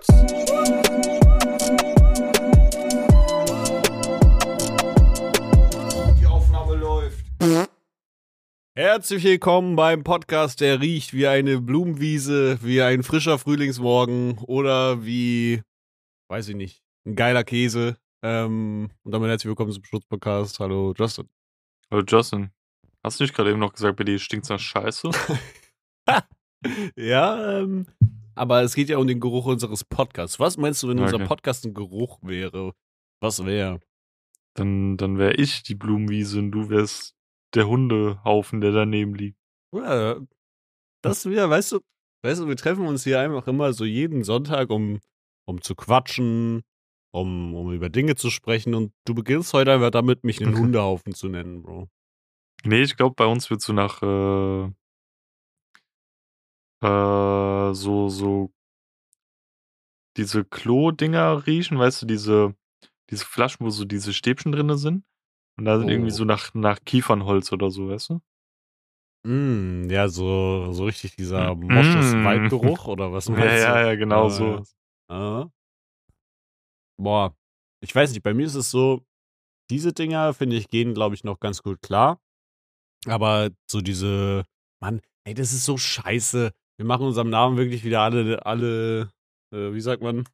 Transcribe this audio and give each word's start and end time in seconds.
Schmutz. 0.00 0.06
Die 6.18 6.26
Aufnahme 6.26 6.76
läuft. 6.76 7.24
Herzlich 8.74 9.24
willkommen 9.24 9.76
beim 9.76 10.04
Podcast, 10.04 10.60
der 10.60 10.80
riecht 10.80 11.12
wie 11.12 11.26
eine 11.26 11.60
Blumenwiese, 11.60 12.58
wie 12.62 12.82
ein 12.82 13.02
frischer 13.02 13.38
Frühlingsmorgen 13.38 14.38
oder 14.38 15.04
wie, 15.04 15.62
weiß 16.28 16.48
ich 16.48 16.56
nicht, 16.56 16.82
ein 17.06 17.16
geiler 17.16 17.44
Käse. 17.44 17.96
Ähm, 18.22 18.90
und 19.02 19.12
damit 19.12 19.30
herzlich 19.30 19.48
willkommen 19.48 19.72
zum 19.72 19.84
Schutzpodcast. 19.84 20.60
Hallo 20.60 20.94
Justin. 20.96 21.28
Hallo 21.90 22.04
Justin, 22.06 22.50
hast 23.02 23.18
du 23.18 23.24
nicht 23.24 23.34
gerade 23.34 23.50
eben 23.50 23.58
noch 23.58 23.72
gesagt, 23.72 23.96
bei 23.96 24.04
dir 24.04 24.18
stinkt's 24.18 24.48
nach 24.48 24.60
Scheiße? 24.60 25.10
Ja, 26.94 27.60
ähm, 27.60 27.86
aber 28.34 28.62
es 28.62 28.74
geht 28.74 28.88
ja 28.88 28.98
um 28.98 29.06
den 29.06 29.20
Geruch 29.20 29.46
unseres 29.46 29.84
Podcasts. 29.84 30.38
Was 30.40 30.56
meinst 30.56 30.82
du, 30.82 30.88
wenn 30.88 30.98
unser 30.98 31.16
Okay. 31.16 31.26
Podcast 31.26 31.64
ein 31.64 31.74
Geruch 31.74 32.18
wäre? 32.22 32.72
Was 33.20 33.44
wäre? 33.44 33.80
Dann, 34.54 34.96
dann 34.96 35.18
wäre 35.18 35.34
ich 35.34 35.62
die 35.62 35.74
Blumenwiese 35.74 36.38
und 36.38 36.50
du 36.50 36.68
wärst 36.70 37.14
der 37.54 37.68
Hundehaufen, 37.68 38.60
der 38.60 38.72
daneben 38.72 39.14
liegt. 39.14 39.38
Ja, 39.74 40.20
das 41.02 41.26
wieder, 41.26 41.48
weißt 41.48 41.72
du, 41.72 41.80
weißt 42.24 42.40
du, 42.40 42.48
wir 42.48 42.56
treffen 42.56 42.86
uns 42.86 43.04
hier 43.04 43.20
einfach 43.20 43.46
immer 43.46 43.72
so 43.72 43.84
jeden 43.84 44.24
Sonntag, 44.24 44.70
um, 44.70 45.00
um 45.46 45.60
zu 45.60 45.74
quatschen, 45.74 46.62
um, 47.12 47.54
um 47.54 47.72
über 47.72 47.88
Dinge 47.88 48.16
zu 48.16 48.30
sprechen 48.30 48.74
und 48.74 48.92
du 49.06 49.14
beginnst 49.14 49.52
heute 49.52 49.72
einfach 49.72 49.90
damit, 49.90 50.24
mich 50.24 50.44
einen 50.44 50.58
Hundehaufen 50.58 51.14
zu 51.14 51.28
nennen, 51.28 51.62
Bro. 51.62 51.88
Nee, 52.64 52.82
ich 52.82 52.96
glaube, 52.96 53.14
bei 53.16 53.26
uns 53.26 53.50
wird 53.50 53.62
so 53.62 53.72
nach 53.72 54.02
äh, 54.02 54.70
äh, 56.82 57.74
so, 57.74 58.08
so 58.08 58.52
diese 60.16 60.44
Klo-Dinger 60.44 61.46
riechen, 61.46 61.78
weißt 61.78 62.02
du, 62.02 62.06
diese, 62.06 62.54
diese 63.10 63.24
Flaschen, 63.24 63.64
wo 63.64 63.70
so 63.70 63.84
diese 63.84 64.12
Stäbchen 64.12 64.52
drinne 64.52 64.76
sind. 64.76 65.04
Und 65.58 65.64
da 65.66 65.78
sind 65.78 65.88
irgendwie 65.88 66.10
Oh. 66.10 66.14
so 66.14 66.24
nach, 66.24 66.52
nach 66.54 66.80
Kiefernholz 66.84 67.52
oder 67.52 67.70
so, 67.70 67.88
weißt 67.88 68.10
du? 68.10 68.20
Mm, 69.26 69.90
ja, 69.90 70.08
so, 70.08 70.72
so 70.72 70.84
richtig 70.84 71.16
dieser 71.16 71.54
Mm. 71.54 71.66
Mosches 71.68 72.12
Waldgeruch 72.24 72.86
oder 72.86 73.12
was 73.12 73.28
Ja, 73.28 73.34
meinst 73.34 73.62
du? 73.62 73.68
ja, 73.68 73.86
ja, 73.88 73.94
genau 73.94 74.28
so. 74.30 74.64
ja. 75.10 75.50
Boah, 76.98 77.34
ich 77.82 77.94
weiß 77.94 78.10
nicht, 78.12 78.22
bei 78.22 78.34
mir 78.34 78.46
ist 78.46 78.54
es 78.54 78.70
so, 78.70 79.04
diese 79.70 79.92
Dinger, 79.92 80.34
finde 80.34 80.56
ich, 80.56 80.68
gehen, 80.68 80.94
glaube 80.94 81.14
ich, 81.14 81.24
noch 81.24 81.40
ganz 81.40 81.62
gut 81.62 81.80
klar. 81.82 82.20
Aber 83.06 83.50
so 83.70 83.80
diese, 83.80 84.44
Mann, 84.82 85.00
ey, 85.24 85.34
das 85.34 85.52
ist 85.52 85.64
so 85.64 85.76
scheiße. 85.78 86.52
Wir 86.80 86.86
machen 86.86 87.04
unserem 87.04 87.28
Namen 87.28 87.58
wirklich 87.58 87.84
wieder 87.84 88.00
alle, 88.00 88.46
alle, 88.46 89.10
äh, 89.54 89.74
wie 89.74 89.82
sagt 89.82 90.02
man? 90.02 90.24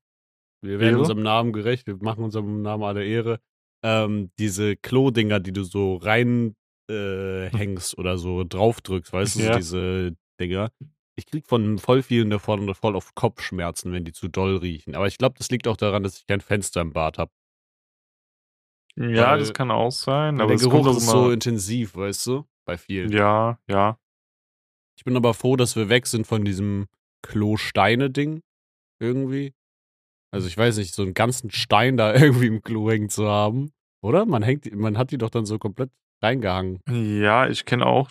Wir 0.64 0.78
werden 0.78 0.90
Ehre? 0.90 1.00
unserem 1.00 1.24
Namen 1.24 1.52
gerecht, 1.52 1.88
wir 1.88 1.96
machen 1.96 2.22
unserem 2.22 2.62
Namen 2.62 2.84
alle 2.84 3.04
Ehre. 3.04 3.40
Ähm, 3.84 4.30
diese 4.38 4.76
Klo-Dinger, 4.76 5.40
die 5.40 5.50
du 5.52 5.64
so 5.64 5.96
rein 5.96 6.54
äh, 6.88 7.48
hängst 7.50 7.98
oder 7.98 8.16
so 8.16 8.44
draufdrückst, 8.44 9.12
weißt 9.12 9.40
du, 9.40 9.42
Ja. 9.42 9.56
diese 9.56 10.16
Dinger. 10.40 10.70
Ich 11.16 11.26
krieg 11.26 11.48
von 11.48 11.78
voll 11.80 12.04
vielen 12.04 12.30
davon 12.30 12.72
voll 12.76 12.94
auf 12.94 13.16
Kopfschmerzen, 13.16 13.90
wenn 13.92 14.04
die 14.04 14.12
zu 14.12 14.28
doll 14.28 14.58
riechen. 14.58 14.94
Aber 14.94 15.08
ich 15.08 15.18
glaube, 15.18 15.34
das 15.38 15.50
liegt 15.50 15.66
auch 15.66 15.76
daran, 15.76 16.04
dass 16.04 16.16
ich 16.16 16.28
kein 16.28 16.40
Fenster 16.40 16.80
im 16.80 16.92
Bad 16.92 17.18
habe. 17.18 17.32
Ja, 18.96 19.32
Weil- 19.32 19.40
das 19.40 19.52
kann 19.52 19.72
auch 19.72 19.90
sein, 19.90 20.40
aber 20.40 20.54
der 20.54 20.58
Geruch 20.58 20.96
ist 20.96 21.06
so 21.08 21.32
intensiv, 21.32 21.96
weißt 21.96 22.24
du? 22.28 22.44
Bei 22.64 22.78
vielen. 22.78 23.10
ja, 23.10 23.58
ja. 23.68 23.98
Ich 24.96 25.04
bin 25.04 25.16
aber 25.16 25.34
froh, 25.34 25.56
dass 25.56 25.76
wir 25.76 25.88
weg 25.88 26.06
sind 26.06 26.26
von 26.26 26.44
diesem 26.44 26.86
Klo-Steine-Ding. 27.22 28.42
Irgendwie. 28.98 29.52
Also 30.32 30.48
ich 30.48 30.56
weiß 30.56 30.78
nicht, 30.78 30.94
so 30.94 31.02
einen 31.02 31.14
ganzen 31.14 31.50
Stein 31.50 31.96
da 31.96 32.14
irgendwie 32.14 32.46
im 32.46 32.62
Klo 32.62 32.90
hängen 32.90 33.08
zu 33.08 33.26
haben. 33.28 33.72
Oder? 34.02 34.26
Man 34.26 34.42
hängt, 34.42 34.72
man 34.74 34.98
hat 34.98 35.10
die 35.10 35.18
doch 35.18 35.30
dann 35.30 35.46
so 35.46 35.58
komplett 35.58 35.90
reingehangen. 36.22 36.80
Ja, 36.90 37.48
ich 37.48 37.64
kenne 37.66 37.84
auch, 37.86 38.10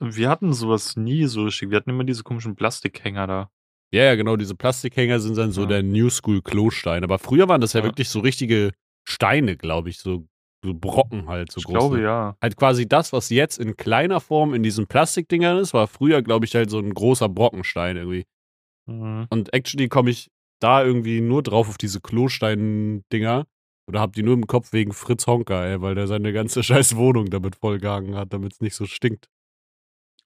wir 0.00 0.28
hatten 0.28 0.52
sowas 0.52 0.96
nie 0.96 1.24
so 1.26 1.44
richtig. 1.44 1.70
Wir 1.70 1.76
hatten 1.78 1.90
immer 1.90 2.04
diese 2.04 2.22
komischen 2.22 2.56
Plastikhänger 2.56 3.26
da. 3.26 3.50
Ja, 3.90 4.04
ja, 4.04 4.14
genau, 4.16 4.36
diese 4.36 4.54
Plastikhänger 4.54 5.18
sind 5.18 5.38
dann 5.38 5.50
so 5.50 5.62
Ja. 5.62 5.66
der 5.68 5.82
New 5.82 6.10
School 6.10 6.42
Klostein. 6.42 7.04
Aber 7.04 7.18
früher 7.18 7.48
waren 7.48 7.62
das 7.62 7.72
ja, 7.72 7.80
Ja. 7.80 7.86
wirklich 7.86 8.10
so 8.10 8.20
richtige 8.20 8.72
Steine, 9.08 9.56
glaube 9.56 9.88
ich, 9.88 9.98
so, 9.98 10.26
so 10.64 10.74
Brocken 10.74 11.28
halt, 11.28 11.52
so 11.52 11.58
ich 11.58 11.64
große. 11.64 11.78
glaube 11.78 12.00
ja. 12.02 12.36
Halt 12.42 12.56
quasi 12.56 12.88
das, 12.88 13.12
was 13.12 13.30
jetzt 13.30 13.58
in 13.58 13.76
kleiner 13.76 14.20
Form 14.20 14.54
in 14.54 14.62
diesen 14.62 14.86
Plastikdingern 14.86 15.58
ist, 15.58 15.74
war 15.74 15.86
früher, 15.86 16.22
glaube 16.22 16.46
ich, 16.46 16.54
halt 16.54 16.70
so 16.70 16.78
ein 16.78 16.92
großer 16.92 17.28
Brockenstein 17.28 17.96
irgendwie. 17.96 18.24
Mhm. 18.86 19.26
Und 19.30 19.52
actually 19.54 19.88
komme 19.88 20.10
ich 20.10 20.30
da 20.60 20.82
irgendwie 20.84 21.20
nur 21.20 21.42
drauf 21.42 21.68
auf 21.68 21.78
diese 21.78 22.00
Klostein-Dinger. 22.00 23.46
Oder 23.88 24.00
hab 24.00 24.12
die 24.12 24.22
nur 24.22 24.34
im 24.34 24.46
Kopf 24.46 24.72
wegen 24.74 24.92
Fritz 24.92 25.26
Honka, 25.26 25.64
ey, 25.64 25.80
weil 25.80 25.94
der 25.94 26.06
seine 26.06 26.32
ganze 26.32 26.62
scheiß 26.64 26.96
Wohnung 26.96 27.30
damit 27.30 27.56
vollgehangen 27.56 28.16
hat, 28.16 28.32
damit 28.32 28.52
es 28.52 28.60
nicht 28.60 28.74
so 28.74 28.84
stinkt. 28.84 29.28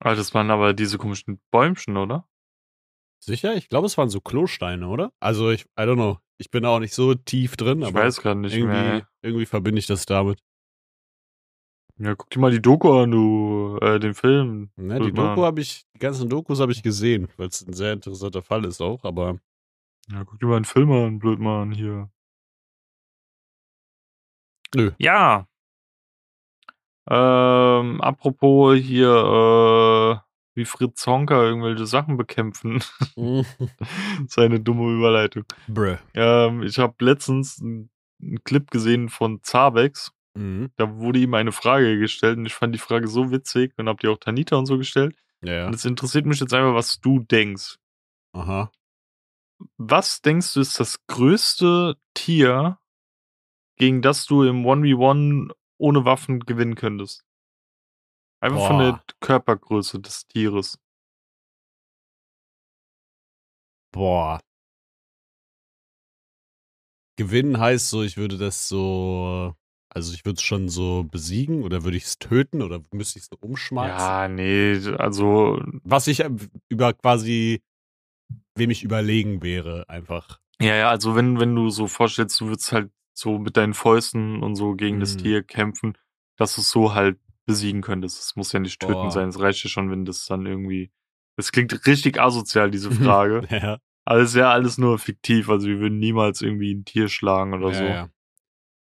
Ah, 0.00 0.16
das 0.16 0.34
waren 0.34 0.50
aber 0.50 0.72
diese 0.72 0.98
komischen 0.98 1.40
Bäumchen, 1.52 1.96
oder? 1.96 2.26
Sicher? 3.20 3.54
Ich 3.54 3.68
glaube, 3.68 3.86
es 3.86 3.96
waren 3.96 4.08
so 4.08 4.20
Klosteine, 4.20 4.88
oder? 4.88 5.12
Also 5.20 5.50
ich, 5.50 5.62
I 5.78 5.82
don't 5.82 5.94
know. 5.94 6.18
Ich 6.42 6.50
bin 6.50 6.64
auch 6.64 6.80
nicht 6.80 6.92
so 6.92 7.14
tief 7.14 7.56
drin, 7.56 7.82
Ich 7.82 7.86
aber 7.86 8.00
weiß 8.00 8.20
gerade 8.20 8.40
nicht 8.40 8.56
irgendwie, 8.56 8.76
mehr. 8.76 9.08
irgendwie 9.22 9.46
verbinde 9.46 9.78
ich 9.78 9.86
das 9.86 10.06
damit. 10.06 10.40
Ja, 11.98 12.16
guck 12.16 12.30
dir 12.30 12.40
mal 12.40 12.50
die 12.50 12.60
Doku 12.60 13.00
an, 13.00 13.12
du, 13.12 13.78
äh, 13.80 14.00
den 14.00 14.14
Film. 14.14 14.70
Ne, 14.74 14.98
die. 14.98 15.12
Doku 15.12 15.44
habe 15.44 15.60
ich, 15.60 15.84
die 15.94 16.00
ganzen 16.00 16.28
Dokus 16.28 16.58
habe 16.58 16.72
ich 16.72 16.82
gesehen, 16.82 17.28
weil 17.36 17.46
es 17.46 17.62
ein 17.64 17.74
sehr 17.74 17.92
interessanter 17.92 18.42
Fall 18.42 18.64
ist 18.64 18.80
auch, 18.80 19.04
aber 19.04 19.38
Ja, 20.10 20.24
guck 20.24 20.40
dir 20.40 20.46
mal 20.46 20.56
einen 20.56 20.64
Film 20.64 20.90
an, 20.90 21.20
Blödmann, 21.20 21.70
hier. 21.70 22.10
Nö. 24.74 24.90
Ja. 24.98 25.46
Ähm, 27.08 28.00
apropos 28.00 28.78
hier, 28.78 29.08
äh, 29.08 30.31
wie 30.54 30.64
Fritz 30.64 31.06
Honka 31.06 31.42
irgendwelche 31.42 31.86
Sachen 31.86 32.16
bekämpfen. 32.16 32.82
Seine 34.28 34.60
dumme 34.60 34.92
Überleitung. 34.92 35.44
Bruh. 35.68 35.96
Ähm, 36.14 36.62
ich 36.62 36.78
habe 36.78 36.94
letztens 37.04 37.60
einen 37.60 37.90
Clip 38.44 38.70
gesehen 38.70 39.08
von 39.08 39.42
Zabex. 39.42 40.12
Mhm. 40.34 40.70
Da 40.76 40.96
wurde 40.96 41.18
ihm 41.18 41.34
eine 41.34 41.52
Frage 41.52 41.98
gestellt 41.98 42.38
und 42.38 42.46
ich 42.46 42.54
fand 42.54 42.74
die 42.74 42.78
Frage 42.78 43.08
so 43.08 43.30
witzig 43.30 43.72
und 43.76 43.88
hab 43.88 44.00
die 44.00 44.08
auch 44.08 44.18
Tanita 44.18 44.56
und 44.56 44.66
so 44.66 44.78
gestellt. 44.78 45.16
Ja, 45.42 45.52
ja. 45.52 45.66
Und 45.66 45.74
es 45.74 45.84
interessiert 45.84 46.26
mich 46.26 46.40
jetzt 46.40 46.54
einfach, 46.54 46.74
was 46.74 47.00
du 47.00 47.20
denkst. 47.20 47.76
Aha. 48.32 48.70
Was 49.76 50.22
denkst 50.22 50.54
du 50.54 50.60
ist 50.60 50.80
das 50.80 51.06
größte 51.06 51.96
Tier, 52.14 52.78
gegen 53.76 54.02
das 54.02 54.26
du 54.26 54.44
im 54.44 54.64
1v1 54.64 55.52
ohne 55.78 56.04
Waffen 56.04 56.40
gewinnen 56.40 56.74
könntest? 56.74 57.24
Einfach 58.42 58.66
von 58.66 58.78
der 58.78 58.92
Boah. 58.92 59.04
Körpergröße 59.20 60.00
des 60.00 60.26
Tieres. 60.26 60.76
Boah. 63.92 64.40
Gewinnen 67.16 67.60
heißt 67.60 67.88
so, 67.88 68.02
ich 68.02 68.16
würde 68.16 68.38
das 68.38 68.68
so, 68.68 69.54
also 69.90 70.12
ich 70.12 70.24
würde 70.24 70.38
es 70.38 70.42
schon 70.42 70.68
so 70.68 71.04
besiegen 71.04 71.62
oder 71.62 71.84
würde 71.84 71.96
ich 71.96 72.04
es 72.04 72.18
töten 72.18 72.62
oder 72.62 72.80
müsste 72.90 73.20
ich 73.20 73.26
es 73.26 73.38
umschmeißen? 73.40 73.96
Ja, 73.96 74.26
nee, 74.26 74.76
also 74.98 75.62
Was 75.84 76.08
ich 76.08 76.20
äh, 76.20 76.30
über 76.68 76.94
quasi, 76.94 77.62
wem 78.56 78.70
ich 78.70 78.82
überlegen 78.82 79.42
wäre, 79.42 79.88
einfach. 79.88 80.40
Ja, 80.60 80.74
ja, 80.74 80.90
also 80.90 81.14
wenn, 81.14 81.38
wenn 81.38 81.54
du 81.54 81.70
so 81.70 81.86
vorstellst, 81.86 82.40
du 82.40 82.46
würdest 82.46 82.72
halt 82.72 82.90
so 83.14 83.38
mit 83.38 83.56
deinen 83.56 83.74
Fäusten 83.74 84.42
und 84.42 84.56
so 84.56 84.74
gegen 84.74 84.98
das 84.98 85.14
Mhm. 85.14 85.18
Tier 85.18 85.42
kämpfen, 85.44 85.96
dass 86.38 86.54
du 86.56 86.62
es 86.62 86.70
so 86.70 86.94
halt 86.94 87.18
besiegen 87.46 87.82
könntest. 87.82 88.20
Es 88.20 88.36
muss 88.36 88.52
ja 88.52 88.60
nicht 88.60 88.80
töten 88.80 88.92
Boah. 88.94 89.10
sein, 89.10 89.28
es 89.28 89.38
reicht 89.40 89.62
ja 89.64 89.70
schon, 89.70 89.90
wenn 89.90 90.04
das 90.04 90.26
dann 90.26 90.46
irgendwie. 90.46 90.90
Das 91.36 91.50
klingt 91.52 91.86
richtig 91.86 92.20
asozial, 92.20 92.70
diese 92.70 92.90
Frage. 92.92 93.46
ja, 93.50 93.78
Aber 94.04 94.20
es 94.20 94.30
ist 94.30 94.36
ja 94.36 94.50
alles 94.50 94.78
nur 94.78 94.98
fiktiv, 94.98 95.48
also 95.48 95.66
wir 95.66 95.78
würden 95.80 95.98
niemals 95.98 96.42
irgendwie 96.42 96.74
ein 96.74 96.84
Tier 96.84 97.08
schlagen 97.08 97.54
oder 97.54 97.68
ja, 97.70 97.74
so. 97.74 97.84
ja. 97.84 98.08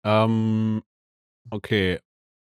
Ähm, 0.05 0.83
okay. 1.51 2.01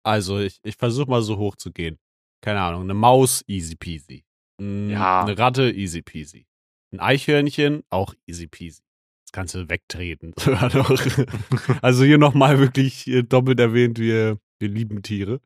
Also 0.04 0.38
ich, 0.38 0.60
ich 0.62 0.76
versuche 0.76 1.08
mal 1.08 1.22
so 1.22 1.38
hoch 1.38 1.56
zu 1.56 1.72
gehen. 1.72 1.98
Keine 2.42 2.60
Ahnung, 2.60 2.82
eine 2.82 2.94
Maus, 2.94 3.42
easy 3.46 3.74
peasy. 3.76 4.24
Mm, 4.60 4.90
Ja. 4.90 5.22
Eine 5.22 5.38
Ratte, 5.38 5.70
easy 5.70 6.02
peasy. 6.02 6.46
Ein 6.92 7.00
Eichhörnchen, 7.00 7.82
auch 7.90 8.14
easy 8.26 8.46
peasy. 8.46 8.82
Das 9.26 9.32
Ganze 9.32 9.68
wegtreten. 9.70 10.34
also 11.82 12.04
hier 12.04 12.18
nochmal 12.18 12.58
wirklich 12.58 13.06
äh, 13.06 13.22
doppelt 13.22 13.58
erwähnt, 13.60 13.98
wir, 13.98 14.38
wir 14.58 14.68
lieben 14.68 15.02
Tiere. 15.02 15.40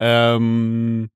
Ähm, 0.00 1.10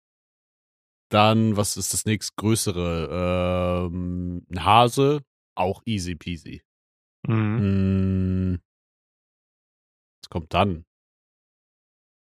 dann, 1.11 1.57
was 1.57 1.77
ist 1.77 1.93
das 1.93 2.05
nächstgrößere? 2.07 3.89
Ähm, 3.91 4.47
ein 4.51 4.65
Hase, 4.65 5.23
auch 5.57 5.83
easy 5.85 6.15
peasy. 6.15 6.63
Mhm. 7.27 8.55
Mm. 8.55 8.63
Was 10.23 10.31
kommt 10.31 10.55
dann? 10.55 10.85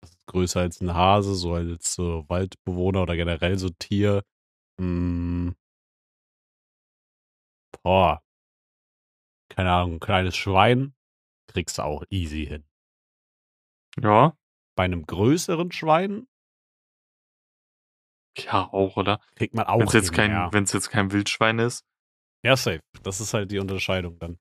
Was 0.02 0.10
ist 0.10 0.26
größer 0.26 0.60
als 0.60 0.80
ein 0.80 0.94
Hase, 0.94 1.34
so 1.34 1.54
als 1.54 1.94
so 1.94 2.24
Waldbewohner 2.28 3.02
oder 3.02 3.16
generell 3.16 3.58
so 3.58 3.70
Tier? 3.70 4.22
Mm. 4.80 5.50
Boah. 7.82 8.22
keine 9.48 9.72
Ahnung, 9.72 9.94
ein 9.94 10.00
kleines 10.00 10.36
Schwein, 10.36 10.94
kriegst 11.46 11.78
du 11.78 11.82
auch 11.82 12.02
easy 12.10 12.46
hin. 12.46 12.64
Ja. 14.00 14.36
Bei 14.76 14.84
einem 14.84 15.06
größeren 15.06 15.70
Schwein 15.70 16.26
Ja, 18.38 18.68
auch, 18.72 18.96
oder? 18.96 19.20
kriegt 19.36 19.54
man 19.54 19.66
auch 19.66 19.78
Wenn 19.78 19.86
es 19.86 19.92
jetzt, 19.92 20.12
kein, 20.12 20.30
ja. 20.30 20.50
jetzt 20.52 20.90
kein 20.90 21.12
Wildschwein 21.12 21.58
ist. 21.58 21.84
Ja, 22.44 22.56
safe. 22.56 22.80
Das 23.02 23.20
ist 23.20 23.32
halt 23.34 23.50
die 23.50 23.58
Unterscheidung 23.58 24.18
dann. 24.18 24.38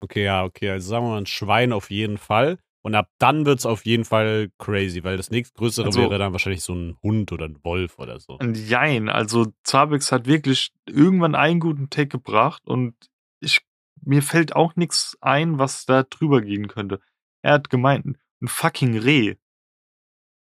Okay, 0.00 0.24
ja, 0.24 0.44
okay. 0.44 0.70
Also 0.70 0.88
sagen 0.90 1.06
wir 1.06 1.10
mal 1.10 1.18
ein 1.18 1.26
Schwein 1.26 1.72
auf 1.72 1.90
jeden 1.90 2.18
Fall. 2.18 2.58
Und 2.82 2.94
ab 2.94 3.10
dann 3.18 3.44
wird's 3.44 3.66
auf 3.66 3.84
jeden 3.84 4.04
Fall 4.04 4.50
crazy, 4.58 5.02
weil 5.02 5.16
das 5.16 5.30
nächstgrößere 5.30 5.86
Also- 5.86 6.00
wäre 6.00 6.18
dann 6.18 6.32
wahrscheinlich 6.32 6.62
so 6.62 6.74
ein 6.74 6.96
Hund 7.02 7.32
oder 7.32 7.46
ein 7.46 7.62
Wolf 7.64 7.98
oder 7.98 8.20
so. 8.20 8.38
Jein, 8.54 9.08
also 9.08 9.52
Zabex 9.64 10.12
hat 10.12 10.26
wirklich 10.26 10.70
irgendwann 10.86 11.34
einen 11.34 11.60
guten 11.60 11.90
Take 11.90 12.08
gebracht 12.08 12.62
und 12.66 12.94
ich, 13.40 13.60
mir 14.02 14.22
fällt 14.22 14.54
auch 14.54 14.76
nichts 14.76 15.16
ein, 15.20 15.58
was 15.58 15.86
da 15.86 16.04
drüber 16.04 16.40
gehen 16.40 16.68
könnte. 16.68 17.00
Er 17.42 17.54
hat 17.54 17.68
gemeint, 17.68 18.06
ein 18.40 18.48
fucking 18.48 18.96
Reh. 18.98 19.34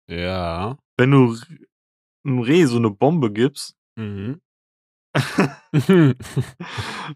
Ja. 0.09 0.79
Wenn 0.97 1.11
du 1.11 1.37
einem 2.25 2.39
Reh 2.41 2.65
so 2.67 2.77
eine 2.77 2.91
Bombe 2.91 3.33
gibst, 3.33 3.77
Mhm. 3.97 4.41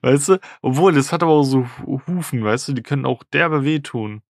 weißt 0.02 0.28
du, 0.28 0.40
obwohl, 0.62 0.92
das 0.94 1.12
hat 1.12 1.22
aber 1.22 1.32
auch 1.32 1.44
so 1.44 1.66
Hu- 1.84 2.00
Hufen, 2.06 2.44
weißt 2.44 2.68
du, 2.68 2.72
die 2.74 2.82
können 2.82 3.06
auch 3.06 3.22
derbe 3.24 3.64
wehtun. 3.64 4.22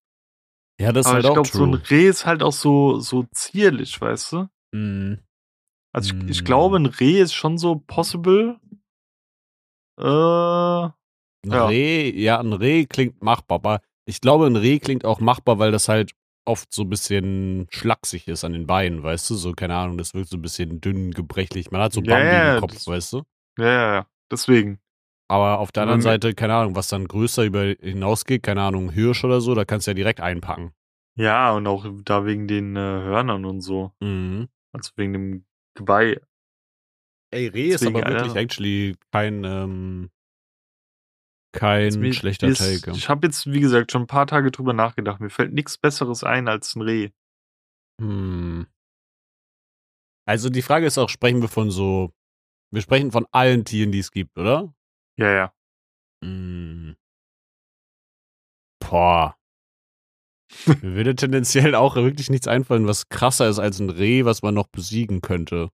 ja, 0.81 0.93
das 0.93 1.07
ist 1.07 1.07
aber 1.07 1.15
halt 1.17 1.25
ich 1.25 1.31
auch 1.31 1.35
glaube, 1.35 1.49
so 1.51 1.65
ein. 1.65 1.75
Reh 1.75 2.09
ist 2.09 2.27
halt 2.27 2.43
auch 2.43 2.53
so, 2.53 3.01
so 3.01 3.25
zierlich, 3.33 4.01
weißt 4.01 4.33
du? 4.33 4.49
Mhm. 4.73 5.19
Also 5.93 6.15
ich, 6.15 6.31
ich 6.31 6.43
Mm. 6.43 6.45
glaube, 6.45 6.77
ein 6.79 6.87
Reh 6.87 7.21
ist 7.21 7.35
schon 7.35 7.59
so 7.59 7.77
possible. 7.87 8.61
Äh, 9.99 10.03
Ein 10.05 10.93
Ja. 11.53 11.67
Reh, 11.69 12.11
ja, 12.11 12.39
ein 12.41 12.53
Reh 12.53 12.87
klingt 12.87 13.23
machbar, 13.23 13.57
aber 13.57 13.81
ich 14.05 14.21
glaube, 14.21 14.47
ein 14.47 14.57
Reh 14.57 14.79
klingt 14.79 15.05
auch 15.05 15.21
machbar, 15.21 15.59
weil 15.59 15.73
das 15.73 15.89
halt 15.89 16.13
oft 16.47 16.73
so 16.73 16.83
ein 16.83 16.89
bisschen 16.89 17.67
schlaksig 17.71 18.27
ist 18.29 18.45
an 18.45 18.53
den 18.55 18.67
Beinen, 18.67 19.03
weißt 19.03 19.29
du? 19.31 19.35
So, 19.35 19.53
keine 19.53 19.75
Ahnung, 19.77 19.99
das 19.99 20.15
wirkt 20.15 20.29
so 20.31 20.37
ein 20.39 20.43
bisschen 20.43 20.81
dünn, 20.81 21.11
gebrechlich. 21.11 21.71
Man 21.71 21.83
hat 21.83 21.93
so 21.93 22.01
Bambi 22.01 22.13
ja, 22.15 22.55
im 22.55 22.61
Kopf, 22.61 22.73
das- 22.75 22.87
weißt 22.87 23.13
du? 23.15 23.23
ja, 23.59 23.65
ja, 23.67 23.95
ja, 23.95 24.07
deswegen. 24.31 24.81
Aber 25.29 25.59
auf 25.59 25.73
der 25.73 25.83
anderen 25.83 25.99
mir- 25.99 26.05
Seite, 26.05 26.35
keine 26.35 26.55
Ahnung, 26.55 26.77
was 26.77 26.89
dann 26.89 27.07
größer 27.09 27.45
über 27.45 27.65
hinausgeht, 27.81 28.43
keine 28.45 28.63
Ahnung, 28.63 28.91
Hirsch 28.93 29.25
oder 29.25 29.41
so, 29.41 29.55
da 29.55 29.65
kannst 29.65 29.87
du 29.87 29.91
ja 29.91 29.95
direkt 29.95 30.21
einpacken. 30.21 30.73
Ja, 31.19 31.53
und 31.53 31.67
auch 31.67 31.85
da 32.05 32.25
wegen 32.27 32.47
den 32.47 32.77
äh, 32.77 32.79
Hörnern 32.79 33.45
und 33.45 33.61
so. 33.61 33.93
Mhm. 34.01 34.49
Also 34.73 34.93
wegen 34.97 35.13
dem 35.15 35.45
Geweih. 35.75 36.21
Ey, 37.33 37.49
Reh 37.49 37.69
ist 37.71 37.81
Deswegen, 37.81 37.97
aber 37.97 38.09
wirklich 38.09 38.29
Alter. 38.31 38.41
actually 38.41 38.95
kein, 39.11 39.43
ähm, 39.45 40.11
kein 41.57 42.01
Mir- 42.01 42.13
schlechter 42.13 42.49
ist- 42.49 42.59
Take. 42.59 42.97
Ich 42.97 43.09
habe 43.09 43.27
jetzt, 43.27 43.47
wie 43.51 43.61
gesagt, 43.61 43.93
schon 43.93 44.03
ein 44.03 44.07
paar 44.07 44.27
Tage 44.27 44.51
drüber 44.51 44.73
nachgedacht. 44.73 45.21
Mir 45.21 45.31
fällt 45.31 45.53
nichts 45.53 45.79
Besseres 45.79 46.23
ein 46.25 46.49
als 46.49 46.75
ein 46.77 46.83
Reh. 46.83 47.11
Hm. 48.01 48.67
Also 50.29 50.51
die 50.51 50.63
Frage 50.63 50.87
ist 50.87 50.99
auch, 50.99 51.09
sprechen 51.09 51.41
wir 51.41 51.49
von 51.49 51.71
so, 51.71 52.13
wir 52.73 52.83
sprechen 52.83 53.13
von 53.13 53.27
allen 53.33 53.65
Tieren, 53.65 53.93
die 53.93 54.01
es 54.01 54.11
gibt, 54.11 54.37
oder? 54.39 54.75
Ja, 55.19 55.31
ja. 55.31 55.55
Hm. 56.25 56.97
Boah. 58.81 59.37
Mir 60.67 60.95
würde 60.95 61.15
tendenziell 61.17 61.75
auch 61.75 61.97
wirklich 61.97 62.31
nichts 62.31 62.47
einfallen, 62.47 62.87
was 62.87 63.09
krasser 63.09 63.49
ist 63.49 63.59
als 63.59 63.81
ein 63.81 63.91
Reh, 63.91 64.25
was 64.25 64.43
man 64.43 64.55
noch 64.55 64.69
besiegen 64.69 65.21
könnte. 65.21 65.71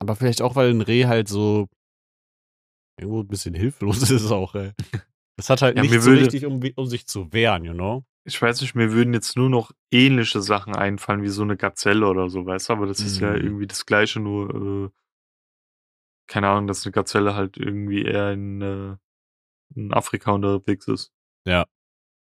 Aber 0.00 0.14
vielleicht 0.16 0.42
auch, 0.42 0.54
weil 0.56 0.70
ein 0.70 0.80
Reh 0.80 1.06
halt 1.06 1.28
so 1.28 1.68
irgendwo 2.98 3.20
ein 3.20 3.28
bisschen 3.28 3.54
hilflos 3.54 4.02
ist 4.10 4.30
auch, 4.30 4.54
ey. 4.54 4.72
Das 5.36 5.50
hat 5.50 5.62
halt 5.62 5.76
Ja, 5.76 5.82
nicht 5.82 5.92
so 5.92 6.10
würde- 6.10 6.22
richtig, 6.22 6.44
um, 6.46 6.60
um 6.76 6.86
sich 6.86 7.06
zu 7.06 7.32
wehren, 7.32 7.64
you 7.64 7.72
know? 7.72 8.04
Ich 8.24 8.40
weiß 8.42 8.60
nicht, 8.60 8.74
mir 8.74 8.92
würden 8.92 9.14
jetzt 9.14 9.36
nur 9.36 9.48
noch 9.48 9.70
ähnliche 9.90 10.42
Sachen 10.42 10.74
einfallen, 10.76 11.22
wie 11.22 11.28
so 11.28 11.42
eine 11.42 11.56
Gazelle 11.56 12.06
oder 12.06 12.28
so, 12.28 12.44
weißt 12.44 12.68
du? 12.68 12.72
Aber 12.74 12.86
das 12.86 13.00
ist 13.00 13.20
ja 13.20 13.30
Mhm. 13.30 13.40
irgendwie 13.40 13.66
das 13.66 13.86
Gleiche, 13.86 14.20
nur, 14.20 14.86
äh, 14.86 14.90
keine 16.26 16.48
Ahnung, 16.48 16.66
dass 16.66 16.84
eine 16.84 16.92
Gazelle 16.92 17.34
halt 17.34 17.56
irgendwie 17.56 18.02
eher 18.02 18.32
in, 18.32 18.60
äh, 18.60 18.96
in 19.74 19.92
Afrika 19.94 20.32
unterwegs 20.32 20.88
ist. 20.88 21.12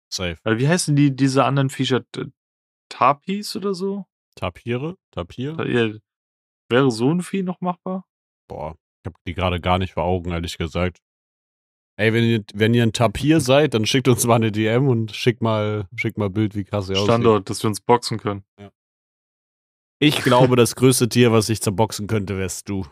Safe. 0.08 0.36
Weil 0.44 0.58
wie 0.58 0.68
heißen 0.68 0.94
die, 0.94 1.14
diese 1.16 1.44
anderen 1.44 1.70
Viecher? 1.70 2.04
Tapis 2.90 3.56
oder 3.56 3.72
so? 3.74 4.04
Tapire? 4.34 4.96
Tapir? 5.10 5.56
Ja, 5.66 5.98
wäre 6.70 6.90
so 6.90 7.10
ein 7.10 7.22
Vieh 7.22 7.42
noch 7.42 7.60
machbar? 7.62 8.06
Boah, 8.48 8.76
ich 9.02 9.06
habe 9.06 9.16
die 9.26 9.34
gerade 9.34 9.60
gar 9.60 9.78
nicht 9.78 9.94
vor 9.94 10.04
Augen, 10.04 10.30
ehrlich 10.30 10.58
gesagt. 10.58 10.98
Ey, 11.98 12.12
wenn 12.12 12.24
ihr, 12.24 12.44
wenn 12.54 12.72
ihr 12.72 12.84
ein 12.84 12.92
Tapir 12.92 13.40
seid, 13.42 13.74
dann 13.74 13.84
schickt 13.84 14.08
uns 14.08 14.24
mal 14.26 14.36
eine 14.36 14.52
DM 14.52 14.88
und 14.88 15.14
schickt 15.14 15.42
mal, 15.42 15.88
schickt 15.96 16.18
mal 16.18 16.30
Bild, 16.30 16.54
wie 16.54 16.64
krass 16.64 16.88
ihr 16.88 16.94
aussieht. 16.96 17.06
Standort, 17.06 17.50
dass 17.50 17.62
wir 17.62 17.68
uns 17.68 17.80
boxen 17.80 18.18
können. 18.18 18.44
Ich 19.98 20.22
glaube, 20.22 20.56
das 20.56 20.74
größte 20.76 21.08
Tier, 21.08 21.32
was 21.32 21.48
ich 21.48 21.60
zerboxen 21.60 22.06
könnte, 22.06 22.38
wärst 22.38 22.68
du. 22.68 22.86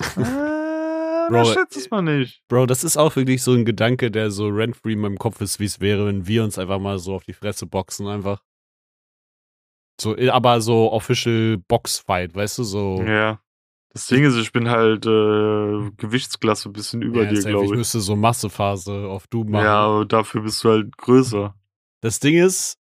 äh, 0.00 0.04
Bro, 1.28 1.38
das 1.38 1.52
schätzt 1.52 1.76
es 1.76 1.90
mal 1.90 2.02
nicht. 2.02 2.42
Bro, 2.48 2.66
das 2.66 2.84
ist 2.84 2.96
auch 2.96 3.14
wirklich 3.16 3.42
so 3.42 3.52
ein 3.52 3.64
Gedanke, 3.64 4.10
der 4.10 4.30
so 4.30 4.48
rent-free 4.48 4.94
in 4.94 5.00
meinem 5.00 5.18
Kopf 5.18 5.40
ist, 5.40 5.60
wie 5.60 5.64
es 5.64 5.80
wäre, 5.80 6.06
wenn 6.06 6.26
wir 6.26 6.42
uns 6.44 6.58
einfach 6.58 6.78
mal 6.78 6.98
so 6.98 7.14
auf 7.14 7.24
die 7.24 7.32
Fresse 7.32 7.66
boxen, 7.66 8.06
einfach. 8.08 8.42
So, 10.00 10.16
aber 10.30 10.60
so 10.60 10.90
official 10.92 11.58
Boxfight, 11.68 12.34
weißt 12.34 12.58
du, 12.58 12.64
so. 12.64 13.02
Ja. 13.02 13.41
Das 13.94 14.06
Ding 14.06 14.24
ist, 14.24 14.36
ich 14.36 14.52
bin 14.52 14.70
halt 14.70 15.04
äh, 15.04 15.90
Gewichtsklasse 15.98 16.70
ein 16.70 16.72
bisschen 16.72 17.02
über 17.02 17.24
Ja, 17.24 17.30
dir, 17.30 17.42
glaube 17.42 17.64
ich 17.66 17.70
ich. 17.72 17.76
müsste 17.76 18.00
so 18.00 18.16
Massephase 18.16 19.06
auf 19.06 19.26
du 19.26 19.44
machen. 19.44 19.64
Ja, 19.64 19.80
aber 19.86 20.06
dafür 20.06 20.42
bist 20.42 20.64
du 20.64 20.70
halt 20.70 20.96
größer. 20.96 21.54
Das 22.00 22.18
Ding 22.18 22.36
ist, 22.38 22.78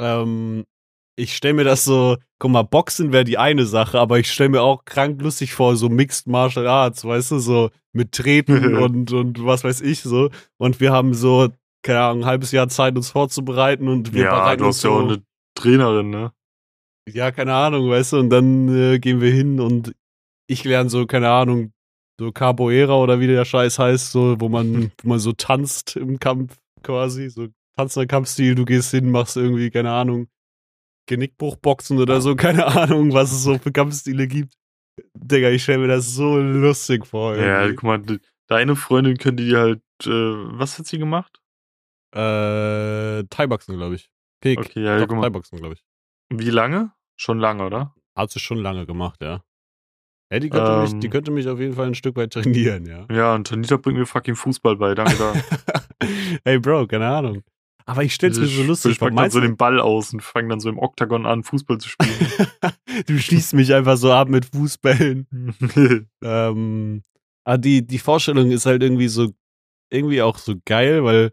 ähm, 0.00 0.64
ich 1.16 1.36
stelle 1.36 1.54
mir 1.54 1.64
das 1.64 1.84
so, 1.84 2.16
guck 2.38 2.50
mal, 2.50 2.62
Boxen 2.62 3.12
wäre 3.12 3.24
die 3.24 3.38
eine 3.38 3.66
Sache, 3.66 4.00
aber 4.00 4.18
ich 4.18 4.30
stelle 4.32 4.48
mir 4.48 4.62
auch 4.62 4.84
krank 4.84 5.20
lustig 5.22 5.52
vor, 5.52 5.76
so 5.76 5.88
Mixed 5.88 6.26
Martial 6.26 6.66
Arts, 6.66 7.04
weißt 7.04 7.32
du, 7.32 7.38
so 7.38 7.70
mit 7.92 8.12
Treten 8.12 8.74
und, 8.82 9.12
und 9.12 9.44
was 9.44 9.62
weiß 9.62 9.82
ich 9.82 10.02
so. 10.02 10.30
Und 10.56 10.80
wir 10.80 10.90
haben 10.90 11.12
so, 11.14 11.50
keine 11.82 12.00
Ahnung, 12.00 12.22
ein 12.22 12.26
halbes 12.26 12.50
Jahr 12.50 12.68
Zeit, 12.68 12.96
uns 12.96 13.10
vorzubereiten 13.10 13.88
und 13.88 14.14
wir 14.14 14.24
ja, 14.24 14.30
bereiten 14.30 14.62
du 14.62 14.66
uns 14.66 14.76
hast 14.78 14.82
ja 14.84 14.90
so, 14.90 14.96
auch 14.96 15.02
eine 15.02 15.22
Trainerin, 15.54 16.10
ne? 16.10 16.32
ja, 17.08 17.30
keine 17.30 17.54
Ahnung, 17.54 17.90
weißt 17.90 18.14
du, 18.14 18.18
und 18.18 18.30
dann 18.30 18.68
äh, 18.74 18.98
gehen 18.98 19.20
wir 19.20 19.30
hin 19.30 19.60
und 19.60 19.94
ich 20.46 20.64
lerne 20.64 20.90
so, 20.90 21.06
keine 21.06 21.30
Ahnung, 21.30 21.72
so 22.18 22.30
Capoeira 22.32 22.94
oder 22.96 23.20
wie 23.20 23.26
der 23.26 23.44
Scheiß 23.44 23.78
heißt, 23.78 24.12
so, 24.12 24.40
wo 24.40 24.48
man, 24.48 24.92
wo 25.02 25.08
man 25.08 25.18
so 25.18 25.32
tanzt 25.32 25.96
im 25.96 26.18
Kampf 26.18 26.56
quasi, 26.82 27.28
so 27.30 27.48
tanzender 27.76 28.06
Kampfstil, 28.06 28.54
du 28.54 28.64
gehst 28.64 28.90
hin, 28.92 29.10
machst 29.10 29.36
irgendwie, 29.36 29.70
keine 29.70 29.92
Ahnung, 29.92 30.28
Genickbruchboxen 31.06 31.98
oder 31.98 32.20
so, 32.20 32.34
keine 32.36 32.66
Ahnung, 32.76 33.12
was 33.12 33.32
es 33.32 33.42
so 33.42 33.58
für 33.58 33.72
Kampfstile 33.72 34.26
gibt. 34.26 34.54
Digga, 35.14 35.50
ich 35.50 35.62
stelle 35.64 35.78
mir 35.78 35.88
das 35.88 36.14
so 36.14 36.38
lustig 36.38 37.04
vor. 37.06 37.36
Ja, 37.36 37.62
irgendwie. 37.62 37.74
guck 37.76 37.84
mal, 37.84 37.98
de- 37.98 38.20
deine 38.48 38.76
Freundin 38.76 39.16
könnte 39.18 39.42
dir 39.44 39.58
halt, 39.58 39.82
äh, 40.04 40.08
was 40.10 40.78
hat 40.78 40.86
sie 40.86 40.98
gemacht? 40.98 41.40
Äh, 42.14 43.24
Thai-Boxen, 43.24 43.76
glaube 43.76 43.96
ich. 43.96 44.08
Kick. 44.40 44.58
Okay, 44.60 44.84
ja, 44.84 44.98
Doch, 44.98 45.08
guck 45.08 45.16
mal. 45.16 45.22
Thai-Boxen, 45.22 45.58
glaube 45.58 45.74
ich. 45.74 45.84
Wie 46.30 46.50
lange? 46.50 46.92
Schon 47.16 47.38
lange, 47.38 47.64
oder? 47.64 47.94
Hat 48.16 48.30
sie 48.30 48.38
schon 48.40 48.58
lange 48.58 48.86
gemacht, 48.86 49.20
ja. 49.20 49.42
Ja, 50.34 50.40
die 50.40 50.50
könnte, 50.50 50.80
mich, 50.82 50.92
Ähm. 50.92 51.00
die 51.00 51.08
könnte 51.08 51.30
mich 51.30 51.48
auf 51.48 51.60
jeden 51.60 51.74
Fall 51.74 51.86
ein 51.86 51.94
Stück 51.94 52.16
weit 52.16 52.32
trainieren, 52.32 52.86
ja. 52.86 53.06
Ja, 53.10 53.34
und 53.34 53.46
Tanita 53.46 53.76
bringt 53.76 53.98
mir 53.98 54.06
fucking 54.06 54.34
Fußball 54.34 54.76
bei, 54.76 54.94
danke 54.94 55.14
da. 55.16 55.32
hey 56.44 56.58
Bro, 56.58 56.88
keine 56.88 57.06
Ahnung. 57.06 57.42
Aber 57.86 58.02
ich 58.02 58.14
stell's 58.14 58.38
mir 58.38 58.46
so 58.46 58.62
lustig 58.62 58.92
Ich 58.92 58.98
vor. 58.98 59.08
pack 59.10 59.16
dann 59.16 59.30
so 59.30 59.40
den 59.40 59.56
Ball 59.58 59.78
aus 59.78 60.12
und 60.14 60.22
fange 60.22 60.48
dann 60.48 60.58
so 60.60 60.70
im 60.70 60.78
Oktagon 60.78 61.26
an, 61.26 61.42
Fußball 61.44 61.78
zu 61.78 61.88
spielen. 61.90 62.14
du 63.06 63.18
schießt 63.18 63.52
mich 63.54 63.74
einfach 63.74 63.96
so 63.98 64.10
ab 64.12 64.28
mit 64.28 64.46
Fußbällen. 64.46 65.26
Ähm, 66.22 67.02
aber 67.44 67.58
die, 67.58 67.86
die 67.86 67.98
Vorstellung 67.98 68.50
ist 68.50 68.64
halt 68.66 68.82
irgendwie 68.82 69.08
so, 69.08 69.30
irgendwie 69.92 70.22
auch 70.22 70.38
so 70.38 70.54
geil, 70.64 71.04
weil 71.04 71.30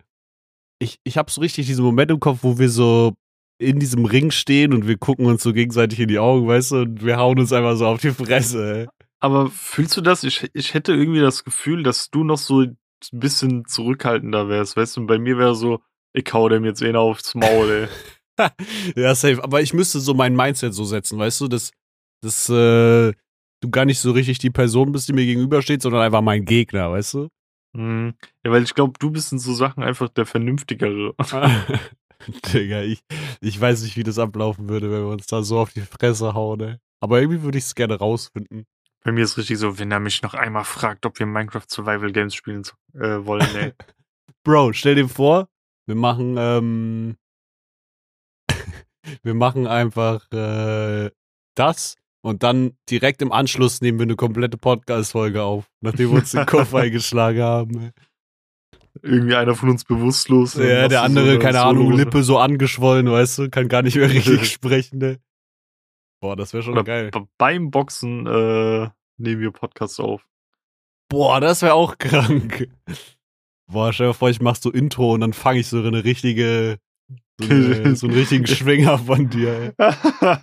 ich, 0.80 1.00
ich 1.06 1.18
hab 1.18 1.32
so 1.32 1.40
richtig 1.40 1.68
diesen 1.68 1.86
Moment 1.86 2.12
im 2.12 2.20
Kopf, 2.20 2.40
wo 2.42 2.60
wir 2.60 2.68
so 2.70 3.14
in 3.62 3.80
diesem 3.80 4.06
Ring 4.06 4.32
stehen 4.32 4.74
und 4.74 4.88
wir 4.88 4.98
gucken 4.98 5.28
uns 5.28 5.44
so 5.44 5.54
gegenseitig 5.54 6.00
in 6.00 6.08
die 6.08 6.20
Augen, 6.20 6.48
weißt 6.48 6.72
du, 6.72 6.76
und 6.78 7.06
wir 7.06 7.18
hauen 7.18 7.40
uns 7.40 7.54
einfach 7.54 7.76
so 7.76 7.86
auf 7.86 8.02
die 8.02 8.12
Fresse, 8.12 8.76
ey. 8.76 8.88
Aber 9.20 9.52
fühlst 9.52 9.96
du 9.96 10.02
das? 10.02 10.24
Ich, 10.24 10.50
ich 10.54 10.74
hätte 10.74 10.94
irgendwie 10.94 11.20
das 11.20 11.44
Gefühl, 11.44 11.84
dass 11.84 12.10
du 12.10 12.24
noch 12.24 12.40
so 12.40 12.62
ein 12.62 12.78
bisschen 13.12 13.66
zurückhaltender 13.66 14.50
wärst, 14.50 14.76
weißt 14.76 14.98
du? 14.98 15.02
Und 15.02 15.08
bei 15.08 15.20
mir 15.20 15.38
wäre 15.38 15.56
so, 15.56 15.80
ich 16.14 16.26
hau 16.34 16.50
dem 16.50 16.66
jetzt 16.66 16.82
eh 16.82 16.94
aufs 16.96 17.36
Maul, 17.36 17.88
ey. 18.40 18.50
ja, 18.96 19.14
safe. 19.14 19.44
Aber 19.44 19.62
ich 19.62 19.76
müsste 19.76 20.00
so 20.00 20.16
mein 20.16 20.36
Mindset 20.36 20.74
so 20.74 20.86
setzen, 20.86 21.20
weißt 21.20 21.42
du, 21.42 21.48
dass, 21.48 21.72
dass 22.24 22.50
äh, 22.50 23.14
du 23.62 23.70
gar 23.70 23.86
nicht 23.86 24.00
so 24.00 24.12
richtig 24.12 24.40
die 24.40 24.50
Person 24.50 24.92
bist, 24.92 25.08
die 25.08 25.14
mir 25.14 25.26
gegenübersteht, 25.26 25.84
sondern 25.84 26.02
einfach 26.02 26.22
mein 26.22 26.44
Gegner, 26.46 26.92
weißt 26.92 27.14
du? 27.14 27.28
Hm. 27.78 28.16
Ja, 28.44 28.52
weil 28.52 28.64
ich 28.64 28.74
glaube, 28.74 28.94
du 29.00 29.12
bist 29.12 29.32
in 29.32 29.40
so 29.40 29.54
Sachen 29.54 29.84
einfach 29.84 30.10
der 30.10 30.26
Vernünftigere. 30.26 31.14
Digga, 32.54 32.82
ich, 32.82 33.04
ich 33.42 33.60
weiß 33.60 33.84
nicht, 33.84 33.98
wie 33.98 34.04
das 34.04 34.20
ablaufen 34.20 34.70
würde, 34.70 34.92
wenn 34.92 35.04
wir 35.04 35.12
uns 35.12 35.28
da 35.28 35.44
so 35.44 35.60
auf 35.60 35.74
die 35.74 35.82
Fresse 35.82 36.34
hauen, 36.34 36.60
ey. 36.62 36.76
Aber 37.00 37.20
irgendwie 37.20 37.42
würde 37.42 37.58
ich 37.58 37.66
es 37.66 37.76
gerne 37.76 37.98
rausfinden. 37.98 38.66
Bei 39.04 39.12
mir 39.12 39.24
ist 39.24 39.38
richtig 39.38 39.58
so, 39.58 39.80
wenn 39.80 39.92
er 39.92 40.00
mich 40.00 40.22
noch 40.22 40.36
einmal 40.36 40.64
fragt, 40.64 41.06
ob 41.06 41.18
wir 41.18 41.26
Minecraft 41.26 41.66
Survival 41.68 42.12
Games 42.12 42.36
spielen 42.36 42.64
äh, 42.94 43.26
wollen, 43.26 43.56
ey. 43.56 43.74
Bro, 44.44 44.74
stell 44.74 44.96
dir 44.96 45.10
vor, 45.10 45.50
wir 45.88 45.96
machen, 45.96 46.36
ähm, 46.38 47.18
wir 49.24 49.34
machen 49.34 49.66
einfach 49.68 50.32
äh, 50.32 51.10
das 51.56 51.96
und 52.24 52.44
dann 52.44 52.78
direkt 52.90 53.24
im 53.24 53.32
Anschluss 53.32 53.82
nehmen 53.82 53.98
wir 53.98 54.04
eine 54.04 54.16
komplette 54.16 54.58
Podcast-Folge 54.58 55.42
auf, 55.42 55.66
nachdem 55.82 56.12
wir 56.12 56.20
uns 56.20 56.32
den 56.32 56.46
Kopf 56.46 56.74
eingeschlagen 56.76 57.42
haben. 57.42 57.82
ey. 57.82 57.92
Irgendwie 59.02 59.36
einer 59.36 59.56
von 59.56 59.70
uns 59.70 59.84
bewusstlos. 59.86 60.56
Ja, 60.56 60.88
der 60.88 61.02
andere, 61.04 61.26
so 61.26 61.30
eine 61.32 61.40
keine 61.40 61.62
Ahnung, 61.62 61.86
Solo- 61.86 61.98
Lippe 61.98 62.24
so 62.24 62.38
angeschwollen, 62.40 63.10
weißt 63.10 63.38
du, 63.40 63.50
kann 63.50 63.68
gar 63.70 63.82
nicht 63.82 63.96
mehr 63.96 64.10
richtig 64.12 64.52
sprechen, 64.52 65.00
ne? 65.00 65.20
Boah, 66.22 66.36
das 66.36 66.54
wäre 66.54 66.62
schon 66.62 66.74
Oder 66.74 66.84
geil. 66.84 67.12
beim 67.38 67.72
Boxen 67.72 68.28
äh, 68.28 68.90
nehmen 69.18 69.42
wir 69.42 69.52
Podcasts 69.52 70.00
auf. 70.00 70.28
Boah, 71.10 71.40
das 71.42 71.62
wäre 71.62 71.74
auch 71.74 71.98
krank. 71.98 72.70
Boah, 73.72 73.92
stell 73.92 74.08
dir 74.08 74.14
vor, 74.14 74.30
ich 74.30 74.42
mach 74.42 74.56
so 74.56 74.70
Intro 74.72 75.14
und 75.14 75.22
dann 75.22 75.34
fange 75.34 75.60
ich 75.62 75.68
so 75.68 75.82
eine 75.82 76.04
richtige, 76.04 76.78
so, 77.42 77.50
eine, 77.50 77.96
so 77.96 78.08
einen 78.08 78.16
richtigen 78.16 78.46
Schwinger 78.46 79.00
von 79.00 79.30
dir, 79.30 79.50
ey. 79.54 79.72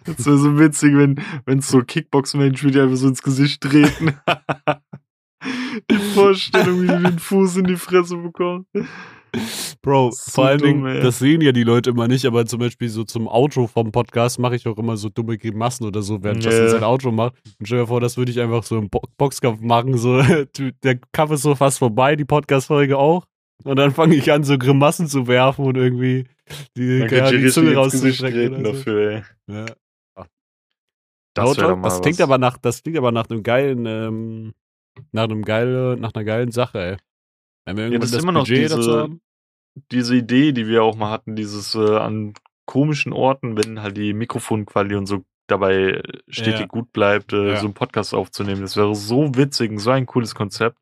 das 0.05 0.27
wäre 0.27 0.39
so 0.39 0.59
witzig, 0.59 0.95
wenn 0.95 1.59
es 1.59 1.69
so 1.69 1.83
Kickbox-Menschen 1.83 2.73
die 2.73 2.81
einfach 2.81 2.97
so 2.97 3.09
ins 3.09 3.23
Gesicht 3.23 3.61
treten. 3.63 4.19
Die 5.91 5.97
Vorstellung, 6.15 6.83
wie 6.83 6.87
du 6.87 6.99
den 7.01 7.19
Fuß 7.19 7.57
in 7.57 7.65
die 7.65 7.77
Fresse 7.77 8.17
bekommst. 8.17 8.69
Bro, 9.83 10.11
So 10.13 10.31
vor 10.33 10.47
allen 10.47 10.59
dumm, 10.59 10.67
Dingen, 10.69 10.87
ey. 10.87 11.03
das 11.03 11.19
sehen 11.19 11.43
ja 11.43 11.53
die 11.53 11.63
Leute 11.63 11.91
immer 11.91 12.09
nicht, 12.09 12.25
aber 12.25 12.47
zum 12.47 12.61
Beispiel 12.61 12.89
so 12.89 13.05
zum 13.05 13.29
Outro 13.29 13.67
vom 13.67 13.93
Podcast 13.93 14.39
mache 14.39 14.57
ich 14.57 14.67
auch 14.67 14.79
immer 14.79 14.97
so 14.97 15.11
dumme 15.11 15.37
Grimassen 15.37 15.87
oder 15.87 16.01
so, 16.01 16.23
während 16.23 16.43
Ja. 16.45 16.51
Justin 16.51 16.71
sein 16.71 16.83
Outro 16.85 17.13
macht. 17.13 17.35
Und 17.59 17.67
stell 17.67 17.81
dir 17.81 17.87
vor, 17.87 18.01
das 18.01 18.17
würde 18.17 18.33
ich 18.33 18.41
einfach 18.41 18.63
so 18.63 18.79
im 18.79 18.89
Bo 18.89 19.03
Boxkampf 19.19 19.61
machen, 19.61 19.99
so, 19.99 20.23
der 20.83 20.99
Kampf 21.13 21.33
ist 21.33 21.43
so 21.43 21.55
fast 21.55 21.79
vorbei, 21.79 22.17
die 22.17 22.25
Podcast-Folge 22.25 22.97
auch. 22.97 23.27
Und 23.65 23.77
dann 23.77 23.91
fange 23.91 24.15
ich 24.15 24.33
an, 24.33 24.45
so 24.45 24.57
Grimassen 24.57 25.09
zu 25.09 25.27
werfen 25.27 25.65
und 25.67 25.77
irgendwie 25.77 26.25
die, 26.77 27.03
ich 27.05 27.31
die 27.31 27.49
Zunge 27.51 27.75
rauszustrecken. 27.75 28.65
so. 28.65 28.73
dafür, 28.73 29.11
ey. 29.11 29.23
Ja. 29.55 29.67
Das, 31.35 31.57
mal 31.57 31.81
das 31.83 32.01
klingt 32.01 32.19
was. 32.19 32.25
aber 32.25 32.39
nach, 32.39 32.57
das 32.57 32.83
klingt 32.83 32.99
aber 32.99 33.13
nach 33.13 33.29
einem 33.29 33.43
geilen, 33.43 33.87
ähm, 33.87 34.55
nach 35.13 35.25
einem 35.25 35.45
geile, 35.45 35.97
nach 35.99 36.13
einer 36.15 36.25
geilen 36.25 36.51
Sache, 36.51 36.79
ey. 36.79 36.97
Wenn 37.65 37.77
wir 37.77 37.85
irgendwann 37.85 38.01
das 38.01 38.11
ist 38.11 38.15
das, 38.17 38.23
immer 38.23 38.33
noch 38.33 38.43
Budget 38.47 38.71
diese- 38.71 39.09
diese 39.93 40.17
Idee, 40.17 40.53
die 40.53 40.67
wir 40.67 40.83
auch 40.83 40.97
mal 40.97 41.11
hatten, 41.11 41.37
dieses 41.37 41.75
äh, 41.75 41.97
an 41.97 42.33
komischen 42.67 43.13
Orten, 43.13 43.57
wenn 43.57 43.81
halt 43.83 43.97
die 43.97 44.13
Mikrofonqualität 44.13 44.99
und 44.99 45.07
so 45.07 45.25
dabei 45.47 46.03
stetig 46.29 46.61
Ja. 46.61 46.67
gut 46.67 46.93
bleibt, 46.93 47.33
äh, 47.33 47.51
Ja. 47.51 47.57
so 47.57 47.67
einen 47.67 47.75
Podcast 47.75 48.13
aufzunehmen. 48.15 48.61
Das 48.61 48.77
wäre 48.77 48.95
so 48.95 49.35
witzig, 49.37 49.71
und 49.71 49.79
so 49.79 49.91
ein 49.91 50.05
cooles 50.07 50.35
Konzept. 50.35 50.79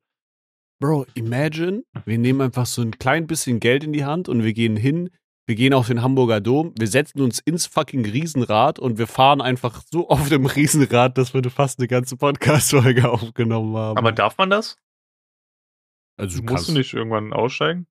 Bro, 0.80 1.06
imagine, 1.14 1.84
wir 2.04 2.18
nehmen 2.18 2.40
einfach 2.40 2.66
so 2.66 2.82
ein 2.82 2.98
klein 2.98 3.26
bisschen 3.26 3.60
Geld 3.60 3.84
in 3.84 3.92
die 3.92 4.04
Hand 4.04 4.28
und 4.28 4.42
wir 4.44 4.52
gehen 4.52 4.76
hin, 4.76 5.10
wir 5.46 5.54
gehen 5.54 5.72
auf 5.72 5.86
den 5.86 6.02
Hamburger 6.02 6.40
Dom, 6.40 6.74
wir 6.76 6.88
setzen 6.88 7.20
uns 7.20 7.38
ins 7.38 7.66
fucking 7.66 8.04
Riesenrad 8.04 8.78
und 8.78 8.98
wir 8.98 9.06
fahren 9.06 9.40
einfach 9.40 9.82
so 9.90 10.08
auf 10.10 10.28
dem 10.28 10.46
Riesenrad, 10.46 11.16
dass 11.16 11.34
wir 11.34 11.42
fast 11.50 11.78
eine 11.78 11.88
ganze 11.88 12.16
Podcast-Folge 12.16 13.08
aufgenommen 13.10 13.76
haben. 13.76 13.96
Aber 13.96 14.12
darf 14.12 14.36
man 14.38 14.50
das? 14.50 14.76
also 16.18 16.38
du 16.38 16.42
Musst 16.42 16.54
kannst, 16.54 16.68
du 16.68 16.72
nicht 16.72 16.94
irgendwann 16.94 17.32
aussteigen? 17.32 17.86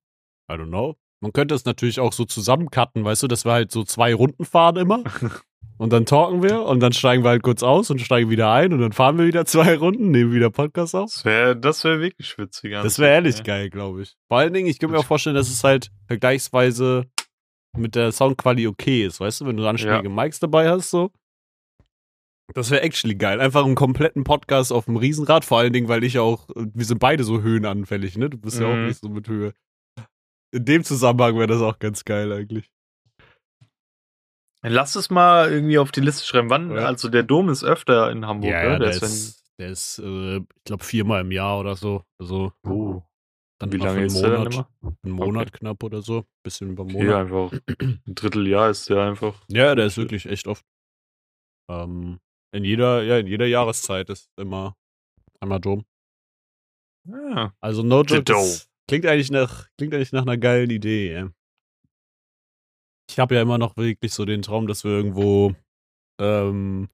I 0.50 0.54
don't 0.54 0.68
know. 0.68 0.96
Man 1.20 1.32
könnte 1.32 1.54
es 1.54 1.64
natürlich 1.64 1.98
auch 1.98 2.12
so 2.12 2.24
zusammencutten, 2.24 3.04
weißt 3.04 3.22
du, 3.22 3.28
dass 3.28 3.44
wir 3.44 3.52
halt 3.52 3.72
so 3.72 3.84
zwei 3.84 4.14
Runden 4.14 4.44
fahren 4.44 4.76
immer. 4.76 5.02
Und 5.78 5.92
dann 5.92 6.06
talken 6.06 6.42
wir 6.42 6.62
und 6.62 6.80
dann 6.80 6.94
steigen 6.94 7.22
wir 7.22 7.28
halt 7.28 7.42
kurz 7.42 7.62
aus 7.62 7.90
und 7.90 8.00
steigen 8.00 8.30
wieder 8.30 8.50
ein 8.50 8.72
und 8.72 8.80
dann 8.80 8.92
fahren 8.92 9.18
wir 9.18 9.26
wieder 9.26 9.44
zwei 9.44 9.76
Runden, 9.76 10.10
nehmen 10.10 10.32
wieder 10.32 10.48
Podcast 10.48 10.94
auf. 10.94 11.12
Das 11.12 11.24
wäre 11.26 11.54
das 11.54 11.84
wär 11.84 12.00
wirklich 12.00 12.38
witzig. 12.38 12.72
Das 12.72 12.98
wäre 12.98 13.12
ehrlich 13.12 13.36
ey. 13.40 13.42
geil, 13.42 13.68
glaube 13.68 14.00
ich. 14.00 14.16
Vor 14.28 14.38
allen 14.38 14.54
Dingen, 14.54 14.68
ich 14.68 14.78
könnte 14.78 14.94
mir 14.94 15.00
auch 15.00 15.04
vorstellen, 15.04 15.36
dass 15.36 15.50
es 15.50 15.62
halt 15.64 15.90
vergleichsweise 16.06 17.04
mit 17.76 17.94
der 17.94 18.12
Soundqualität 18.12 18.68
okay 18.68 19.04
ist, 19.06 19.20
weißt 19.20 19.40
du, 19.40 19.46
wenn 19.46 19.56
du 19.56 19.66
anständige 19.66 20.08
Mics 20.08 20.40
dabei 20.40 20.68
hast, 20.70 20.90
so. 20.90 21.10
Das 22.54 22.70
wäre 22.70 22.82
actually 22.82 23.16
geil. 23.16 23.40
Einfach 23.40 23.64
einen 23.64 23.74
kompletten 23.74 24.22
Podcast 24.22 24.72
auf 24.72 24.84
dem 24.84 24.96
Riesenrad, 24.96 25.44
vor 25.44 25.58
allen 25.58 25.72
Dingen, 25.72 25.88
weil 25.88 26.04
ich 26.04 26.18
auch, 26.20 26.48
wir 26.54 26.84
sind 26.84 26.98
beide 27.00 27.24
so 27.24 27.42
höhenanfällig, 27.42 28.16
ne? 28.16 28.30
Du 28.30 28.38
bist 28.38 28.60
ja 28.60 28.66
auch 28.66 28.74
Mhm. 28.74 28.86
nicht 28.86 29.00
so 29.00 29.08
mit 29.08 29.26
Höhe. 29.28 29.52
In 30.52 30.64
dem 30.64 30.84
Zusammenhang 30.84 31.34
wäre 31.36 31.48
das 31.48 31.60
auch 31.60 31.78
ganz 31.80 32.04
geil 32.04 32.32
eigentlich. 32.32 32.70
Lass 34.62 34.96
es 34.96 35.10
mal 35.10 35.52
irgendwie 35.52 35.78
auf 35.78 35.92
die 35.92 36.00
Liste 36.00 36.24
schreiben. 36.24 36.50
Wann? 36.50 36.70
Ja. 36.70 36.86
Also 36.86 37.08
der 37.08 37.22
Dom 37.22 37.48
ist 37.48 37.62
öfter 37.62 38.10
in 38.10 38.26
Hamburg, 38.26 38.50
ja, 38.52 38.62
ne? 38.62 38.68
ja, 38.70 38.78
der, 38.78 38.90
ist 38.90 39.02
ist, 39.02 39.44
der 39.58 39.68
ist, 39.68 39.98
äh, 39.98 40.36
ich 40.38 40.64
glaube, 40.64 40.84
viermal 40.84 41.20
im 41.22 41.30
Jahr 41.30 41.58
oder 41.60 41.76
so. 41.76 42.04
Also, 42.20 42.52
oh, 42.66 43.02
dann 43.58 43.72
wie 43.72 43.76
lange 43.78 44.04
ist 44.04 44.20
der 44.20 44.30
dann 44.30 44.38
Monat, 44.40 44.54
immer? 44.54 44.96
einen 45.02 45.12
Monat 45.14 45.52
knapp 45.52 45.82
oder 45.82 46.02
so. 46.02 46.24
Bisschen 46.42 46.70
über 46.70 46.82
einen 46.82 46.94
Okay, 46.94 47.04
Monat. 47.04 47.20
einfach 47.20 47.52
ein 48.06 48.14
Dritteljahr 48.14 48.70
ist 48.70 48.88
der 48.90 49.02
einfach. 49.02 49.44
Ja, 49.48 49.74
der 49.74 49.86
ist 49.86 49.96
wirklich 49.96 50.26
echt 50.26 50.46
oft. 50.46 50.64
Ähm, 51.70 52.20
in 52.54 52.64
jeder, 52.64 53.02
ja, 53.02 53.18
in 53.18 53.26
jeder 53.26 53.46
Jahreszeit 53.46 54.08
ist 54.10 54.30
immer 54.36 54.76
einmal 55.40 55.60
Dom. 55.60 55.84
Ja. 57.08 57.54
Also 57.60 57.82
no 57.82 58.02
joke, 58.02 58.24
klingt 58.88 59.06
eigentlich 59.06 59.30
nach, 59.30 59.68
klingt 59.78 59.94
eigentlich 59.94 60.12
nach 60.12 60.22
einer 60.22 60.36
geilen 60.36 60.70
Idee. 60.70 61.12
Ja. 61.12 61.30
Ich 63.10 63.18
habe 63.18 63.34
ja 63.36 63.42
immer 63.42 63.58
noch 63.58 63.76
wirklich 63.76 64.12
so 64.12 64.24
den 64.24 64.42
Traum, 64.42 64.66
dass 64.66 64.84
wir 64.84 64.90
irgendwo 64.90 65.54
ähm, 66.20 66.88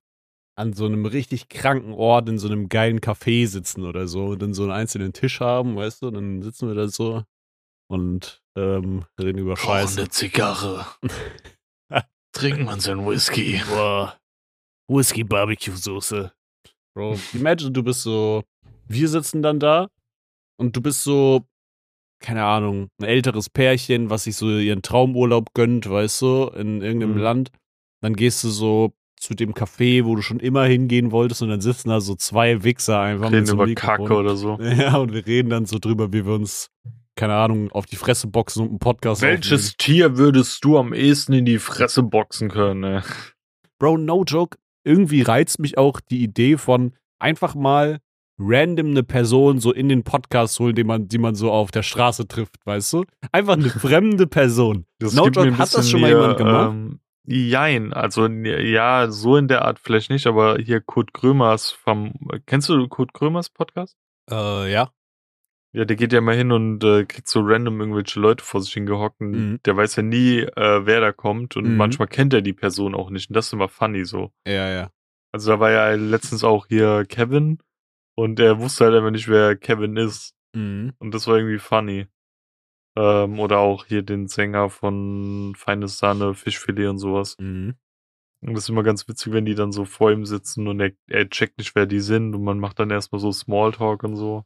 an 0.55 0.73
so 0.75 0.85
einem 0.87 1.07
richtig 1.07 1.49
kranken 1.49 1.93
Ort 1.93 2.29
in 2.29 2.39
so 2.39 2.47
einem 2.49 2.69
geilen 2.69 3.01
Café 3.01 3.47
sitzen 3.47 3.85
oder 3.85 4.07
so 4.07 4.27
und 4.27 4.43
dann 4.43 4.55
so 4.55 4.63
einen 4.65 4.73
einzelnen 4.73 5.13
Tisch 5.13 5.41
haben, 5.41 5.77
weißt 5.77 6.03
du, 6.03 6.09
und 6.09 6.15
dann 6.15 6.43
sitzen 6.43 6.69
wir 6.69 6.75
da 6.75 6.89
so 6.89 7.25
und 7.91 8.43
ähm, 8.57 9.05
reden 9.21 9.39
über 9.39 9.57
Scheiße. 9.57 10.09
Zigarre. 10.11 10.87
Trinken 12.35 12.65
wir 12.65 12.81
so 12.81 12.93
einen 12.93 13.07
Whisky. 13.07 13.61
Boah. 13.69 14.19
Whisky 14.89 15.25
Barbecue 15.25 15.75
Soße. 15.77 16.33
Bro, 16.95 17.19
imagine, 17.33 17.71
du 17.73 17.83
bist 17.83 18.03
so, 18.03 18.43
wir 18.87 19.09
sitzen 19.09 19.43
dann 19.43 19.59
da 19.59 19.89
und 20.59 20.77
du 20.77 20.83
bist 20.83 21.03
so, 21.03 21.47
keine 22.23 22.45
Ahnung, 22.45 22.89
ein 23.01 23.07
älteres 23.07 23.49
Pärchen, 23.49 24.11
was 24.11 24.25
sich 24.25 24.37
so 24.37 24.49
ihren 24.51 24.83
Traumurlaub 24.83 25.55
gönnt, 25.55 25.89
weißt 25.89 26.21
du, 26.23 26.47
in 26.55 26.83
irgendeinem 26.83 27.15
Mhm. 27.15 27.19
Land. 27.23 27.51
Dann 28.03 28.15
gehst 28.15 28.45
du 28.45 28.49
so 28.51 28.93
zu 29.23 29.35
dem 29.35 29.55
Café, 29.55 30.05
wo 30.05 30.17
du 30.17 30.23
schon 30.23 30.41
immer 30.41 30.65
hingehen 30.65 31.13
wolltest 31.13 31.43
und 31.43 31.49
dann 31.49 31.61
sitzen 31.61 31.91
da 31.91 32.01
so 32.01 32.17
zwei 32.17 32.65
Wichser 32.65 33.01
einfach 33.01 33.27
Reden 33.27 33.39
mit 33.39 33.47
so 33.47 33.55
über 33.55 33.67
Mikrofon. 33.67 33.97
Kacke 33.97 34.15
oder 34.15 34.37
so. 34.37 34.59
Ja, 34.61 34.97
und 34.97 35.13
wir 35.13 35.25
reden 35.25 35.49
dann 35.49 35.65
so 35.65 35.79
drüber, 35.79 36.13
wie 36.13 36.27
wir 36.27 36.35
uns, 36.35 36.71
keine 37.15 37.35
Ahnung, 37.35 37.71
auf 37.71 37.87
die 37.87 37.97
Fresse 37.97 38.27
boxen 38.27 38.63
und 38.63 38.69
einen 38.71 38.79
Podcast 38.81 39.23
Welches 39.23 39.77
Tier 39.77 40.17
würdest 40.19 40.65
du 40.65 40.77
am 40.77 40.93
ehesten 40.93 41.35
in 41.35 41.45
die 41.45 41.59
Fresse 41.59 42.03
boxen 42.03 42.49
können? 42.49 42.83
Ey? 42.83 43.01
Bro, 43.79 43.99
no 43.99 44.25
joke. 44.25 44.59
Irgendwie 44.85 45.23
reizt 45.23 45.61
mich 45.61 45.79
auch 45.79 46.01
die 46.01 46.25
Idee 46.25 46.57
von 46.57 46.95
einfach 47.21 47.55
mal 47.55 48.01
random 48.41 48.89
eine 48.89 49.05
Person 49.05 49.61
so 49.61 49.73
in 49.73 49.89
den 49.89 50.03
Podcast 50.03 50.59
holen, 50.59 50.75
die 50.75 50.83
man, 50.83 51.07
die 51.07 51.19
man 51.19 51.37
so 51.37 51.53
auf 51.53 51.71
der 51.71 51.85
Straße 51.85 52.27
trifft, 52.27 52.57
weißt 52.65 52.93
du? 52.95 53.05
Einfach 53.31 53.53
eine 53.53 53.71
fremde 53.71 54.27
Person. 54.27 54.87
Das 54.99 55.15
no 55.15 55.29
joke, 55.29 55.57
hat 55.59 55.73
das 55.73 55.89
schon 55.89 56.01
mal 56.01 56.11
jemand 56.11 56.39
gemacht? 56.39 56.73
Ähm, 56.73 56.99
jein, 57.27 57.93
also 57.93 58.27
ja, 58.27 59.11
so 59.11 59.37
in 59.37 59.49
der 59.49 59.65
Art 59.65 59.79
vielleicht 59.79 60.11
nicht, 60.11 60.27
aber 60.27 60.59
hier 60.59 60.81
Kurt 60.81 61.13
Krömers 61.15 61.71
vom, 61.71 62.13
kennst 62.47 62.69
du 62.69 62.89
Kurt 62.89 63.13
Krömers 63.15 63.49
Podcast? 63.51 63.97
Äh, 64.31 64.73
ja. 64.73 64.91
Ja, 65.75 65.87
der 65.87 65.97
geht 65.97 66.13
ja 66.13 66.21
mal 66.21 66.37
hin 66.37 66.53
und 66.53 66.85
äh, 66.85 67.07
kriegt 67.07 67.29
so 67.29 67.41
random 67.43 67.81
irgendwelche 67.81 68.21
Leute 68.21 68.45
vor 68.45 68.61
sich 68.61 68.75
hingehockt 68.75 69.21
und 69.21 69.31
Mhm. 69.31 69.61
der 69.65 69.77
weiß 69.77 69.97
ja 69.97 70.03
nie, 70.03 70.41
äh, 70.41 70.85
wer 70.87 71.01
da 71.01 71.13
kommt 71.13 71.57
und 71.57 71.65
Mhm. 71.65 71.77
manchmal 71.77 72.09
kennt 72.09 72.35
er 72.35 72.43
die 72.43 72.53
Person 72.53 72.95
auch 72.95 73.09
nicht 73.09 73.31
und 73.31 73.37
das 73.37 73.47
ist 73.47 73.53
immer 73.55 73.69
funny 73.69 74.05
so. 74.05 74.33
Ja, 74.47 74.69
ja. 74.69 74.91
Also 75.33 75.53
da 75.53 75.61
war 75.61 75.71
ja 75.71 75.91
letztens 75.95 76.45
auch 76.45 76.67
hier 76.67 77.07
Kevin 77.09 77.59
und 78.17 78.39
er 78.39 78.59
wusste 78.61 78.85
halt 78.85 78.95
einfach 78.97 79.11
nicht, 79.13 79.29
wer 79.29 79.57
Kevin 79.57 79.97
ist 79.97 80.35
Mhm. 80.55 80.93
und 80.99 81.15
das 81.15 81.27
war 81.27 81.37
irgendwie 81.39 81.59
funny. 81.59 82.07
Ähm, 82.97 83.41
oder 83.41 83.59
auch 83.59 83.87
hier 83.87 84.03
den 84.03 84.29
Sänger 84.29 84.69
von 84.71 85.55
Feines 85.57 85.99
Sahne, 85.99 86.35
Fischfilet 86.35 86.89
und 86.89 86.99
sowas. 86.99 87.37
Mhm. 87.39 87.75
Und 88.43 88.55
das 88.55 88.65
ist 88.65 88.71
immer 88.71 88.83
ganz 88.83 89.07
witzig, 89.09 89.33
wenn 89.33 89.45
die 89.45 89.55
dann 89.55 89.73
so 89.73 89.85
vor 89.85 90.11
ihm 90.11 90.27
sitzen 90.27 90.67
und 90.67 90.81
er, 90.81 90.91
er 91.09 91.31
checkt 91.31 91.59
nicht, 91.59 91.75
wer 91.77 91.87
die 91.87 92.01
sind 92.01 92.35
und 92.35 92.43
man 92.43 92.59
macht 92.59 92.81
dann 92.81 92.91
erstmal 92.91 93.21
so 93.21 93.31
Smalltalk 93.31 94.03
und 94.03 94.17
so. 94.17 94.45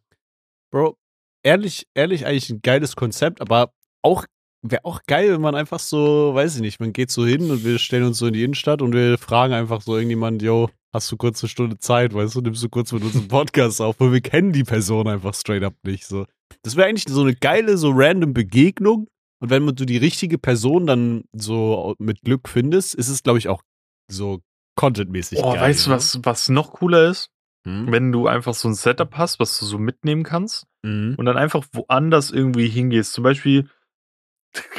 Bro, 0.71 0.99
ehrlich, 1.43 1.89
ehrlich, 1.95 2.27
eigentlich 2.27 2.51
ein 2.51 2.61
geiles 2.61 2.95
Konzept, 2.95 3.41
aber 3.41 3.73
auch 4.03 4.27
wäre 4.63 4.85
auch 4.85 5.01
geil, 5.07 5.33
wenn 5.33 5.41
man 5.41 5.55
einfach 5.55 5.79
so, 5.79 6.35
weiß 6.35 6.57
ich 6.57 6.61
nicht, 6.61 6.81
man 6.81 6.93
geht 6.93 7.11
so 7.11 7.25
hin 7.25 7.51
und 7.51 7.65
wir 7.65 7.79
stellen 7.79 8.05
uns 8.05 8.19
so 8.19 8.27
in 8.27 8.35
die 8.35 8.45
Innenstadt 8.45 8.83
und 8.83 8.93
wir 8.93 9.17
fragen 9.17 9.55
einfach 9.55 9.81
so 9.81 9.97
irgendjemand, 9.97 10.43
yo, 10.43 10.69
hast 10.93 11.11
du 11.11 11.17
kurz 11.17 11.43
eine 11.43 11.49
Stunde 11.49 11.79
Zeit, 11.79 12.15
weißt 12.15 12.35
du, 12.35 12.41
nimmst 12.41 12.63
du 12.63 12.69
kurz 12.69 12.93
mit 12.93 13.03
uns 13.03 13.17
einen 13.17 13.29
Podcast 13.29 13.81
auf, 13.81 13.99
weil 14.01 14.13
wir 14.13 14.21
kennen 14.21 14.53
die 14.53 14.65
Person 14.65 15.09
einfach 15.09 15.35
straight 15.35 15.63
up 15.63 15.75
nicht, 15.85 16.05
so. 16.05 16.27
Das 16.63 16.77
wäre 16.77 16.89
eigentlich 16.89 17.05
so 17.09 17.21
eine 17.23 17.35
geile, 17.35 17.77
so 17.77 17.91
random 17.93 18.33
Begegnung 18.35 19.09
und 19.41 19.51
wenn 19.51 19.67
du 19.67 19.85
die 19.85 19.97
richtige 19.99 20.39
Person 20.39 20.87
dann 20.87 21.25
so 21.33 21.95
mit 21.99 22.23
Glück 22.23 22.49
findest, 22.49 22.95
ist 22.95 23.09
es, 23.09 23.23
glaube 23.23 23.39
ich, 23.39 23.49
auch 23.49 23.63
so 24.11 24.41
contentmäßig 24.77 25.39
Oh, 25.43 25.53
geil. 25.53 25.61
weißt 25.63 25.87
du, 25.87 25.91
ne? 25.91 25.97
was, 25.97 26.21
was 26.23 26.49
noch 26.49 26.73
cooler 26.75 27.09
ist? 27.11 27.31
Hm? 27.67 27.91
wenn 27.91 28.13
du 28.13 28.29
einfach 28.29 28.55
so 28.55 28.69
ein 28.69 28.75
Setup 28.75 29.17
hast, 29.17 29.41
was 29.41 29.59
du 29.59 29.65
so 29.67 29.77
mitnehmen 29.79 30.23
kannst 30.23 30.67
Mhm. 30.85 31.17
und 31.19 31.25
dann 31.27 31.37
einfach 31.37 31.65
woanders 31.73 32.31
irgendwie 32.31 32.69
hingehst. 32.69 33.13
Zum 33.13 33.25
Beispiel, 33.25 33.69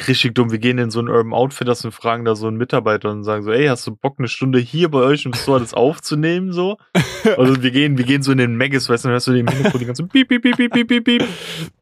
richtig 0.06 0.34
dumm, 0.34 0.50
wir 0.50 0.58
gehen 0.58 0.78
in 0.78 0.90
so 0.90 1.00
ein 1.00 1.08
Urban 1.08 1.32
Outfitters 1.32 1.84
und 1.84 1.92
fragen 1.92 2.24
da 2.24 2.34
so 2.34 2.46
einen 2.46 2.56
Mitarbeiter 2.56 3.10
und 3.10 3.24
sagen 3.24 3.42
so, 3.42 3.52
ey, 3.52 3.66
hast 3.66 3.86
du 3.86 3.96
Bock, 3.96 4.16
eine 4.18 4.28
Stunde 4.28 4.58
hier 4.58 4.90
bei 4.90 5.00
euch 5.00 5.24
im 5.24 5.34
Store 5.34 5.60
das 5.60 5.74
aufzunehmen, 5.74 6.52
so? 6.52 6.78
Also 7.36 7.62
wir 7.62 7.70
gehen, 7.70 7.98
wir 7.98 8.04
gehen 8.04 8.22
so 8.22 8.32
in 8.32 8.38
den 8.38 8.56
Maggis, 8.56 8.88
weißt 8.88 9.04
du, 9.04 9.08
dann 9.08 9.12
hörst 9.12 9.26
du 9.26 9.32
im 9.32 9.48
Hintergrund 9.48 9.80
die 9.80 9.86
ganzen 9.86 10.08
Piep, 10.08 10.28
Piep, 10.28 10.42
Piep, 10.42 10.56
Piep, 10.56 10.72
Piep, 10.72 10.88
Piep, 10.88 11.04
Piep. 11.04 11.28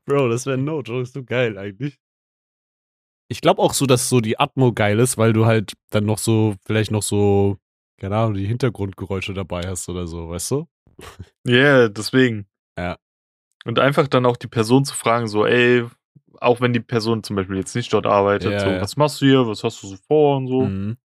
Bro, 0.07 0.29
das 0.29 0.47
wäre 0.47 0.59
no 0.59 0.81
joke, 0.81 1.03
ist 1.03 1.15
so 1.15 1.23
geil 1.23 1.59
eigentlich. 1.59 1.99
Ich 3.29 3.41
glaube 3.41 3.61
auch 3.61 3.75
so, 3.75 3.87
dass 3.87 4.09
so 4.09 4.21
die 4.21 4.39
Atmo 4.39 4.73
geil 4.73 4.99
ist, 4.99 5.19
weil 5.19 5.33
du 5.33 5.47
halt 5.47 5.75
dann 5.91 6.07
noch 6.07 6.19
so, 6.19 6.55
vielleicht 6.65 6.91
noch 6.91 7.03
so, 7.03 7.59
keine 8.01 8.17
Ahnung, 8.17 8.35
die 8.35 8.47
Hintergrundgeräusche 8.47 9.35
dabei 9.35 9.63
hast 9.67 9.89
oder 9.89 10.07
so, 10.07 10.29
weißt 10.31 10.51
du? 10.53 10.69
Ja, 11.47 11.55
yeah, 11.55 11.89
deswegen. 11.89 12.47
Ja. 12.79 12.97
Und 13.65 13.79
einfach 13.79 14.07
dann 14.07 14.27
auch 14.27 14.37
die 14.37 14.47
Person 14.47 14.85
zu 14.85 14.95
fragen, 14.95 15.27
so, 15.27 15.45
ey, 15.45 15.85
auch 16.41 16.61
wenn 16.61 16.73
die 16.73 16.81
Person 16.81 17.23
zum 17.23 17.37
Beispiel 17.37 17.57
jetzt 17.57 17.75
nicht 17.75 17.93
dort 17.93 18.07
arbeitet, 18.07 18.53
Ja, 18.53 18.61
so, 18.61 18.67
ja. 18.67 18.81
was 18.81 18.97
machst 18.97 19.21
du 19.21 19.27
hier, 19.27 19.47
was 19.47 19.63
hast 19.65 19.83
du 19.83 19.89
so 19.89 19.97
vor 20.09 20.37
und 20.39 20.49
so. 20.49 20.63
Mhm. 20.63 20.97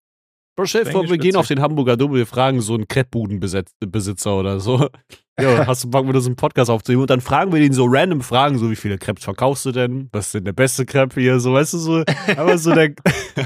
Bro, 0.57 0.67
stell 0.67 0.85
dir 0.85 0.91
vor, 0.91 1.09
wir 1.09 1.17
gehen 1.17 1.37
auf 1.37 1.47
den 1.47 1.63
Hamburger 1.63 1.97
Dom, 1.97 2.13
wir 2.13 2.27
fragen 2.27 2.61
so 2.61 2.75
einen 2.75 2.87
Kreppbudenbesitzer 2.89 4.37
oder 4.37 4.61
so. 4.61 4.89
Ja, 5.41 5.67
hast 5.67 5.85
du 5.85 5.91
Bock, 5.91 6.05
mit 6.05 6.15
uns 6.15 6.27
einen 6.27 6.37
Podcast 6.37 6.71
aufzunehmen? 6.71 7.01
Und 7.01 7.09
dann 7.09 7.23
fragen 7.23 7.51
wir 7.51 7.61
den 7.61 7.73
so 7.73 7.87
random 7.89 8.21
Fragen, 8.21 8.59
so 8.59 8.71
wie 8.71 8.77
viele 8.77 8.99
Crepes 8.99 9.25
verkaufst 9.25 9.65
du 9.65 9.73
denn? 9.73 10.11
Was 10.13 10.27
ist 10.27 10.35
denn 10.35 10.45
der 10.45 10.53
beste 10.53 10.85
Crepe 10.85 11.19
hier? 11.19 11.41
So, 11.41 11.55
weißt 11.55 11.73
du, 11.73 11.79
so, 11.79 12.05
einfach 12.27 12.59
so 12.59 12.75
der, 12.75 12.93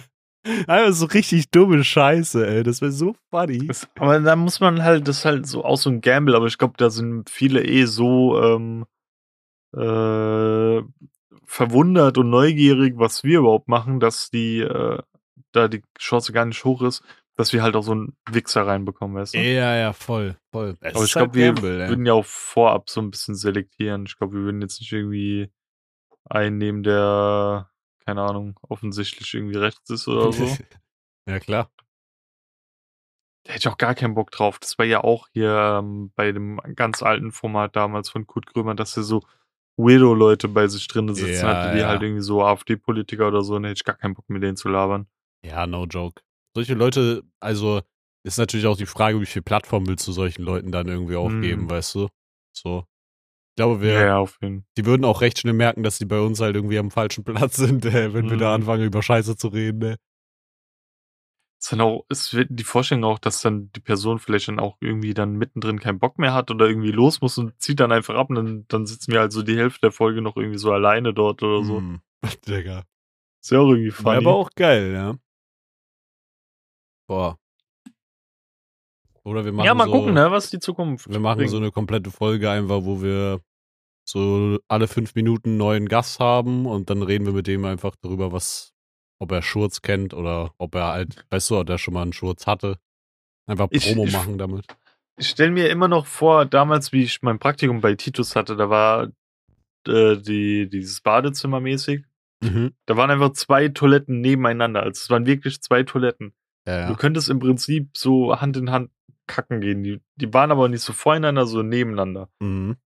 einfach 0.66 0.92
so 0.92 1.06
richtig 1.06 1.52
dumme 1.52 1.84
Scheiße, 1.84 2.44
ey. 2.48 2.62
Das 2.64 2.80
wäre 2.80 2.90
so 2.90 3.14
funny. 3.30 3.68
Aber 3.96 4.18
da 4.18 4.34
muss 4.34 4.58
man 4.58 4.82
halt, 4.82 5.06
das 5.06 5.18
ist 5.18 5.24
halt 5.24 5.46
so 5.46 5.64
auch 5.64 5.76
so 5.76 5.88
ein 5.88 6.00
Gamble, 6.00 6.34
aber 6.34 6.46
ich 6.46 6.58
glaube, 6.58 6.74
da 6.76 6.90
sind 6.90 7.30
viele 7.30 7.64
eh 7.64 7.84
so 7.84 8.42
ähm, 8.42 8.86
äh, 9.76 10.82
verwundert 11.54 12.18
und 12.18 12.30
neugierig, 12.30 12.94
was 12.96 13.22
wir 13.22 13.38
überhaupt 13.38 13.68
machen, 13.68 14.00
dass 14.00 14.28
die 14.28 14.58
äh, 14.58 14.98
da 15.52 15.68
die 15.68 15.84
Chance 15.96 16.32
gar 16.32 16.46
nicht 16.46 16.64
hoch 16.64 16.82
ist, 16.82 17.04
dass 17.36 17.52
wir 17.52 17.62
halt 17.62 17.76
auch 17.76 17.82
so 17.82 17.92
einen 17.92 18.16
Wichser 18.28 18.66
reinbekommen, 18.66 19.16
weißt 19.16 19.34
du? 19.34 19.38
Ja, 19.38 19.76
ja, 19.76 19.92
voll, 19.92 20.36
voll. 20.50 20.76
Es 20.80 20.96
aber 20.96 21.04
ich 21.04 21.14
halt 21.14 21.32
glaube, 21.32 21.34
wir 21.34 21.52
Gamble, 21.52 21.88
würden 21.88 22.06
ja 22.06 22.12
auch 22.12 22.24
vorab 22.24 22.90
so 22.90 23.00
ein 23.00 23.12
bisschen 23.12 23.36
selektieren. 23.36 24.04
Ich 24.06 24.16
glaube, 24.18 24.34
wir 24.34 24.42
würden 24.42 24.62
jetzt 24.62 24.80
nicht 24.80 24.92
irgendwie 24.92 25.52
einen 26.24 26.58
nehmen, 26.58 26.82
der, 26.82 27.70
keine 28.04 28.22
Ahnung, 28.22 28.58
offensichtlich 28.62 29.32
irgendwie 29.32 29.58
rechts 29.58 29.88
ist 29.90 30.08
oder 30.08 30.32
so. 30.32 30.44
ja, 31.28 31.38
klar. 31.38 31.70
Da 33.44 33.52
hätte 33.52 33.68
ich 33.68 33.68
auch 33.68 33.78
gar 33.78 33.94
keinen 33.94 34.14
Bock 34.14 34.32
drauf. 34.32 34.58
Das 34.58 34.76
war 34.78 34.86
ja 34.86 35.04
auch 35.04 35.28
hier 35.32 35.78
ähm, 35.78 36.10
bei 36.16 36.32
dem 36.32 36.60
ganz 36.74 37.00
alten 37.00 37.30
Format 37.30 37.76
damals 37.76 38.10
von 38.10 38.26
Kurt 38.26 38.46
Krömer, 38.46 38.74
dass 38.74 38.96
er 38.96 39.04
so 39.04 39.22
Weirdo-Leute 39.76 40.48
bei 40.48 40.66
sich 40.68 40.86
drin 40.88 41.12
sitzen 41.14 41.46
Ja, 41.46 41.56
hatte, 41.56 41.72
die 41.72 41.80
ja. 41.80 41.88
halt 41.88 42.02
irgendwie 42.02 42.22
so 42.22 42.42
AfD-Politiker 42.44 43.28
oder 43.28 43.42
so, 43.42 43.56
und 43.56 43.62
da 43.64 43.68
hätte 43.70 43.78
ich 43.78 43.84
gar 43.84 43.96
keinen 43.96 44.14
Bock 44.14 44.28
mit 44.28 44.42
denen 44.42 44.56
zu 44.56 44.68
labern. 44.68 45.06
Ja, 45.44 45.66
no 45.66 45.84
joke. 45.84 46.22
Solche 46.54 46.74
Leute, 46.74 47.22
also 47.40 47.82
ist 48.24 48.38
natürlich 48.38 48.66
auch 48.66 48.76
die 48.76 48.86
Frage, 48.86 49.20
wie 49.20 49.26
viel 49.26 49.42
Plattform 49.42 49.86
willst 49.86 50.06
du 50.08 50.12
solchen 50.12 50.42
Leuten 50.42 50.70
dann 50.72 50.86
irgendwie 50.88 51.16
aufgeben, 51.16 51.64
Mhm. 51.64 51.70
weißt 51.70 51.94
du? 51.96 52.08
So. 52.56 52.84
Ich 53.52 53.56
glaube, 53.56 53.80
wir, 53.82 53.92
Ja, 54.00 54.24
die 54.76 54.86
würden 54.86 55.04
auch 55.04 55.20
recht 55.20 55.38
schnell 55.40 55.52
merken, 55.52 55.82
dass 55.82 55.98
die 55.98 56.06
bei 56.06 56.20
uns 56.20 56.40
halt 56.40 56.56
irgendwie 56.56 56.78
am 56.78 56.90
falschen 56.90 57.22
Platz 57.24 57.56
sind, 57.56 57.84
äh, 57.84 58.14
wenn 58.14 58.30
wir 58.30 58.36
da 58.36 58.48
Mhm. 58.56 58.62
anfangen, 58.62 58.84
über 58.84 59.02
Scheiße 59.02 59.36
zu 59.36 59.48
reden. 59.48 59.78
Ne? 59.78 59.96
Ist 61.64 61.72
dann 61.72 61.80
auch, 61.80 62.04
wird 62.10 62.48
die 62.50 62.62
Vorstellung 62.62 63.04
auch, 63.04 63.18
dass 63.18 63.40
dann 63.40 63.72
die 63.72 63.80
Person 63.80 64.18
vielleicht 64.18 64.48
dann 64.48 64.60
auch 64.60 64.76
irgendwie 64.80 65.14
dann 65.14 65.32
mittendrin 65.32 65.80
keinen 65.80 65.98
Bock 65.98 66.18
mehr 66.18 66.34
hat 66.34 66.50
oder 66.50 66.68
irgendwie 66.68 66.90
los 66.90 67.22
muss 67.22 67.38
und 67.38 67.58
zieht 67.58 67.80
dann 67.80 67.90
einfach 67.90 68.16
ab 68.16 68.28
und 68.28 68.36
dann, 68.36 68.64
dann 68.68 68.84
sitzen 68.84 69.12
wir 69.12 69.20
halt 69.20 69.32
so 69.32 69.42
die 69.42 69.56
Hälfte 69.56 69.80
der 69.80 69.90
Folge 69.90 70.20
noch 70.20 70.36
irgendwie 70.36 70.58
so 70.58 70.72
alleine 70.72 71.14
dort 71.14 71.42
oder 71.42 71.64
so. 71.64 71.80
Mm. 71.80 72.02
Digga. 72.46 72.84
Ist 73.40 73.50
ja 73.50 73.60
auch 73.60 73.70
irgendwie 73.70 73.92
War 73.92 73.96
funny. 73.96 74.16
aber 74.18 74.34
auch 74.34 74.50
geil, 74.54 74.92
ja. 74.92 75.16
Boah. 77.06 77.38
Oder 79.22 79.46
wir 79.46 79.52
machen 79.52 79.64
ja, 79.64 79.72
mal 79.72 79.86
so, 79.86 79.92
gucken, 79.92 80.12
ne, 80.12 80.30
was 80.30 80.50
die 80.50 80.58
Zukunft 80.58 81.08
Wir 81.08 81.18
machen 81.18 81.38
bringt. 81.38 81.50
so 81.50 81.56
eine 81.56 81.70
komplette 81.70 82.10
Folge 82.10 82.50
einfach, 82.50 82.84
wo 82.84 83.00
wir 83.00 83.40
so 84.06 84.58
alle 84.68 84.86
fünf 84.86 85.14
Minuten 85.14 85.48
einen 85.48 85.56
neuen 85.56 85.88
Gast 85.88 86.20
haben 86.20 86.66
und 86.66 86.90
dann 86.90 87.02
reden 87.02 87.24
wir 87.24 87.32
mit 87.32 87.46
dem 87.46 87.64
einfach 87.64 87.96
darüber, 88.02 88.32
was, 88.32 88.73
ob 89.24 89.32
er 89.32 89.42
Schurz 89.42 89.82
kennt 89.82 90.14
oder 90.14 90.54
ob 90.58 90.74
er 90.74 90.86
halt, 90.92 91.24
weißt 91.30 91.50
du, 91.50 91.58
ob 91.58 91.68
er 91.68 91.78
schon 91.78 91.94
mal 91.94 92.02
einen 92.02 92.12
Schurz 92.12 92.46
hatte. 92.46 92.78
Einfach 93.46 93.68
Ich- 93.70 93.86
Promo 93.86 94.04
ich- 94.04 94.12
machen 94.12 94.38
damit. 94.38 94.66
Ich 95.16 95.28
stelle 95.28 95.50
mir 95.52 95.68
immer 95.70 95.86
noch 95.88 96.06
vor, 96.06 96.44
damals, 96.44 96.92
wie 96.92 97.02
ich 97.04 97.22
mein 97.22 97.38
Praktikum 97.38 97.80
bei 97.80 97.94
Titus 97.94 98.34
hatte, 98.36 98.56
da 98.56 98.68
war 98.70 99.10
äh, 99.86 100.16
die, 100.16 100.68
dieses 100.68 101.00
Badezimmer 101.02 101.60
mäßig. 101.60 102.04
Mhm. 102.42 102.72
Da 102.86 102.96
waren 102.96 103.10
einfach 103.10 103.32
zwei 103.34 103.68
Toiletten 103.68 104.20
nebeneinander. 104.20 104.82
Also 104.82 104.98
es 105.02 105.10
waren 105.10 105.26
wirklich 105.26 105.60
zwei 105.62 105.82
Toiletten. 105.82 106.32
Ja, 106.66 106.86
Du 106.86 106.92
ja. 106.92 106.98
könntest 106.98 107.28
im 107.30 107.38
Prinzip 107.38 107.96
so 107.96 108.40
Hand 108.40 108.56
in 108.56 108.70
Hand 108.70 108.90
kacken 109.26 109.60
gehen. 109.60 109.82
Die, 109.84 110.00
die 110.16 110.32
waren 110.34 110.50
aber 110.50 110.68
nicht 110.68 110.80
so 110.82 110.92
voreinander, 110.92 111.46
so 111.46 111.62
nebeneinander. 111.62 112.28
Mhm. 112.40 112.76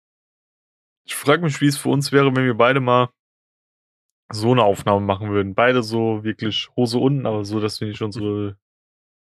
Ich 1.06 1.14
frage 1.14 1.42
mich, 1.42 1.60
wie 1.60 1.66
es 1.68 1.78
für 1.78 1.88
uns 1.88 2.12
wäre, 2.12 2.34
wenn 2.36 2.44
wir 2.44 2.54
beide 2.54 2.80
mal 2.80 3.08
so 4.30 4.52
eine 4.52 4.62
Aufnahme 4.62 5.04
machen 5.04 5.30
würden. 5.30 5.54
Beide 5.54 5.82
so 5.82 6.24
wirklich 6.24 6.68
Hose 6.76 6.98
unten, 6.98 7.26
aber 7.26 7.44
so, 7.44 7.60
dass 7.60 7.80
wir 7.80 7.88
nicht 7.88 8.02
unsere 8.02 8.56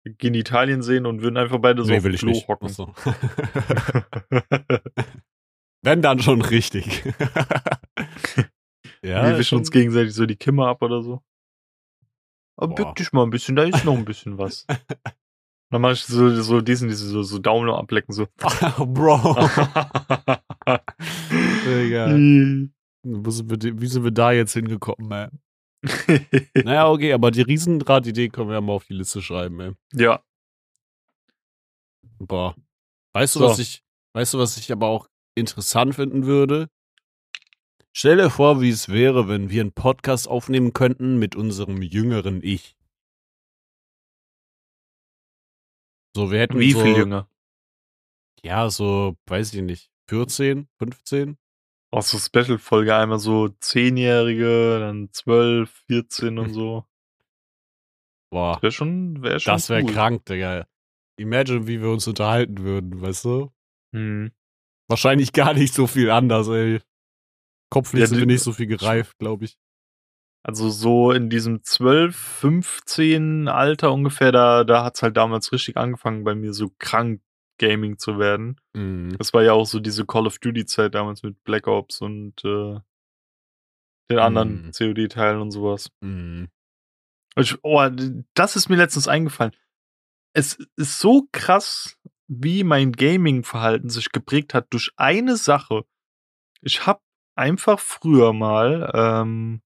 Genitalien 0.03 0.81
sehen 0.81 1.05
und 1.05 1.21
würden 1.21 1.37
einfach 1.37 1.59
beide 1.59 1.83
so 1.83 1.91
nee, 1.91 1.97
auf 1.97 2.03
will 2.03 2.11
dem 2.11 2.15
ich 2.15 2.21
Klo 2.21 2.31
nicht. 2.31 2.47
hocken. 2.47 2.67
Achso. 2.67 2.93
Wenn 5.81 6.01
dann 6.01 6.19
schon 6.19 6.41
richtig. 6.41 7.05
ja, 9.01 9.27
wir 9.27 9.37
wischen 9.37 9.57
uns 9.57 9.71
gegenseitig 9.71 10.13
so 10.13 10.25
die 10.25 10.35
Kimme 10.35 10.67
ab 10.67 10.81
oder 10.81 11.03
so. 11.03 11.21
Aber 12.57 12.75
bück 12.75 12.95
dich 12.95 13.13
mal 13.13 13.23
ein 13.23 13.29
bisschen, 13.29 13.55
da 13.55 13.63
ist 13.63 13.85
noch 13.85 13.95
ein 13.95 14.03
bisschen 14.03 14.37
was. 14.37 14.67
Dann 15.71 15.81
mache 15.81 15.93
ich 15.93 16.03
so, 16.03 16.29
so 16.41 16.59
diesen, 16.61 16.89
diese 16.89 17.07
so, 17.07 17.23
so 17.23 17.39
Daumen 17.39 17.69
ablecken, 17.69 18.13
so. 18.13 18.27
Bro. 18.77 19.37
Digga. 21.65 22.07
Wo 23.03 23.29
sind 23.31 23.49
wir, 23.49 23.81
wie 23.81 23.87
sind 23.87 24.03
wir 24.03 24.11
da 24.11 24.31
jetzt 24.31 24.53
hingekommen, 24.53 25.11
ey? 25.11 25.29
Naja, 26.65 26.89
okay, 26.89 27.13
aber 27.13 27.31
die 27.31 27.41
Riesenrad-Idee 27.41 28.29
können 28.29 28.49
wir 28.49 28.55
ja 28.55 28.61
mal 28.61 28.73
auf 28.73 28.85
die 28.85 28.93
Liste 28.93 29.21
schreiben, 29.21 29.59
ey. 29.61 29.73
ja, 29.93 30.21
Boah. 32.19 32.55
Weißt 33.13 33.35
du, 33.35 33.39
So. 33.39 33.45
was 33.45 33.59
ich, 33.59 33.83
weißt 34.13 34.33
du, 34.33 34.39
was 34.39 34.57
ich 34.57 34.71
aber 34.71 34.87
auch 34.87 35.09
interessant 35.35 35.95
finden 35.95 36.25
würde? 36.25 36.69
Stell 37.95 38.17
dir 38.17 38.29
vor, 38.29 38.61
wie 38.61 38.69
es 38.69 38.89
wäre, 38.89 39.27
wenn 39.27 39.49
wir 39.49 39.61
einen 39.61 39.71
Podcast 39.71 40.27
aufnehmen 40.27 40.73
könnten 40.73 41.17
mit 41.17 41.35
unserem 41.35 41.81
jüngeren 41.81 42.43
Ich. 42.43 42.75
So, 46.15 46.31
wir 46.31 46.39
hätten 46.39 46.59
wie 46.59 46.71
so, 46.71 46.81
viel 46.81 46.97
jünger? 46.97 47.29
Ja, 48.43 48.69
so, 48.69 49.17
weiß 49.27 49.53
ich 49.53 49.61
nicht, 49.61 49.91
14, 50.09 50.67
15? 50.77 51.37
Auch 51.91 52.03
so 52.03 52.19
Special-Folge, 52.19 52.95
einmal 52.95 53.19
so 53.19 53.45
10-Jährige, 53.45 54.79
dann 54.79 55.09
12, 55.11 55.69
14 55.87 56.37
und 56.37 56.53
so. 56.53 56.85
Boah, 58.31 58.61
Wäre 58.61 58.71
schon, 58.71 59.23
wäre 59.23 59.39
schon 59.39 59.53
das 59.53 59.69
wäre 59.69 59.83
cool. 59.83 59.91
krank, 59.91 60.25
Digga. 60.25 60.67
Imagine, 61.17 61.67
wie 61.67 61.81
wir 61.81 61.89
uns 61.89 62.07
unterhalten 62.07 62.59
würden, 62.59 63.01
weißt 63.01 63.25
du? 63.25 63.51
Hm. 63.93 64.31
Wahrscheinlich 64.87 65.33
gar 65.33 65.53
nicht 65.53 65.73
so 65.73 65.87
viel 65.87 66.09
anders, 66.11 66.47
ey. 66.47 66.79
Kopflich 67.71 68.01
Ja, 68.01 68.07
sind 68.07 68.19
wir 68.19 68.25
nicht 68.25 68.43
so 68.43 68.51
viel 68.51 68.67
gereift, 68.67 69.17
glaube 69.19 69.45
ich. 69.45 69.57
Also 70.43 70.69
so 70.69 71.11
in 71.11 71.29
diesem 71.29 71.63
12, 71.63 72.15
15 72.15 73.47
Alter 73.47 73.91
ungefähr, 73.91 74.31
da, 74.31 74.63
da 74.63 74.83
hat's 74.83 75.03
halt 75.03 75.17
damals 75.17 75.51
richtig 75.51 75.75
angefangen, 75.75 76.23
bei 76.23 76.33
mir 76.33 76.53
so 76.53 76.71
krank 76.79 77.21
Gaming 77.59 77.97
zu 77.99 78.17
werden. 78.17 78.59
Mhm. 78.73 79.15
Das 79.17 79.33
war 79.33 79.43
ja 79.43 79.53
auch 79.53 79.65
so 79.65 79.79
diese 79.79 80.05
Call 80.05 80.25
of 80.25 80.39
Duty 80.39 80.65
Zeit 80.65 80.95
damals 80.95 81.21
mit 81.23 81.43
Black 81.43 81.67
Ops 81.67 82.01
und 82.01 82.43
äh, 82.43 82.79
den 84.09 84.19
anderen 84.19 84.65
Mhm. 84.65 84.71
COD-Teilen 84.71 85.39
und 85.41 85.51
sowas. 85.51 85.91
Mhm. 86.01 86.49
Ich, 87.35 87.55
oh, 87.63 87.87
das 88.33 88.55
ist 88.55 88.69
mir 88.69 88.75
letztens 88.77 89.07
eingefallen. 89.07 89.55
Es 90.33 90.57
ist 90.77 90.99
so 90.99 91.27
krass, 91.31 91.97
wie 92.27 92.63
mein 92.63 92.91
Gaming-Verhalten 92.91 93.89
sich 93.89 94.11
geprägt 94.11 94.53
hat 94.53 94.67
durch 94.71 94.91
eine 94.97 95.35
Sache. 95.37 95.85
Ich 96.61 96.85
habe 96.85 97.01
einfach 97.35 97.79
früher 97.79 98.33
mal 98.33 98.91
ähm, 98.93 99.61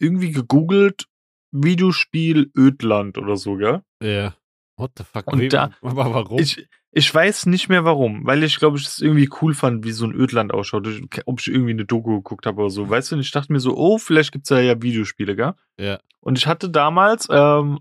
irgendwie 0.00 0.32
gegoogelt 0.32 1.06
Videospiel 1.50 2.50
Ödland 2.56 3.16
oder 3.18 3.36
so, 3.36 3.56
gell? 3.56 3.82
Ja. 4.02 4.34
What 4.78 4.92
the 4.96 5.04
fuck? 5.04 5.26
Und 5.32 5.40
Wem- 5.40 5.50
da- 5.50 5.70
aber 5.82 6.14
warum? 6.14 6.38
Ich, 6.38 6.66
ich 6.92 7.14
weiß 7.14 7.46
nicht 7.46 7.68
mehr 7.68 7.84
warum, 7.84 8.24
weil 8.26 8.42
ich 8.44 8.58
glaube, 8.58 8.78
ich 8.78 8.86
es 8.86 9.00
irgendwie 9.00 9.28
cool 9.42 9.52
fand, 9.54 9.84
wie 9.84 9.92
so 9.92 10.06
ein 10.06 10.14
Ödland 10.14 10.54
ausschaut. 10.54 10.86
Ob 11.26 11.40
ich 11.40 11.48
irgendwie 11.48 11.72
eine 11.72 11.84
Doku 11.84 12.16
geguckt 12.16 12.46
habe 12.46 12.60
oder 12.62 12.70
so. 12.70 12.88
Weißt 12.88 13.10
du, 13.10 13.16
und 13.16 13.20
ich 13.20 13.30
dachte 13.30 13.52
mir 13.52 13.60
so, 13.60 13.76
oh, 13.76 13.98
vielleicht 13.98 14.32
gibt's 14.32 14.48
da 14.48 14.60
ja 14.60 14.80
Videospiele, 14.80 15.36
gell? 15.36 15.52
ja. 15.78 16.00
Und 16.20 16.36
ich 16.38 16.46
hatte 16.46 16.68
damals, 16.70 17.28
ähm, 17.30 17.80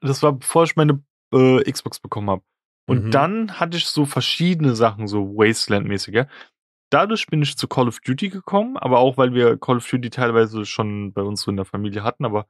das 0.00 0.22
war 0.22 0.32
bevor 0.32 0.64
ich 0.64 0.74
meine 0.76 1.02
äh, 1.32 1.70
Xbox 1.70 2.00
bekommen 2.00 2.28
habe. 2.30 2.42
Und 2.86 3.06
Mhm. 3.06 3.10
dann 3.12 3.60
hatte 3.60 3.76
ich 3.76 3.86
so 3.86 4.04
verschiedene 4.06 4.74
Sachen, 4.74 5.06
so 5.06 5.36
Wasteland-mäßige. 5.36 6.24
Dadurch 6.90 7.26
bin 7.28 7.40
ich 7.42 7.56
zu 7.56 7.68
Call 7.68 7.86
of 7.86 8.00
Duty 8.00 8.30
gekommen, 8.30 8.76
aber 8.76 8.98
auch, 8.98 9.16
weil 9.16 9.32
wir 9.34 9.56
Call 9.58 9.76
of 9.76 9.88
Duty 9.88 10.10
teilweise 10.10 10.64
schon 10.66 11.12
bei 11.12 11.22
uns 11.22 11.42
so 11.42 11.50
in 11.52 11.56
der 11.56 11.64
Familie 11.64 12.02
hatten, 12.02 12.24
aber 12.24 12.46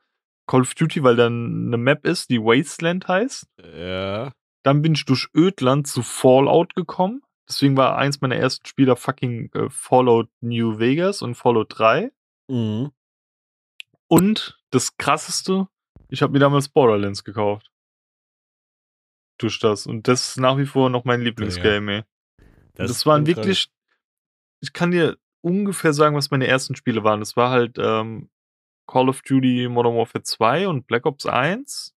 Call 0.50 0.62
of 0.62 0.74
Duty, 0.74 1.04
weil 1.04 1.14
dann 1.14 1.68
eine 1.68 1.76
Map 1.76 2.04
ist, 2.04 2.28
die 2.28 2.40
Wasteland 2.40 3.06
heißt. 3.06 3.46
Ja. 3.72 4.32
Dann 4.64 4.82
bin 4.82 4.94
ich 4.94 5.04
durch 5.04 5.28
Ödland 5.32 5.86
zu 5.86 6.02
Fallout 6.02 6.74
gekommen. 6.74 7.22
Deswegen 7.48 7.76
war 7.76 7.96
eins 7.96 8.20
meiner 8.20 8.34
ersten 8.34 8.66
Spieler 8.66 8.96
fucking 8.96 9.52
äh, 9.54 9.70
Fallout 9.70 10.28
New 10.40 10.80
Vegas 10.80 11.22
und 11.22 11.36
Fallout 11.36 11.78
3. 11.78 12.10
Mhm. 12.48 12.90
Und 14.08 14.60
das 14.70 14.96
krasseste, 14.96 15.68
ich 16.08 16.20
habe 16.20 16.32
mir 16.32 16.40
damals 16.40 16.68
Borderlands 16.68 17.22
gekauft. 17.22 17.70
Durch 19.38 19.60
das. 19.60 19.86
Und 19.86 20.08
das 20.08 20.30
ist 20.30 20.36
nach 20.38 20.58
wie 20.58 20.66
vor 20.66 20.90
noch 20.90 21.04
mein 21.04 21.20
Lieblingsgame, 21.20 21.98
ey. 21.98 22.02
Das, 22.74 22.88
das 22.88 23.06
waren 23.06 23.26
wirklich, 23.26 23.70
ich 24.60 24.72
kann 24.72 24.90
dir 24.90 25.16
ungefähr 25.42 25.92
sagen, 25.92 26.16
was 26.16 26.32
meine 26.32 26.48
ersten 26.48 26.74
Spiele 26.74 27.04
waren. 27.04 27.20
Das 27.20 27.36
war 27.36 27.50
halt 27.50 27.78
ähm, 27.78 28.30
Call 28.90 29.08
of 29.08 29.22
Duty 29.22 29.68
Modern 29.68 29.94
Warfare 29.94 30.24
2 30.24 30.66
und 30.66 30.88
Black 30.88 31.06
Ops 31.06 31.24
1 31.24 31.94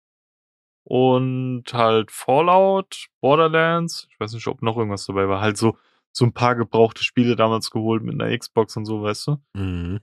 und 0.84 1.64
halt 1.74 2.12
Fallout, 2.12 3.08
Borderlands. 3.20 4.08
Ich 4.12 4.20
weiß 4.20 4.34
nicht, 4.34 4.46
ob 4.48 4.62
noch 4.62 4.78
irgendwas 4.78 5.06
dabei 5.06 5.28
war. 5.28 5.42
Halt 5.42 5.58
so, 5.58 5.78
so 6.12 6.24
ein 6.24 6.34
paar 6.34 6.56
gebrauchte 6.56 7.04
Spiele 7.04 7.36
damals 7.36 7.72
geholt 7.72 8.04
mit 8.04 8.22
einer 8.22 8.38
Xbox 8.38 8.78
und 8.78 8.86
so, 8.86 9.02
weißt 9.02 9.28
du? 9.28 9.38
Mhm. 9.56 10.02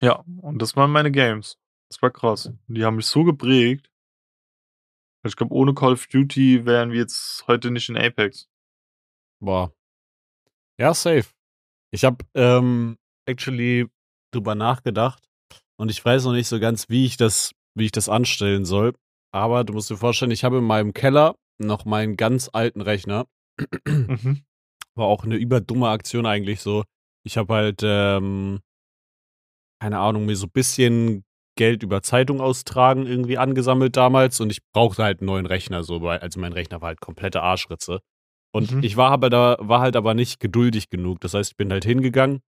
Ja, 0.00 0.24
und 0.40 0.62
das 0.62 0.76
waren 0.76 0.92
meine 0.92 1.10
Games. 1.10 1.58
Das 1.90 2.00
war 2.00 2.10
krass. 2.10 2.52
Die 2.68 2.84
haben 2.84 2.96
mich 2.96 3.06
so 3.06 3.24
geprägt. 3.24 3.90
Ich 5.26 5.34
glaube, 5.34 5.54
ohne 5.54 5.74
Call 5.74 5.94
of 5.94 6.06
Duty 6.06 6.64
wären 6.64 6.92
wir 6.92 7.00
jetzt 7.00 7.44
heute 7.48 7.72
nicht 7.72 7.88
in 7.88 7.96
Apex. 7.96 8.48
Boah. 9.40 9.72
Ja, 10.78 10.94
safe. 10.94 11.28
Ich 11.90 12.04
habe 12.04 12.24
ähm, 12.34 12.98
actually 13.26 13.90
drüber 14.30 14.54
nachgedacht 14.54 15.25
und 15.78 15.90
ich 15.90 16.04
weiß 16.04 16.24
noch 16.24 16.32
nicht 16.32 16.48
so 16.48 16.58
ganz, 16.60 16.88
wie 16.88 17.04
ich 17.04 17.16
das, 17.16 17.52
wie 17.74 17.84
ich 17.86 17.92
das 17.92 18.08
anstellen 18.08 18.64
soll. 18.64 18.94
Aber 19.32 19.64
du 19.64 19.72
musst 19.74 19.90
dir 19.90 19.96
vorstellen, 19.96 20.30
ich 20.30 20.44
habe 20.44 20.58
in 20.58 20.64
meinem 20.64 20.92
Keller 20.94 21.34
noch 21.58 21.84
meinen 21.84 22.16
ganz 22.16 22.48
alten 22.52 22.80
Rechner. 22.80 23.26
Mhm. 23.86 24.42
War 24.94 25.06
auch 25.06 25.24
eine 25.24 25.36
überdumme 25.36 25.88
Aktion 25.88 26.26
eigentlich 26.26 26.60
so. 26.60 26.84
Ich 27.24 27.36
habe 27.36 27.52
halt, 27.54 27.80
ähm, 27.82 28.60
keine 29.80 29.98
Ahnung, 29.98 30.26
mir 30.26 30.36
so 30.36 30.46
ein 30.46 30.52
bisschen 30.52 31.24
Geld 31.58 31.82
über 31.82 32.02
Zeitung 32.02 32.40
austragen 32.40 33.06
irgendwie 33.06 33.38
angesammelt 33.38 33.96
damals 33.96 34.40
und 34.40 34.50
ich 34.50 34.60
brauchte 34.74 35.02
halt 35.04 35.20
einen 35.20 35.26
neuen 35.26 35.46
Rechner, 35.46 35.82
so, 35.82 36.02
weil, 36.02 36.18
also 36.18 36.38
mein 36.40 36.52
Rechner 36.52 36.80
war 36.80 36.88
halt 36.88 37.00
komplette 37.00 37.42
Arschritze. 37.42 38.00
Und 38.54 38.70
Mhm. 38.72 38.82
ich 38.82 38.96
war 38.96 39.10
aber 39.10 39.28
da, 39.30 39.56
war 39.60 39.80
halt 39.80 39.96
aber 39.96 40.14
nicht 40.14 40.40
geduldig 40.40 40.88
genug. 40.88 41.20
Das 41.20 41.34
heißt, 41.34 41.52
ich 41.52 41.56
bin 41.56 41.70
halt 41.70 41.84
hingegangen 41.84 42.40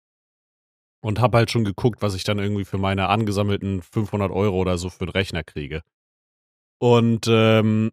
und 1.01 1.21
habe 1.21 1.39
halt 1.39 1.51
schon 1.51 1.65
geguckt, 1.65 2.03
was 2.03 2.15
ich 2.15 2.25
dann 2.25 2.39
irgendwie 2.39 2.65
für 2.65 2.79
meine 2.79 3.09
angesammelten 3.09 3.83
500 3.83 4.31
Euro 4.31 4.57
oder 4.57 4.79
so 4.79 4.91
für 4.91 5.03
einen 5.03 5.11
Rechner 5.11 5.45
kriege. 5.45 5.83
Und 6.81 7.27
ähm, 7.29 7.91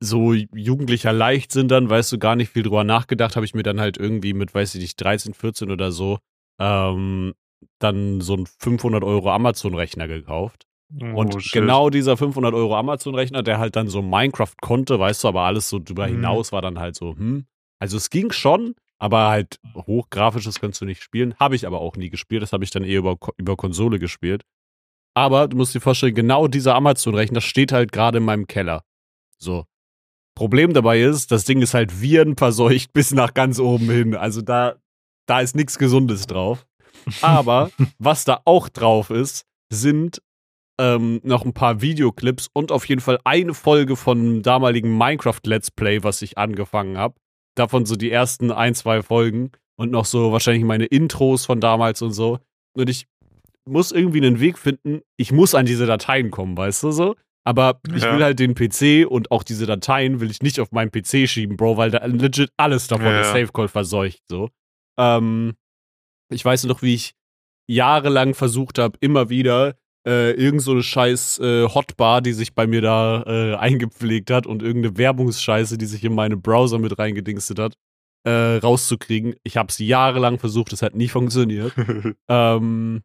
so 0.00 0.32
jugendlicher 0.32 1.12
Leichtsinn 1.12 1.68
dann, 1.68 1.90
weißt 1.90 2.12
du, 2.12 2.18
gar 2.18 2.36
nicht 2.36 2.52
viel 2.52 2.62
drüber 2.62 2.84
nachgedacht, 2.84 3.34
habe 3.36 3.44
ich 3.46 3.54
mir 3.54 3.64
dann 3.64 3.80
halt 3.80 3.96
irgendwie 3.96 4.32
mit, 4.32 4.54
weiß 4.54 4.74
ich 4.76 4.80
nicht, 4.80 4.96
13, 4.96 5.34
14 5.34 5.70
oder 5.70 5.90
so, 5.90 6.18
ähm, 6.60 7.34
dann 7.80 8.20
so 8.20 8.34
einen 8.34 8.46
500 8.46 9.02
Euro 9.02 9.32
Amazon-Rechner 9.32 10.06
gekauft. 10.06 10.66
Und 10.90 11.34
Oh, 11.34 11.38
shit. 11.40 11.52
genau 11.52 11.90
dieser 11.90 12.16
500 12.16 12.54
Euro 12.54 12.76
Amazon-Rechner, 12.76 13.42
der 13.42 13.58
halt 13.58 13.76
dann 13.76 13.88
so 13.88 14.00
Minecraft 14.02 14.54
konnte, 14.60 14.98
weißt 14.98 15.24
du, 15.24 15.28
aber 15.28 15.42
alles 15.42 15.68
so 15.68 15.78
drüber 15.80 16.06
Mhm. 16.06 16.12
hinaus 16.12 16.52
war 16.52 16.62
dann 16.62 16.78
halt 16.78 16.94
so, 16.94 17.16
hm. 17.16 17.46
Also 17.80 17.96
es 17.96 18.10
ging 18.10 18.32
schon, 18.32 18.74
aber 18.98 19.28
halt 19.28 19.60
hochgrafisches 19.74 20.60
kannst 20.60 20.80
du 20.80 20.84
nicht 20.84 21.02
spielen. 21.02 21.34
Habe 21.38 21.56
ich 21.56 21.66
aber 21.66 21.80
auch 21.80 21.96
nie 21.96 22.10
gespielt. 22.10 22.42
Das 22.42 22.52
habe 22.52 22.64
ich 22.64 22.70
dann 22.70 22.84
eher 22.84 22.98
über, 22.98 23.16
über 23.36 23.56
Konsole 23.56 23.98
gespielt. 23.98 24.44
Aber 25.14 25.48
du 25.48 25.56
musst 25.56 25.74
dir 25.74 25.80
vorstellen, 25.80 26.14
genau 26.14 26.48
dieser 26.48 26.74
Amazon-Rechner 26.74 27.40
steht 27.40 27.72
halt 27.72 27.92
gerade 27.92 28.18
in 28.18 28.24
meinem 28.24 28.46
Keller. 28.46 28.84
So. 29.38 29.64
Problem 30.34 30.72
dabei 30.72 31.00
ist, 31.00 31.32
das 31.32 31.44
Ding 31.44 31.62
ist 31.62 31.74
halt 31.74 32.00
virenverseucht 32.00 32.92
bis 32.92 33.12
nach 33.12 33.34
ganz 33.34 33.58
oben 33.58 33.90
hin. 33.90 34.14
Also 34.14 34.42
da, 34.42 34.76
da 35.26 35.40
ist 35.40 35.56
nichts 35.56 35.78
Gesundes 35.78 36.26
drauf. 36.26 36.66
Aber 37.22 37.70
was 37.98 38.24
da 38.24 38.40
auch 38.44 38.68
drauf 38.68 39.10
ist, 39.10 39.44
sind 39.70 40.22
ähm, 40.80 41.20
noch 41.24 41.44
ein 41.44 41.52
paar 41.52 41.80
Videoclips 41.80 42.48
und 42.52 42.70
auf 42.70 42.88
jeden 42.88 43.00
Fall 43.00 43.18
eine 43.24 43.54
Folge 43.54 43.96
von 43.96 44.42
damaligen 44.42 44.96
Minecraft 44.96 45.40
Let's 45.44 45.70
Play, 45.70 46.02
was 46.04 46.22
ich 46.22 46.38
angefangen 46.38 46.96
habe. 46.96 47.16
Davon 47.58 47.86
so 47.86 47.96
die 47.96 48.10
ersten 48.10 48.50
ein, 48.52 48.74
zwei 48.74 49.02
Folgen 49.02 49.50
und 49.76 49.90
noch 49.90 50.04
so 50.04 50.32
wahrscheinlich 50.32 50.64
meine 50.64 50.84
Intros 50.86 51.44
von 51.46 51.60
damals 51.60 52.02
und 52.02 52.12
so. 52.12 52.38
Und 52.76 52.88
ich 52.88 53.06
muss 53.68 53.92
irgendwie 53.92 54.18
einen 54.18 54.40
Weg 54.40 54.58
finden, 54.58 55.00
ich 55.16 55.32
muss 55.32 55.54
an 55.54 55.66
diese 55.66 55.86
Dateien 55.86 56.30
kommen, 56.30 56.56
weißt 56.56 56.82
du 56.84 56.90
so? 56.90 57.16
Aber 57.44 57.80
ich 57.94 58.02
Ja. 58.02 58.14
will 58.14 58.22
halt 58.24 58.38
den 58.38 58.54
PC 58.54 59.06
und 59.08 59.30
auch 59.30 59.42
diese 59.42 59.66
Dateien 59.66 60.20
will 60.20 60.30
ich 60.30 60.42
nicht 60.42 60.60
auf 60.60 60.70
meinen 60.72 60.90
PC 60.90 61.26
schieben, 61.28 61.56
Bro, 61.56 61.76
weil 61.76 61.90
da 61.90 62.04
legit 62.06 62.50
alles 62.56 62.86
davon 62.88 63.06
Ja, 63.06 63.20
ist. 63.20 63.32
Safe 63.32 63.48
Call 63.52 63.68
verseucht, 63.68 64.22
so. 64.30 64.50
Ähm, 64.98 65.54
ich 66.30 66.44
weiß 66.44 66.64
noch, 66.64 66.82
wie 66.82 66.94
ich 66.94 67.14
jahrelang 67.66 68.34
versucht 68.34 68.78
habe, 68.78 68.96
immer 69.00 69.28
wieder 69.30 69.76
äh, 70.08 70.32
irgend 70.32 70.62
so 70.62 70.72
eine 70.72 70.82
scheiß 70.82 71.38
äh, 71.40 71.68
Hotbar, 71.68 72.22
die 72.22 72.32
sich 72.32 72.54
bei 72.54 72.66
mir 72.66 72.80
da 72.80 73.22
äh, 73.26 73.54
eingepflegt 73.56 74.30
hat 74.30 74.46
und 74.46 74.62
irgendeine 74.62 74.96
Werbungsscheiße, 74.96 75.76
die 75.76 75.86
sich 75.86 76.02
in 76.02 76.14
meine 76.14 76.38
Browser 76.38 76.78
mit 76.78 76.98
reingedingstet 76.98 77.58
hat, 77.58 77.74
äh, 78.24 78.56
rauszukriegen. 78.56 79.34
Ich 79.42 79.58
habe 79.58 79.68
es 79.68 79.78
jahrelang 79.78 80.38
versucht, 80.38 80.72
es 80.72 80.82
hat 80.82 80.94
nie 80.94 81.08
funktioniert. 81.08 81.72
Ähm, 82.30 83.02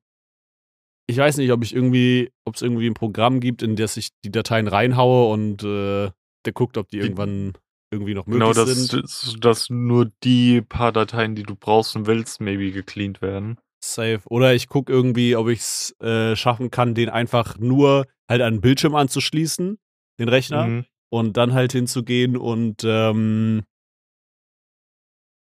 ich 1.07 1.17
weiß 1.17 1.37
nicht, 1.37 1.51
ob 1.51 1.63
ich 1.63 1.75
irgendwie, 1.75 2.31
ob 2.45 2.55
es 2.55 2.61
irgendwie 2.61 2.87
ein 2.87 2.93
Programm 2.93 3.41
gibt, 3.41 3.61
in 3.61 3.75
das 3.75 3.97
ich 3.97 4.09
die 4.23 4.31
Dateien 4.31 4.67
reinhaue 4.67 5.31
und 5.33 5.63
äh, 5.63 6.11
der 6.45 6.53
guckt, 6.53 6.77
ob 6.77 6.89
die 6.89 6.99
irgendwann 6.99 7.53
irgendwie 7.91 8.13
noch 8.13 8.25
möglich 8.25 8.41
genau, 8.41 8.53
dass, 8.53 8.75
sind. 8.75 9.03
dass, 9.03 9.35
dass 9.39 9.69
nur 9.69 10.11
die 10.23 10.61
paar 10.61 10.91
Dateien, 10.91 11.35
die 11.35 11.43
du 11.43 11.55
brauchst 11.55 11.95
und 11.95 12.07
willst, 12.07 12.39
maybe 12.41 12.71
gecleant 12.71 13.21
werden. 13.21 13.57
Safe. 13.83 14.21
Oder 14.29 14.53
ich 14.53 14.67
gucke 14.69 14.91
irgendwie, 14.91 15.35
ob 15.35 15.49
ich 15.49 15.59
es 15.59 15.95
äh, 15.99 16.35
schaffen 16.35 16.71
kann, 16.71 16.95
den 16.95 17.09
einfach 17.09 17.57
nur 17.59 18.05
halt 18.29 18.41
an 18.41 18.55
den 18.55 18.61
Bildschirm 18.61 18.95
anzuschließen, 18.95 19.77
den 20.19 20.29
Rechner, 20.29 20.67
Mhm. 20.67 20.85
und 21.09 21.35
dann 21.37 21.53
halt 21.53 21.73
hinzugehen 21.73 22.37
und 22.37 22.83
ähm, 22.85 23.63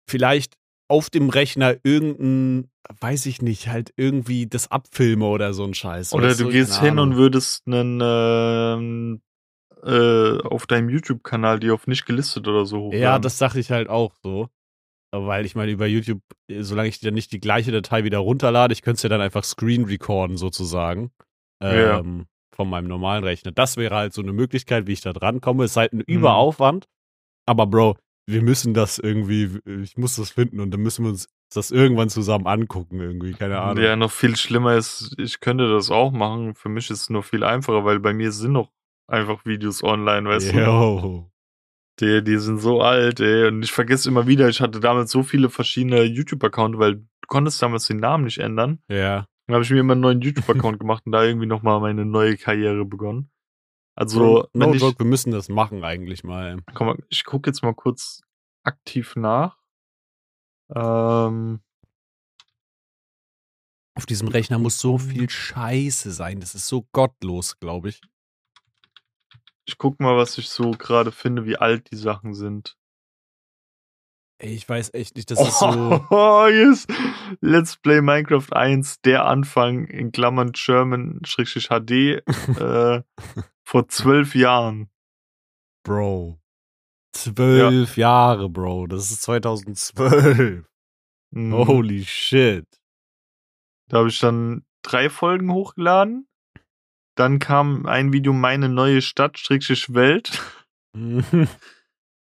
vielleicht 0.08 0.54
auf 0.88 1.08
dem 1.10 1.28
Rechner 1.28 1.76
irgendein, 1.84 2.70
weiß 3.00 3.26
ich 3.26 3.42
nicht, 3.42 3.68
halt 3.68 3.92
irgendwie 3.96 4.46
das 4.48 4.70
abfilme 4.70 5.26
oder 5.26 5.52
so 5.52 5.62
ein 5.64 5.74
Scheiß. 5.74 6.12
Oder 6.12 6.34
du 6.34 6.48
gehst 6.48 6.72
Keine 6.76 6.88
hin 6.88 6.98
Ahnung. 6.98 7.10
und 7.12 7.16
würdest 7.16 7.62
einen 7.66 8.00
ähm, 8.02 9.20
äh, 9.84 10.38
auf 10.42 10.66
deinem 10.66 10.88
YouTube-Kanal 10.88 11.60
die 11.60 11.70
auf 11.70 11.86
nicht 11.86 12.06
gelistet 12.06 12.48
oder 12.48 12.66
so 12.66 12.78
hochladen. 12.80 13.02
Ja, 13.02 13.18
das 13.18 13.38
sag 13.38 13.54
ich 13.54 13.70
halt 13.70 13.88
auch 13.88 14.14
so. 14.22 14.48
Weil 15.12 15.44
ich 15.44 15.54
meine, 15.56 15.72
über 15.72 15.86
YouTube, 15.86 16.20
äh, 16.48 16.62
solange 16.62 16.88
ich 16.88 17.00
dann 17.00 17.14
nicht 17.14 17.32
die 17.32 17.40
gleiche 17.40 17.72
Datei 17.72 18.04
wieder 18.04 18.18
runterlade, 18.18 18.72
ich 18.72 18.82
könnte 18.82 18.96
es 18.96 19.02
ja 19.02 19.08
dann 19.08 19.20
einfach 19.20 19.44
screen 19.44 19.84
recorden 19.84 20.36
sozusagen. 20.36 21.10
Ja. 21.62 21.98
Ähm, 21.98 22.26
von 22.54 22.68
meinem 22.68 22.88
normalen 22.88 23.24
Rechner. 23.24 23.52
Das 23.52 23.76
wäre 23.76 23.94
halt 23.94 24.12
so 24.12 24.22
eine 24.22 24.32
Möglichkeit, 24.32 24.86
wie 24.86 24.92
ich 24.92 25.00
da 25.00 25.12
dran 25.12 25.40
komme. 25.40 25.64
Es 25.64 25.72
ist 25.72 25.76
halt 25.76 25.92
ein 25.92 25.98
Mhm. 25.98 26.04
Überaufwand. 26.06 26.88
Aber 27.46 27.66
Bro, 27.66 27.96
wir 28.26 28.42
müssen 28.42 28.74
das 28.74 28.98
irgendwie, 28.98 29.58
ich 29.66 29.96
muss 29.96 30.16
das 30.16 30.30
finden 30.30 30.60
und 30.60 30.70
dann 30.70 30.80
müssen 30.80 31.04
wir 31.04 31.10
uns 31.10 31.28
das 31.52 31.70
irgendwann 31.70 32.10
zusammen 32.10 32.46
angucken, 32.46 33.00
irgendwie, 33.00 33.32
keine 33.32 33.60
Ahnung. 33.60 33.82
Ja, 33.82 33.96
noch 33.96 34.12
viel 34.12 34.36
schlimmer 34.36 34.76
ist, 34.76 35.14
ich 35.18 35.40
könnte 35.40 35.68
das 35.68 35.90
auch 35.90 36.12
machen. 36.12 36.54
Für 36.54 36.68
mich 36.68 36.90
ist 36.90 37.02
es 37.02 37.10
nur 37.10 37.22
viel 37.24 37.42
einfacher, 37.42 37.84
weil 37.84 37.98
bei 37.98 38.12
mir 38.12 38.30
sind 38.30 38.52
noch 38.52 38.70
einfach 39.08 39.44
Videos 39.44 39.82
online, 39.82 40.28
weißt 40.28 40.52
du? 40.52 41.30
Die, 42.00 42.22
die 42.24 42.38
sind 42.38 42.58
so 42.58 42.80
alt, 42.80 43.20
ey. 43.20 43.48
Und 43.48 43.62
ich 43.62 43.72
vergesse 43.72 44.08
immer 44.08 44.26
wieder, 44.26 44.48
ich 44.48 44.60
hatte 44.60 44.80
damals 44.80 45.10
so 45.10 45.22
viele 45.22 45.50
verschiedene 45.50 46.02
YouTube-Accounts, 46.02 46.78
weil 46.78 46.96
du 46.96 47.06
konntest 47.26 47.60
damals 47.62 47.86
den 47.86 47.98
Namen 47.98 48.24
nicht 48.24 48.38
ändern. 48.38 48.82
Ja. 48.88 49.26
Dann 49.46 49.54
habe 49.54 49.64
ich 49.64 49.70
mir 49.70 49.80
immer 49.80 49.92
einen 49.92 50.00
neuen 50.00 50.20
YouTube-Account 50.20 50.78
gemacht 50.80 51.02
und 51.06 51.12
da 51.12 51.24
irgendwie 51.24 51.46
nochmal 51.46 51.80
meine 51.80 52.04
neue 52.06 52.36
Karriere 52.36 52.84
begonnen. 52.84 53.30
Also, 53.96 54.18
So, 54.18 54.48
no 54.54 54.66
wenn 54.66 54.74
ich, 54.74 54.80
joke, 54.80 54.98
wir 54.98 55.06
müssen 55.06 55.30
das 55.32 55.48
machen 55.48 55.84
eigentlich 55.84 56.24
mal. 56.24 56.58
komm 56.74 56.86
mal, 56.86 56.98
ich 57.08 57.24
gucke 57.24 57.50
jetzt 57.50 57.62
mal 57.62 57.74
kurz 57.74 58.22
aktiv 58.62 59.14
nach. 59.16 59.58
Ähm, 60.74 61.60
Auf 63.94 64.06
diesem 64.06 64.28
Rechner 64.28 64.58
muss 64.58 64.80
so 64.80 64.98
viel 64.98 65.28
Scheiße 65.28 66.12
sein. 66.12 66.40
Das 66.40 66.54
ist 66.54 66.68
so 66.68 66.86
gottlos, 66.92 67.58
glaube 67.58 67.90
ich. 67.90 68.00
Ich 69.70 69.78
guck 69.78 70.00
mal, 70.00 70.16
was 70.16 70.36
ich 70.38 70.48
so 70.48 70.72
gerade 70.72 71.12
finde, 71.12 71.46
wie 71.46 71.56
alt 71.56 71.92
die 71.92 71.96
Sachen 71.96 72.34
sind. 72.34 72.76
Ey, 74.38 74.54
ich 74.54 74.68
weiß 74.68 74.94
echt 74.94 75.16
nicht, 75.16 75.30
das 75.30 75.40
ist 75.40 75.58
so. 75.58 76.06
Oh, 76.10 76.46
yes. 76.50 76.86
Let's 77.40 77.76
Play 77.76 78.00
Minecraft 78.00 78.52
1, 78.52 79.02
der 79.02 79.26
Anfang 79.26 79.84
in 79.84 80.12
Klammern 80.12 80.52
German-HD 80.52 81.90
äh, 82.58 83.02
vor 83.62 83.88
zwölf 83.88 84.34
Jahren. 84.34 84.90
Bro. 85.84 86.40
Zwölf 87.12 87.96
Jahre, 87.96 88.48
Bro. 88.48 88.88
Das 88.88 89.10
ist 89.10 89.22
2012. 89.22 90.64
Mhm. 91.32 91.52
Holy 91.52 92.04
shit. 92.04 92.66
Da 93.88 93.98
habe 93.98 94.08
ich 94.08 94.18
dann 94.18 94.64
drei 94.82 95.10
Folgen 95.10 95.52
hochgeladen. 95.52 96.29
Dann 97.14 97.38
kam 97.38 97.86
ein 97.86 98.12
Video 98.12 98.32
Meine 98.32 98.68
neue 98.68 99.02
Stadt, 99.02 99.38
Schrägstrich 99.38 99.94
Welt. 99.94 100.40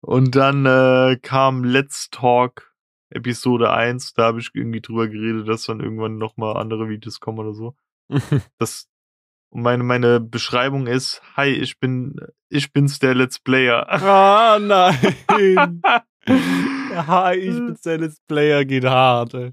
Und 0.00 0.34
dann 0.34 0.66
äh, 0.66 1.16
kam 1.22 1.64
Let's 1.64 2.10
Talk 2.10 2.72
Episode 3.10 3.70
1. 3.70 4.14
Da 4.14 4.24
habe 4.24 4.40
ich 4.40 4.50
irgendwie 4.52 4.80
drüber 4.80 5.08
geredet, 5.08 5.48
dass 5.48 5.64
dann 5.64 5.80
irgendwann 5.80 6.18
nochmal 6.18 6.56
andere 6.56 6.88
Videos 6.88 7.20
kommen 7.20 7.38
oder 7.38 7.54
so. 7.54 7.74
Das, 8.58 8.88
und 9.50 9.62
meine, 9.62 9.82
meine 9.82 10.18
Beschreibung 10.18 10.86
ist, 10.86 11.20
hi, 11.36 11.48
ich 11.48 11.78
bin, 11.78 12.16
ich 12.48 12.72
bin's 12.72 12.98
der 12.98 13.14
Let's 13.14 13.38
Player. 13.38 13.86
ah, 13.88 14.58
nein. 14.58 15.82
Hi, 17.06 17.36
ich 17.36 17.56
bin's 17.56 17.82
der 17.82 17.98
Let's 17.98 18.20
Player, 18.26 18.64
geht 18.64 18.84
hart, 18.84 19.34
ey. 19.34 19.52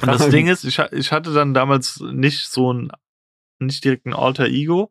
Und 0.00 0.08
das 0.08 0.28
Ding 0.30 0.48
ist, 0.48 0.64
ich, 0.64 0.78
ich 0.78 1.12
hatte 1.12 1.32
dann 1.32 1.54
damals 1.54 2.00
nicht 2.00 2.48
so 2.48 2.72
ein, 2.72 2.90
nicht 3.60 3.84
direkt 3.84 4.06
ein 4.06 4.14
Alter 4.14 4.46
Ego, 4.46 4.90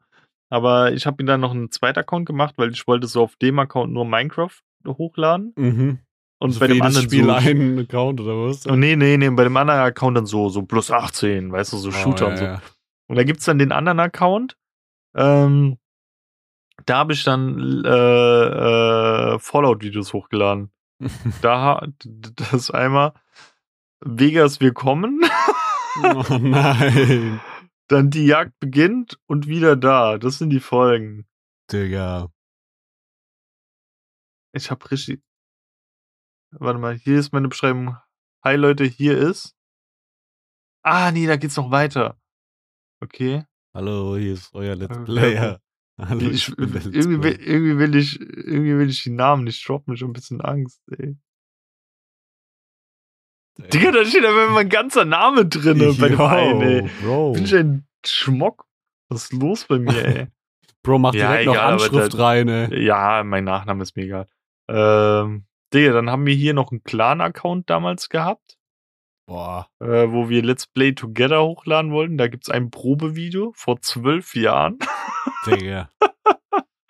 aber 0.50 0.92
ich 0.94 1.06
habe 1.06 1.22
mir 1.24 1.28
dann 1.28 1.42
noch 1.42 1.52
einen 1.52 1.72
zweiten 1.72 2.00
Account 2.00 2.26
gemacht, 2.26 2.54
weil 2.58 2.72
ich 2.72 2.88
wollte 2.88 3.08
so 3.08 3.24
auf 3.24 3.36
dem 3.38 3.60
Account 3.60 3.92
nur 3.94 4.06
Minecraft 4.06 4.62
hochladen 4.88 5.54
Mhm. 5.58 6.00
und 6.40 6.48
Also 6.50 6.60
bei 6.60 6.68
dem 6.68 6.82
anderen 6.82 7.06
Spiel 7.06 7.26
so, 7.26 7.32
einen 7.32 7.80
Account 7.80 8.22
oder 8.22 8.36
was? 8.48 8.66
Oh, 8.68 8.76
nee, 8.76 8.96
nee, 8.96 9.18
nee, 9.18 9.30
bei 9.30 9.44
dem 9.44 9.58
anderen 9.58 9.80
Account 9.82 10.18
dann 10.18 10.26
so, 10.26 10.50
so 10.50 10.62
plus 10.64 10.92
18, 10.92 11.52
weißt 11.52 11.74
du, 11.74 11.78
so 11.78 11.92
Shooter 11.92 12.28
oh, 12.28 12.30
und 12.30 12.38
so. 12.38 12.44
ja, 12.46 12.52
ja. 12.54 12.62
Und 13.08 13.16
da 13.18 13.24
gibt's 13.24 13.46
dann 13.46 13.60
den 13.60 13.72
anderen 13.72 14.00
Account. 14.00 14.58
Ähm, 15.16 15.78
da 16.86 16.98
habe 17.00 17.14
ich 17.14 17.24
dann 17.24 17.84
äh, 17.86 19.34
äh, 19.36 19.40
Fallout-Videos 19.40 20.14
hochgeladen. 20.14 20.72
Da 21.42 21.86
das 22.52 22.72
einmal 22.72 23.14
Vegas 24.00 24.60
Willkommen, 24.62 25.22
oh 26.04 26.24
nein. 26.40 27.40
dann 27.88 28.10
die 28.10 28.26
Jagd 28.26 28.60
beginnt 28.60 29.20
und 29.28 29.48
wieder 29.48 29.76
da. 29.76 30.18
Das 30.18 30.38
sind 30.38 30.50
die 30.50 30.60
Folgen. 30.60 31.26
Digga. 31.72 32.32
Ich 34.54 34.72
hab 34.72 34.90
richtig. 34.92 35.22
Warte 36.52 36.80
mal, 36.80 36.96
hier 36.96 37.20
ist 37.20 37.34
meine 37.34 37.48
Beschreibung. 37.48 37.98
Hi 38.44 38.56
Leute, 38.56 38.86
hier 38.86 39.18
ist. 39.18 39.56
Ah, 40.84 41.12
nee, 41.12 41.28
da 41.28 41.36
geht's 41.36 41.58
noch 41.58 41.72
weiter. 41.72 42.20
Okay. 43.02 43.46
Hallo, 43.74 44.18
hier 44.18 44.34
ist 44.34 44.54
euer 44.54 44.76
Let's 44.76 44.98
Äh, 44.98 45.04
Player. 45.04 45.62
Hallo, 46.00 46.22
Ich, 46.30 46.46
der 46.56 46.66
Let's 46.68 46.86
irgendwie, 46.86 47.24
will, 47.24 47.42
irgendwie 47.42 47.78
will 47.78 47.96
ich, 47.96 48.20
irgendwie 48.20 48.78
will 48.78 48.90
ich 48.90 49.04
die 49.04 49.10
Namen 49.12 49.44
nicht 49.44 49.68
droppen, 49.68 49.94
ich 49.94 50.02
hab 50.02 50.10
ein 50.10 50.14
bisschen 50.14 50.42
Angst, 50.42 50.82
ey. 50.90 51.18
Digga, 53.58 53.92
da 53.92 54.06
steht 54.06 54.24
aber 54.26 54.50
mein 54.50 54.70
ganzer 54.70 55.06
Name 55.06 55.46
drin 55.46 55.80
bei 56.00 56.10
dem 56.10 56.18
Yo, 56.18 56.26
einen, 56.26 56.62
ey. 56.62 56.90
Bro. 57.02 57.34
Bin 57.34 57.46
ich 57.46 57.56
ein 57.56 57.88
Schmock? 58.06 58.66
Was 59.10 59.24
ist 59.26 59.34
los 59.34 59.66
bei 59.66 59.80
mir, 59.80 60.06
ey? 60.06 60.28
Bro, 60.84 61.00
mach 61.00 61.14
Ja, 61.14 61.32
direkt 61.32 61.46
noch 61.48 61.54
egal, 61.54 61.66
aber 61.74 61.84
Anschrift 61.84 62.14
da- 62.14 62.24
rein, 62.26 62.48
ey. 62.48 62.84
ja, 62.84 63.24
mein 63.26 63.44
Nachname 63.44 63.82
ist 63.84 63.96
mir 63.96 64.04
egal. 64.04 64.28
Ähm, 64.70 65.46
Digga, 65.74 65.94
dann 65.94 66.10
haben 66.10 66.26
wir 66.26 66.36
hier 66.36 66.54
noch 66.54 66.72
einen 66.72 66.84
Clan-Account 66.84 67.70
damals 67.70 68.10
gehabt, 68.10 68.58
Boah. 69.28 69.70
äh, 69.82 70.10
wo 70.12 70.30
wir 70.30 70.44
Let's 70.44 70.68
Play 70.68 70.94
Together 70.94 71.42
hochladen 71.44 71.92
wollten. 71.92 72.18
Da 72.18 72.28
gibt's 72.28 72.50
ein 72.50 72.70
Probevideo 72.70 73.52
vor 73.56 73.82
zwölf 73.82 74.36
Jahren. 74.36 74.78
Digga. 75.46 75.90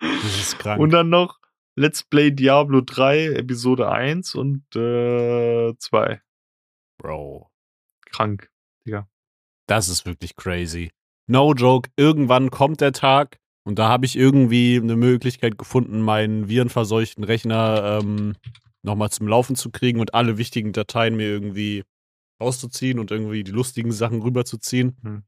Das 0.00 0.24
ist 0.38 0.58
krank. 0.58 0.80
Und 0.80 0.90
dann 0.90 1.08
noch 1.08 1.38
Let's 1.76 2.04
Play 2.04 2.30
Diablo 2.30 2.80
3, 2.82 3.26
Episode 3.34 3.90
1 3.90 4.34
und 4.34 4.64
äh, 4.76 5.72
2. 5.78 6.20
Bro. 6.98 7.50
Krank. 8.10 8.50
Das 9.66 9.88
ist 9.88 10.06
wirklich 10.06 10.36
crazy. 10.36 10.90
No 11.26 11.52
joke, 11.52 11.90
irgendwann 11.96 12.50
kommt 12.50 12.80
der 12.80 12.92
Tag 12.92 13.38
und 13.64 13.78
da 13.78 13.88
habe 13.88 14.06
ich 14.06 14.16
irgendwie 14.16 14.80
eine 14.82 14.96
Möglichkeit 14.96 15.58
gefunden, 15.58 16.00
meinen 16.00 16.48
virenverseuchten 16.48 17.22
Rechner 17.22 18.00
ähm, 18.00 18.34
nochmal 18.82 19.10
zum 19.10 19.28
Laufen 19.28 19.56
zu 19.56 19.70
kriegen 19.70 20.00
und 20.00 20.14
alle 20.14 20.38
wichtigen 20.38 20.72
Dateien 20.72 21.16
mir 21.16 21.26
irgendwie 21.26 21.84
rauszuziehen 22.40 22.98
und 22.98 23.10
irgendwie 23.10 23.44
die 23.44 23.50
lustigen 23.50 23.92
Sachen 23.92 24.22
rüberzuziehen. 24.22 24.96
Hm. 25.02 25.22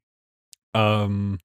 Ähm, 0.74 1.38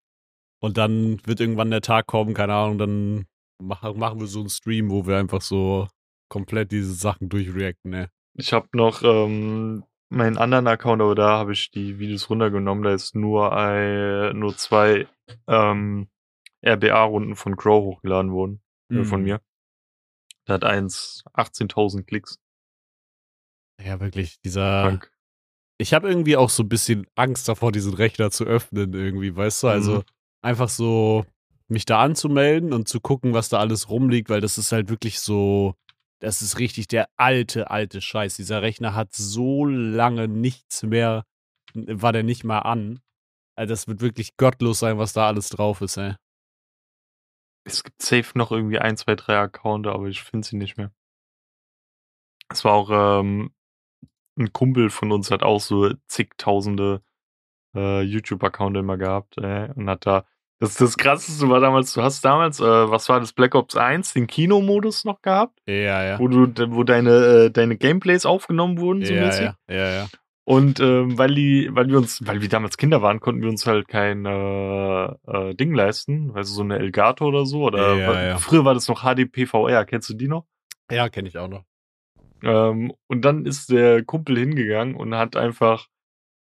und 0.62 0.78
dann 0.78 1.20
wird 1.26 1.42
irgendwann 1.42 1.70
der 1.72 1.82
Tag 1.82 2.08
kommen, 2.08 2.34
keine 2.34 2.54
Ahnung, 2.54 2.78
dann 2.78 3.26
mach, 3.62 3.84
machen 3.94 4.20
wir 4.20 4.28
so 4.28 4.40
einen 4.40 4.50
Stream, 4.50 4.90
wo 4.90 5.06
wir 5.06 5.18
einfach 5.18 5.42
so 5.42 5.88
komplett 6.30 6.72
diese 6.72 6.94
Sachen 6.94 7.30
durchreacten, 7.30 7.92
ne? 7.92 8.10
Ich 8.38 8.54
habe 8.54 8.68
noch 8.74 9.02
ähm, 9.04 9.84
meinen 10.10 10.38
anderen 10.38 10.68
Account, 10.68 11.02
aber 11.02 11.16
da 11.16 11.38
habe 11.38 11.54
ich 11.54 11.72
die 11.72 12.00
Videos 12.00 12.30
runtergenommen. 12.30 12.84
Da 12.84 12.94
ist 12.94 13.16
nur, 13.16 13.56
ein, 13.56 14.38
nur 14.38 14.56
zwei 14.58 15.08
ähm, 15.48 16.08
RBA-Runden 16.66 17.36
von 17.36 17.56
Crow 17.56 17.84
hochgeladen 17.84 18.32
worden. 18.32 18.62
äh, 18.92 19.04
Von 19.04 19.22
Mhm. 19.22 19.26
mir. 19.26 19.42
Da 20.46 20.54
hat 20.56 20.64
eins 20.64 21.24
18.000 21.34 22.06
Klicks. 22.06 22.40
Ja, 23.84 24.00
wirklich, 24.00 24.40
dieser. 24.42 24.82
Krank. 24.82 25.12
ich 25.78 25.94
habe 25.94 26.08
irgendwie 26.08 26.38
auch 26.38 26.50
so 26.50 26.64
ein 26.64 26.70
bisschen 26.70 27.08
Angst 27.16 27.48
davor, 27.50 27.72
diesen 27.72 27.94
Rechner 27.94 28.32
zu 28.32 28.46
öffnen, 28.46 28.94
irgendwie, 28.94 29.36
weißt 29.36 29.64
du? 29.64 29.68
Also 29.68 29.96
Mhm. 29.98 30.04
einfach 30.42 30.70
so 30.70 31.26
mich 31.68 31.86
da 31.86 32.02
anzumelden 32.02 32.74
und 32.74 32.88
zu 32.88 33.02
gucken, 33.02 33.34
was 33.34 33.50
da 33.50 33.60
alles 33.60 33.90
rumliegt, 33.90 34.30
weil 34.30 34.40
das 34.40 34.58
ist 34.58 34.72
halt 34.72 34.90
wirklich 34.90 35.20
so, 35.20 35.76
das 36.26 36.42
ist 36.42 36.58
richtig 36.58 36.88
der 36.88 37.08
alte, 37.18 37.70
alte 37.70 38.02
Scheiß. 38.02 38.36
Dieser 38.36 38.64
Rechner 38.64 38.96
hat 38.96 39.14
so 39.14 39.64
lange 39.64 40.28
nichts 40.28 40.82
mehr, 40.82 41.24
war 41.76 42.14
der 42.14 42.24
nicht 42.24 42.44
mal 42.44 42.60
an. 42.60 43.00
Also 43.56 43.72
das 43.72 43.88
wird 43.88 44.02
wirklich 44.02 44.36
gottlos 44.36 44.80
sein, 44.80 44.98
was 44.98 45.14
da 45.14 45.28
alles 45.28 45.50
drauf 45.50 45.82
ist, 45.82 45.98
ey. 45.98 46.16
Es 47.64 47.84
gibt 47.84 48.02
safe 48.02 48.36
noch 48.38 48.52
irgendwie 48.52 48.80
ein, 48.80 48.98
zwei, 48.98 49.16
drei 49.16 49.38
Accounts, 49.38 49.88
aber 49.88 50.08
ich 50.08 50.24
finde 50.24 50.48
sie 50.48 50.58
nicht 50.58 50.78
mehr. 50.78 50.92
Es 52.50 52.66
war 52.66 52.74
auch 52.74 53.20
ähm, 53.20 53.54
ein 54.36 54.52
Kumpel 54.52 54.90
von 54.90 55.12
uns 55.12 55.30
hat 55.30 55.44
auch 55.44 55.62
so 55.62 55.94
zigtausende 56.08 57.04
äh, 57.76 58.02
YouTube-Accounts 58.02 58.80
immer 58.80 58.98
gehabt 58.98 59.38
äh, 59.38 59.72
und 59.76 59.90
hat 59.90 60.08
da 60.08 60.26
das, 60.60 60.76
das 60.76 60.98
krasseste 60.98 61.50
war 61.50 61.60
damals, 61.60 61.94
du 61.94 62.02
hast 62.02 62.24
damals, 62.24 62.60
äh, 62.60 62.64
was 62.64 63.10
war 63.10 63.20
das, 63.20 63.34
Black 63.34 63.56
Ops 63.56 63.76
1, 63.76 64.14
den 64.14 64.28
Kinomodus 64.28 65.04
noch 65.06 65.22
gehabt, 65.22 65.60
Ja, 65.68 66.04
ja. 66.04 66.20
wo 66.20 66.28
du, 66.28 66.48
wo 66.72 66.84
deine, 66.84 67.12
äh, 67.46 67.52
deine 67.52 67.78
Gameplays 67.78 68.26
aufgenommen 68.26 68.80
wurden, 68.80 69.04
so 69.06 69.14
Ja, 69.14 69.26
mäßig. 69.26 69.42
ja, 69.42 69.76
ja, 69.76 69.90
ja. 69.96 70.08
Und 70.48 70.80
ähm, 70.80 71.18
weil 71.18 71.34
die, 71.34 71.70
weil 71.72 71.88
wir 71.88 71.98
uns, 71.98 72.26
weil 72.28 72.40
wir 72.40 72.50
damals 72.50 72.78
Kinder 72.78 73.02
waren, 73.02 73.20
konnten 73.20 73.42
wir 73.42 73.50
uns 73.50 73.66
halt 73.66 73.88
kein 73.88 74.26
äh, 74.28 75.06
äh, 75.06 75.56
Ding 75.56 75.74
leisten, 75.74 76.32
also 76.36 76.54
so 76.54 76.62
eine 76.62 76.78
Elgato 76.78 77.26
oder 77.26 77.48
so. 77.48 77.64
Oder 77.64 77.96
Ja, 77.96 78.24
ja. 78.28 78.38
früher 78.38 78.64
war 78.64 78.76
das 78.76 78.88
noch 78.88 79.02
HDPVR, 79.04 79.86
kennst 79.86 80.08
du 80.10 80.14
die 80.14 80.28
noch? 80.28 80.46
Ja, 80.92 81.10
kenne 81.10 81.28
ich 81.30 81.38
auch 81.40 81.48
noch. 81.48 81.64
Ähm, 82.44 82.94
und 83.08 83.26
dann 83.26 83.48
ist 83.48 83.72
der 83.72 84.04
Kumpel 84.04 84.38
hingegangen 84.38 84.94
und 84.96 85.16
hat 85.16 85.36
einfach 85.36 85.88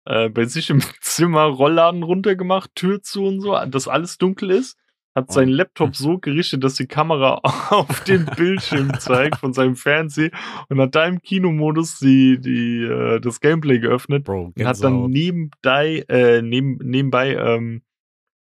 äh, 0.09 0.29
bei 0.29 0.45
sich 0.45 0.69
im 0.69 0.81
Zimmer 1.01 1.43
Rollladen 1.43 2.03
runtergemacht, 2.03 2.71
Tür 2.75 3.01
zu 3.01 3.25
und 3.25 3.39
so, 3.41 3.57
dass 3.67 3.87
alles 3.87 4.17
dunkel 4.17 4.51
ist. 4.51 4.77
Hat 5.15 5.31
seinen 5.31 5.49
Und- 5.49 5.55
Laptop 5.55 5.95
so 5.95 6.17
gerichtet, 6.19 6.63
dass 6.63 6.75
die 6.75 6.85
Kamera 6.87 7.35
auf 7.69 8.03
den 8.03 8.25
Bildschirm 8.25 8.99
zeigt 8.99 9.37
von 9.37 9.53
seinem 9.53 9.75
Fernseher 9.75 10.31
und 10.69 10.79
hat 10.79 10.95
da 10.95 11.05
im 11.05 11.21
Kinomodus 11.21 11.99
die, 11.99 12.39
die, 12.39 12.83
äh, 12.83 13.19
das 13.19 13.39
Gameplay 13.39 13.79
geöffnet 13.79 14.23
Bro, 14.25 14.53
und 14.55 14.65
hat 14.65 14.83
dann 14.83 15.07
nebenbei, 15.09 16.05
äh, 16.09 16.41
neben, 16.41 16.77
nebenbei 16.77 17.35
ähm, 17.35 17.81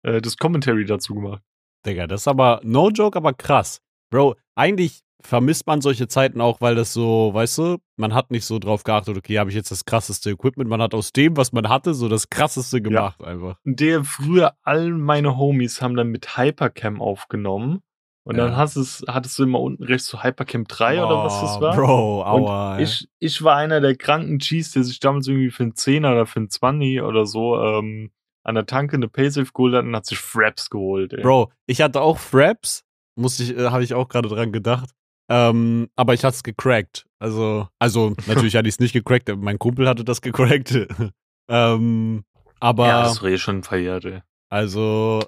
äh, 0.04 0.22
das 0.22 0.38
Commentary 0.38 0.86
dazu 0.86 1.16
gemacht. 1.16 1.42
Digga, 1.86 2.06
das 2.08 2.22
ist 2.22 2.28
aber, 2.28 2.60
no 2.64 2.90
joke, 2.90 3.18
aber 3.18 3.34
krass. 3.34 3.82
Bro, 4.12 4.36
eigentlich 4.56 5.02
vermisst 5.24 5.68
man 5.68 5.82
solche 5.82 6.08
Zeiten 6.08 6.42
auch, 6.42 6.62
weil 6.62 6.76
das 6.76 6.94
so, 6.94 7.32
weißt 7.34 7.58
du, 7.60 7.78
man 7.98 8.14
hat 8.14 8.32
nicht 8.32 8.46
so 8.46 8.60
drauf 8.60 8.84
geachtet, 8.84 9.18
okay, 9.18 9.40
habe 9.40 9.50
ich 9.50 9.56
jetzt 9.56 9.72
das 9.72 9.86
krasseste 9.86 10.32
Equipment, 10.32 10.70
man 10.70 10.82
hat 10.82 10.94
aus 10.94 11.12
dem, 11.14 11.38
was 11.38 11.52
man 11.52 11.70
hatte, 11.70 11.94
so 11.94 12.08
das 12.10 12.30
krasseste 12.30 12.82
gemacht 12.82 13.24
einfach. 13.24 13.58
Und 13.66 13.80
der 13.80 14.04
früher, 14.04 14.54
all 14.64 14.92
meine 14.92 15.38
Homies 15.38 15.82
haben 15.82 15.96
dann 15.96 16.08
mit 16.10 16.38
Hypercam 16.38 17.02
aufgenommen. 17.02 17.80
Und 18.24 18.38
dann 18.38 18.52
Ja. 18.52 18.56
hast 18.58 18.76
es, 18.76 19.04
hattest 19.08 19.40
du 19.40 19.44
immer 19.44 19.60
unten 19.60 19.84
rechts 19.84 20.06
so 20.06 20.22
Hypercam 20.24 20.66
3 20.66 21.04
oder 21.04 21.24
was 21.24 21.42
das 21.42 21.58
Oh, 21.58 21.62
war. 21.62 21.76
Bro, 21.76 22.24
aua. 22.24 22.78
ey. 22.78 22.84
Ich, 22.84 23.08
ich 23.18 23.44
war 23.44 23.56
einer 23.56 23.82
der 23.82 23.96
kranken 23.96 24.38
Cheese, 24.38 24.74
der 24.74 24.84
sich 24.84 25.00
damals 25.00 25.28
irgendwie 25.28 25.50
für 25.50 25.64
einen 25.64 25.74
10er 25.74 26.12
oder 26.12 26.26
für 26.28 26.40
einen 26.40 26.50
20 26.52 27.02
oder 27.02 27.26
so 27.26 27.60
ähm, 27.60 28.12
an 28.44 28.54
der 28.56 28.68
Tanke 28.68 28.96
eine 28.96 29.08
Paysafe 29.08 29.52
geholt 29.52 29.74
hat 29.74 29.86
und 29.86 29.96
hat 29.96 30.06
sich 30.06 30.20
Fraps 30.20 30.70
geholt. 30.70 31.14
Ey. 31.14 31.24
Bro, 31.24 31.52
ich 31.66 31.82
hatte 31.82 32.00
auch 32.02 32.20
Fraps, 32.20 32.84
musste 33.16 33.42
ich, 33.42 33.58
äh, 33.58 33.70
habe 33.70 33.84
ich 33.84 33.96
auch 33.96 34.08
gerade 34.08 34.30
dran 34.30 34.52
gedacht. 34.52 34.92
Ähm, 35.34 35.90
aber 35.96 36.14
ich 36.14 36.24
hatte 36.26 36.36
es 36.36 36.44
gecrackt. 36.44 37.06
Also, 37.20 37.68
also 37.80 38.14
natürlich 38.28 38.56
hatte 38.56 38.68
ich 38.68 38.76
es 38.76 38.80
nicht 38.80 38.94
gecrackt, 38.94 39.30
mein 39.38 39.60
Kumpel 39.60 39.88
hatte 39.88 40.04
das 40.04 40.22
gecrackt. 40.22 40.76
ähm, 41.50 42.24
aber 42.60 42.88
ja, 42.88 43.04
das 43.04 43.22
war 43.24 43.30
eh 43.30 43.38
schon 43.38 43.64
verjährt, 43.64 44.06
ey. 44.06 44.22
also 44.50 45.24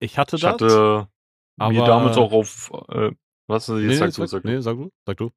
ich 0.00 0.18
hatte 0.18 0.36
Ich 0.36 0.42
das. 0.42 0.52
hatte 0.54 1.08
mir 1.58 1.64
aber- 1.82 1.86
damals 1.86 2.16
auch 2.16 2.32
auf, 2.32 2.70
äh, 2.88 3.10
Was? 3.48 3.68
Jetzt 3.68 3.78
Nee, 3.78 3.94
sag 3.94 4.12
du, 4.14 4.26
sag 4.26 4.44
nee, 4.44 4.60
sag 4.60 4.76
du, 4.76 4.90
sag 5.06 5.16
du. 5.16 5.30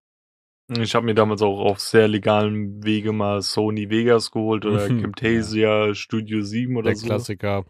Ich 0.80 0.96
habe 0.96 1.06
mir 1.06 1.14
damals 1.16 1.42
auch 1.42 1.60
auf 1.60 1.80
sehr 1.80 2.08
legalen 2.08 2.84
Wege 2.84 3.12
mal 3.12 3.42
Sony 3.42 3.90
Vegas 3.90 4.32
geholt 4.32 4.66
oder 4.66 4.88
Mhm, 4.90 5.02
Camtasia 5.02 5.94
Studio 5.94 6.42
7 6.42 6.76
oder 6.78 6.90
Der 6.92 6.96
so. 6.96 7.08
Klassiker. 7.08 7.66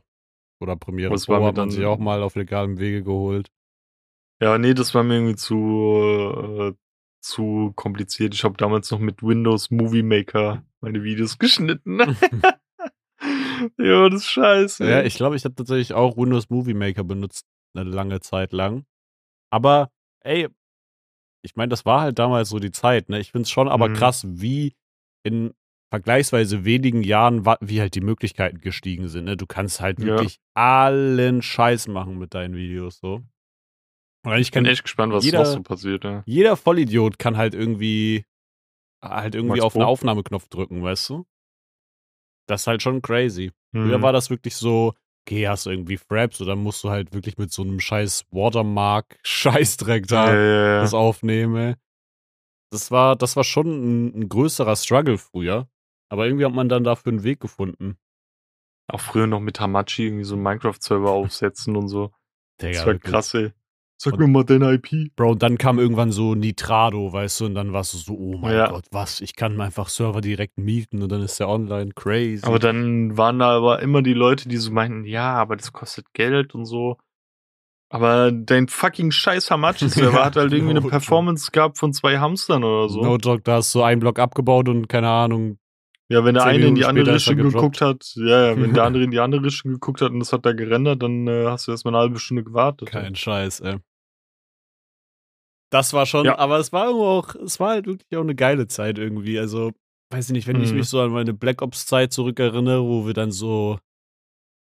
Oder 0.61 0.75
Premiere 0.75 1.09
war 1.11 1.17
Pro 1.19 1.39
mir 1.39 1.47
hat 1.47 1.55
man 1.57 1.69
sich 1.71 1.85
auch 1.85 1.97
mal 1.97 2.21
auf 2.21 2.35
legalem 2.35 2.77
Wege 2.77 3.01
geholt. 3.03 3.49
Ja, 4.41 4.57
nee, 4.57 4.73
das 4.73 4.95
war 4.95 5.03
mir 5.03 5.15
irgendwie 5.15 5.35
zu, 5.35 5.55
äh, 6.35 6.73
zu 7.21 7.73
kompliziert. 7.75 8.33
Ich 8.33 8.43
habe 8.43 8.57
damals 8.57 8.89
noch 8.89 8.99
mit 8.99 9.21
Windows 9.21 9.69
Movie 9.69 10.01
Maker 10.03 10.63
meine 10.81 11.03
Videos 11.03 11.37
geschnitten. 11.37 11.99
ja, 13.77 14.09
das 14.09 14.21
ist 14.21 14.31
scheiße. 14.31 14.89
Ja, 14.89 15.03
ich 15.03 15.13
glaube, 15.15 15.35
ich 15.35 15.45
habe 15.45 15.53
tatsächlich 15.55 15.93
auch 15.93 16.17
Windows 16.17 16.49
Movie 16.49 16.73
Maker 16.73 17.03
benutzt 17.03 17.45
eine 17.75 17.87
lange 17.89 18.19
Zeit 18.19 18.51
lang. 18.51 18.85
Aber, 19.51 19.91
ey, 20.21 20.47
ich 21.43 21.55
meine, 21.55 21.69
das 21.69 21.85
war 21.85 22.01
halt 22.01 22.17
damals 22.19 22.49
so 22.49 22.59
die 22.59 22.71
Zeit, 22.71 23.09
ne? 23.09 23.19
Ich 23.19 23.31
finde 23.31 23.43
es 23.43 23.51
schon 23.51 23.67
aber 23.67 23.89
Mhm. 23.89 23.93
krass, 23.93 24.25
wie 24.27 24.73
in 25.23 25.53
vergleichsweise 25.91 26.65
wenigen 26.65 27.03
Jahren, 27.03 27.45
wie 27.61 27.79
halt 27.81 27.95
die 27.95 28.01
Möglichkeiten 28.01 28.59
gestiegen 28.59 29.07
sind, 29.07 29.25
ne? 29.25 29.37
Du 29.37 29.45
kannst 29.45 29.81
halt 29.81 29.99
Ja. 29.99 30.05
wirklich 30.07 30.39
allen 30.55 31.41
Scheiß 31.41 31.87
machen 31.87 32.17
mit 32.17 32.33
deinen 32.33 32.55
Videos, 32.55 32.97
so. 32.99 33.21
Und 34.23 34.33
ich 34.33 34.39
ich 34.41 34.51
bin 34.51 34.63
kann, 34.65 34.71
echt 34.71 34.83
gespannt, 34.83 35.13
was 35.13 35.23
jeder- 35.25 35.39
noch 35.39 35.45
so 35.45 35.61
passiert. 35.63 36.03
Ja. 36.03 36.23
jeder 36.25 36.55
Vollidiot 36.57 37.17
kann 37.19 37.37
halt 37.37 37.53
irgendwie, 37.55 38.25
halt 39.03 39.33
irgendwie 39.35 39.57
Max 39.57 39.63
auf 39.65 39.75
einen? 39.75 39.85
Aufnahmeknopf 39.85 40.47
drücken, 40.49 40.83
weißt 40.83 41.09
du? 41.09 41.25
Das 42.47 42.61
ist 42.61 42.67
halt 42.67 42.81
schon 42.83 43.01
crazy. 43.01 43.51
Früher 43.73 43.97
Mhm. 43.97 44.01
war 44.01 44.13
das 44.13 44.29
wirklich 44.29 44.55
so, 44.55 44.93
okay, 45.25 45.47
hast 45.47 45.65
du 45.65 45.69
irgendwie 45.71 45.97
Fraps 45.97 46.41
oder 46.41 46.55
musst 46.55 46.83
du 46.83 46.89
halt 46.89 47.13
wirklich 47.13 47.37
mit 47.37 47.51
so 47.51 47.61
einem 47.63 47.79
scheiß 47.79 48.25
Watermark-Scheißdreck 48.31 50.07
da 50.07 50.33
ja, 50.33 50.39
ja, 50.39 50.65
ja. 50.75 50.81
das 50.81 50.93
aufnehmen. 50.93 51.75
Das 52.71 52.91
war, 52.91 53.15
das 53.15 53.35
war 53.35 53.43
schon 53.43 53.67
ein, 53.67 54.19
ein 54.21 54.29
größerer 54.29 54.75
Struggle 54.75 55.17
früher. 55.17 55.67
Aber 56.09 56.25
irgendwie 56.25 56.45
hat 56.45 56.53
man 56.53 56.69
dann 56.69 56.83
dafür 56.83 57.11
einen 57.13 57.23
Weg 57.23 57.39
gefunden. 57.39 57.97
Auch 58.91 58.99
früher 58.99 59.27
noch 59.27 59.39
mit 59.39 59.59
Hamachi 59.59 60.07
irgendwie 60.07 60.25
so 60.25 60.35
einen 60.35 60.43
Minecraft-Server 60.43 61.09
aufsetzen 61.11 61.75
und 61.77 61.87
so. 61.87 62.11
Digga, 62.61 62.71
das 62.73 62.79
war 62.81 62.87
wirklich. 62.93 63.11
krass, 63.11 63.33
ey. 63.33 63.53
Sag 64.03 64.13
Und- 64.13 64.19
mir 64.21 64.27
mal 64.27 64.43
deine 64.43 64.73
IP. 64.73 65.11
Bro, 65.15 65.33
und 65.33 65.43
dann 65.43 65.59
kam 65.59 65.77
irgendwann 65.77 66.11
so 66.11 66.33
Nitrado, 66.33 67.13
weißt 67.13 67.41
du, 67.41 67.45
und 67.45 67.53
dann 67.53 67.71
warst 67.71 67.93
du 67.93 67.99
so, 67.99 68.13
oh 68.13 68.35
mein 68.35 68.55
Ja. 68.55 68.67
Gott, 68.71 68.85
was? 68.89 69.21
Ich 69.21 69.35
kann 69.35 69.61
einfach 69.61 69.89
Server 69.89 70.21
direkt 70.21 70.57
mieten 70.57 71.03
und 71.03 71.11
dann 71.11 71.21
ist 71.21 71.39
der 71.39 71.47
online 71.49 71.91
crazy. 71.95 72.43
Aber 72.43 72.57
dann 72.57 73.15
waren 73.15 73.37
da 73.37 73.49
aber 73.57 73.79
immer 73.83 74.01
die 74.01 74.15
Leute, 74.15 74.49
die 74.49 74.57
so 74.57 74.71
meinten, 74.71 75.03
ja, 75.05 75.33
aber 75.35 75.55
das 75.55 75.71
kostet 75.71 76.05
Geld 76.13 76.55
und 76.55 76.65
so. 76.65 76.97
Aber 77.89 78.31
dein 78.31 78.69
fucking 78.69 79.11
scheiß 79.11 79.51
Hamachi-Server 79.51 80.25
hat 80.25 80.35
halt 80.35 80.51
irgendwie 80.51 80.73
No 80.73 80.79
eine 80.79 80.79
joke. 80.79 80.89
Performance 80.91 81.51
gehabt 81.51 81.77
von 81.77 81.93
zwei 81.93 82.17
Hamstern 82.17 82.63
oder 82.63 82.89
so. 82.89 83.03
No 83.03 83.19
Talk, 83.19 83.43
da 83.43 83.57
hast 83.57 83.75
du 83.75 83.83
einen 83.83 83.99
Block 83.99 84.17
abgebaut 84.17 84.67
und 84.67 84.87
keine 84.89 85.09
Ahnung. 85.09 85.59
ja, 86.09 86.25
wenn 86.25 86.33
der 86.33 86.45
eine 86.45 86.65
in 86.65 86.73
die 86.75 86.85
andere 86.85 87.09
er 87.11 87.15
Richtung 87.17 87.35
geguckt 87.37 87.81
hat, 87.81 88.13
ja, 88.15 88.47
ja, 88.47 88.57
wenn 88.59 88.73
der 88.73 88.83
andere 88.85 89.03
in 89.03 89.11
die 89.11 89.19
andere 89.19 89.43
Richtung 89.43 89.73
geguckt 89.73 90.01
hat 90.01 90.11
und 90.11 90.19
das 90.21 90.33
hat 90.33 90.43
da 90.45 90.53
gerendert, 90.53 91.03
dann 91.03 91.27
äh, 91.27 91.45
hast 91.45 91.67
du 91.67 91.71
erstmal 91.71 91.93
eine 91.93 92.01
halbe 92.01 92.17
Stunde 92.19 92.43
gewartet. 92.43 92.87
Kein 92.89 93.13
Scheiß, 93.15 93.59
ey. 93.59 93.77
Das 95.71 95.93
war 95.93 96.05
schon, 96.05 96.25
Ja. 96.25 96.37
aber 96.37 96.59
es 96.59 96.71
war 96.71 96.85
irgendwo 96.85 97.05
auch, 97.07 97.33
es 97.35 97.59
war 97.59 97.69
halt 97.71 97.87
wirklich 97.87 98.15
auch 98.15 98.21
eine 98.21 98.35
geile 98.35 98.67
Zeit 98.67 98.97
irgendwie. 98.99 99.39
Also, 99.39 99.71
weiß 100.13 100.27
ich 100.27 100.33
nicht, 100.33 100.47
wenn 100.47 100.61
ich 100.61 100.71
Mhm. 100.71 100.77
mich 100.79 100.89
so 100.89 100.99
an 101.01 101.11
meine 101.11 101.33
Black 101.33 101.61
Ops-Zeit 101.61 102.11
zurückerinnere, 102.13 102.83
wo 102.83 103.05
wir 103.07 103.13
dann 103.13 103.31
so 103.31 103.79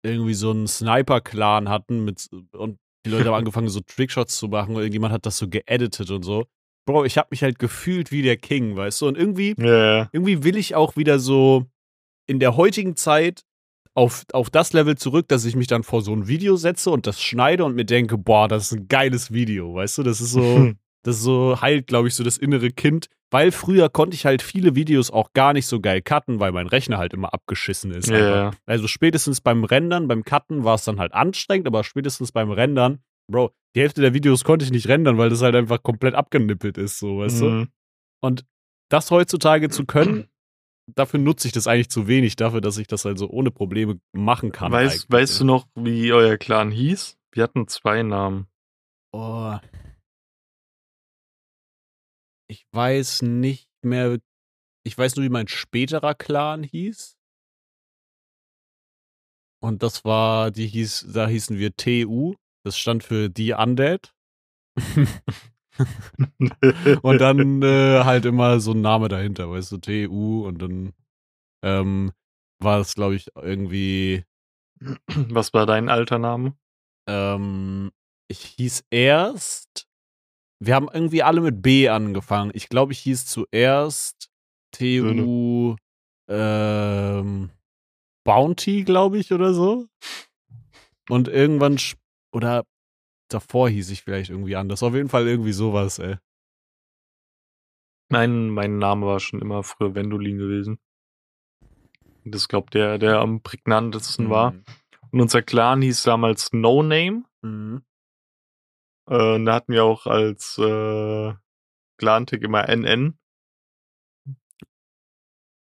irgendwie 0.04 0.34
so 0.34 0.50
einen 0.50 0.66
Sniper-Clan 0.66 1.68
hatten 1.68 2.04
mit 2.04 2.26
und 2.52 2.78
die 3.04 3.10
Leute 3.10 3.26
haben 3.26 3.34
angefangen, 3.44 3.68
so 3.68 3.80
Trickshots 3.80 4.38
zu 4.38 4.48
machen 4.48 4.74
und 4.74 4.80
irgendjemand 4.82 5.12
hat 5.12 5.26
das 5.26 5.36
so 5.38 5.48
geeditet 5.48 6.10
und 6.10 6.22
so. 6.22 6.46
Bro, 6.86 7.04
ich 7.04 7.18
habe 7.18 7.28
mich 7.30 7.42
halt 7.42 7.58
gefühlt 7.58 8.10
wie 8.10 8.22
der 8.22 8.36
King, 8.36 8.76
weißt 8.76 9.02
du? 9.02 9.08
Und 9.08 9.18
irgendwie, 9.18 9.54
ja. 9.58 10.08
irgendwie 10.12 10.42
will 10.44 10.56
ich 10.56 10.74
auch 10.74 10.96
wieder 10.96 11.18
so 11.18 11.66
in 12.26 12.40
der 12.40 12.56
heutigen 12.56 12.96
Zeit 12.96 13.42
auf, 13.94 14.24
auf 14.32 14.48
das 14.50 14.72
Level 14.72 14.96
zurück, 14.96 15.28
dass 15.28 15.44
ich 15.44 15.56
mich 15.56 15.66
dann 15.66 15.82
vor 15.82 16.00
so 16.02 16.12
ein 16.14 16.28
Video 16.28 16.56
setze 16.56 16.90
und 16.90 17.06
das 17.06 17.20
schneide 17.20 17.64
und 17.64 17.74
mir 17.74 17.84
denke, 17.84 18.16
boah, 18.16 18.48
das 18.48 18.70
ist 18.70 18.78
ein 18.78 18.88
geiles 18.88 19.32
Video, 19.32 19.74
weißt 19.74 19.98
du? 19.98 20.02
Das 20.04 20.20
ist 20.20 20.30
so, 20.32 20.70
das 21.02 21.20
so 21.20 21.60
heilt, 21.60 21.86
glaube 21.86 22.08
ich, 22.08 22.14
so 22.14 22.24
das 22.24 22.36
innere 22.36 22.70
Kind. 22.70 23.08
Weil 23.32 23.52
früher 23.52 23.88
konnte 23.88 24.16
ich 24.16 24.26
halt 24.26 24.42
viele 24.42 24.74
Videos 24.74 25.10
auch 25.12 25.32
gar 25.32 25.52
nicht 25.52 25.66
so 25.66 25.80
geil 25.80 26.02
cutten, 26.02 26.40
weil 26.40 26.50
mein 26.50 26.66
Rechner 26.66 26.98
halt 26.98 27.14
immer 27.14 27.32
abgeschissen 27.32 27.92
ist. 27.92 28.08
Ja. 28.08 28.50
Also 28.66 28.88
spätestens 28.88 29.40
beim 29.40 29.62
Rendern, 29.62 30.08
beim 30.08 30.24
Cutten 30.24 30.64
war 30.64 30.74
es 30.74 30.84
dann 30.84 30.98
halt 30.98 31.12
anstrengend, 31.14 31.68
aber 31.68 31.84
spätestens 31.84 32.32
beim 32.32 32.50
Rendern, 32.50 32.98
Bro, 33.30 33.52
die 33.76 33.80
Hälfte 33.80 34.00
der 34.00 34.14
Videos 34.14 34.42
konnte 34.42 34.64
ich 34.64 34.72
nicht 34.72 34.88
rendern, 34.88 35.16
weil 35.16 35.30
das 35.30 35.42
halt 35.42 35.54
einfach 35.54 35.82
komplett 35.82 36.14
abgenippelt 36.14 36.76
ist, 36.76 36.98
so, 36.98 37.18
weißt 37.18 37.40
du? 37.40 37.44
Mhm. 37.44 37.68
Und 38.20 38.44
das 38.90 39.12
heutzutage 39.12 39.68
zu 39.68 39.86
können, 39.86 40.26
dafür 40.86 41.20
nutze 41.20 41.46
ich 41.46 41.52
das 41.52 41.68
eigentlich 41.68 41.90
zu 41.90 42.08
wenig, 42.08 42.34
dafür, 42.34 42.60
dass 42.60 42.78
ich 42.78 42.88
das 42.88 43.06
also 43.06 43.28
ohne 43.28 43.52
Probleme 43.52 44.00
machen 44.12 44.50
kann. 44.50 44.72
Weißt, 44.72 45.04
eigentlich. 45.04 45.12
weißt 45.12 45.40
du 45.40 45.44
noch, 45.44 45.66
wie 45.76 46.12
euer 46.12 46.36
Clan 46.36 46.72
hieß? 46.72 47.16
Wir 47.32 47.44
hatten 47.44 47.68
zwei 47.68 48.02
Namen. 48.02 48.48
Oh. 49.12 49.54
Ich 52.50 52.66
weiß 52.72 53.22
nicht 53.22 53.68
mehr. 53.82 54.18
Ich 54.84 54.98
weiß 54.98 55.14
nur, 55.14 55.24
wie 55.24 55.30
mein 55.30 55.46
späterer 55.46 56.16
Clan 56.16 56.64
hieß. 56.64 57.16
Und 59.62 59.84
das 59.84 60.04
war, 60.04 60.50
die 60.50 60.66
hieß, 60.66 61.12
da 61.14 61.28
hießen 61.28 61.58
wir 61.58 61.76
TU. 61.76 62.34
Das 62.64 62.76
stand 62.76 63.04
für 63.04 63.28
die 63.28 63.52
Undead. 63.52 64.12
Und 67.02 67.18
dann 67.20 67.62
äh, 67.62 68.02
halt 68.04 68.24
immer 68.24 68.58
so 68.58 68.72
ein 68.72 68.80
Name 68.80 69.06
dahinter, 69.08 69.48
weißt 69.50 69.72
du, 69.72 69.78
TU 69.78 70.44
und 70.46 70.60
dann 70.60 70.92
ähm, 71.64 72.12
war 72.58 72.80
es, 72.80 72.94
glaube 72.94 73.14
ich, 73.14 73.28
irgendwie, 73.34 74.24
Was 75.06 75.54
war 75.54 75.64
dein 75.66 75.88
alter 75.88 76.18
Name? 76.18 76.54
ähm, 77.08 77.92
ich 78.28 78.40
hieß 78.40 78.84
erst, 78.90 79.88
wir 80.60 80.74
haben 80.74 80.88
irgendwie 80.92 81.22
alle 81.22 81.40
mit 81.40 81.62
B 81.62 81.88
angefangen. 81.88 82.50
Ich 82.54 82.68
glaube, 82.68 82.92
ich 82.92 83.00
hieß 83.00 83.26
zuerst 83.26 84.30
TU 84.72 85.76
ähm, 86.28 87.50
Bounty, 88.24 88.84
glaube 88.84 89.18
ich, 89.18 89.32
oder 89.32 89.54
so. 89.54 89.86
Und 91.08 91.28
irgendwann, 91.28 91.78
oder 92.32 92.64
davor 93.28 93.70
hieß 93.70 93.90
ich 93.90 94.02
vielleicht 94.02 94.30
irgendwie 94.30 94.54
anders. 94.54 94.82
Auf 94.82 94.94
jeden 94.94 95.08
Fall 95.08 95.26
irgendwie 95.26 95.52
sowas, 95.52 95.98
ey. 95.98 96.16
Mein, 98.10 98.50
mein 98.50 98.78
Name 98.78 99.06
war 99.06 99.20
schon 99.20 99.40
immer 99.40 99.62
früher 99.62 99.94
Wendolin 99.94 100.38
gewesen. 100.38 100.78
Das 102.24 102.48
glaubt 102.48 102.74
der, 102.74 102.98
der 102.98 103.20
am 103.20 103.40
prägnantesten 103.40 104.28
war. 104.28 104.54
Und 105.10 105.20
unser 105.20 105.42
Clan 105.42 105.80
hieß 105.80 106.02
damals 106.02 106.52
No 106.52 106.82
Name. 106.82 107.24
Mhm. 107.42 107.82
Äh, 109.10 109.34
und 109.34 109.44
da 109.44 109.54
hatten 109.54 109.72
wir 109.72 109.84
auch 109.84 110.06
als 110.06 110.56
äh, 110.58 111.34
Clan-Tag 111.98 112.42
immer 112.42 112.68
NN. 112.68 113.18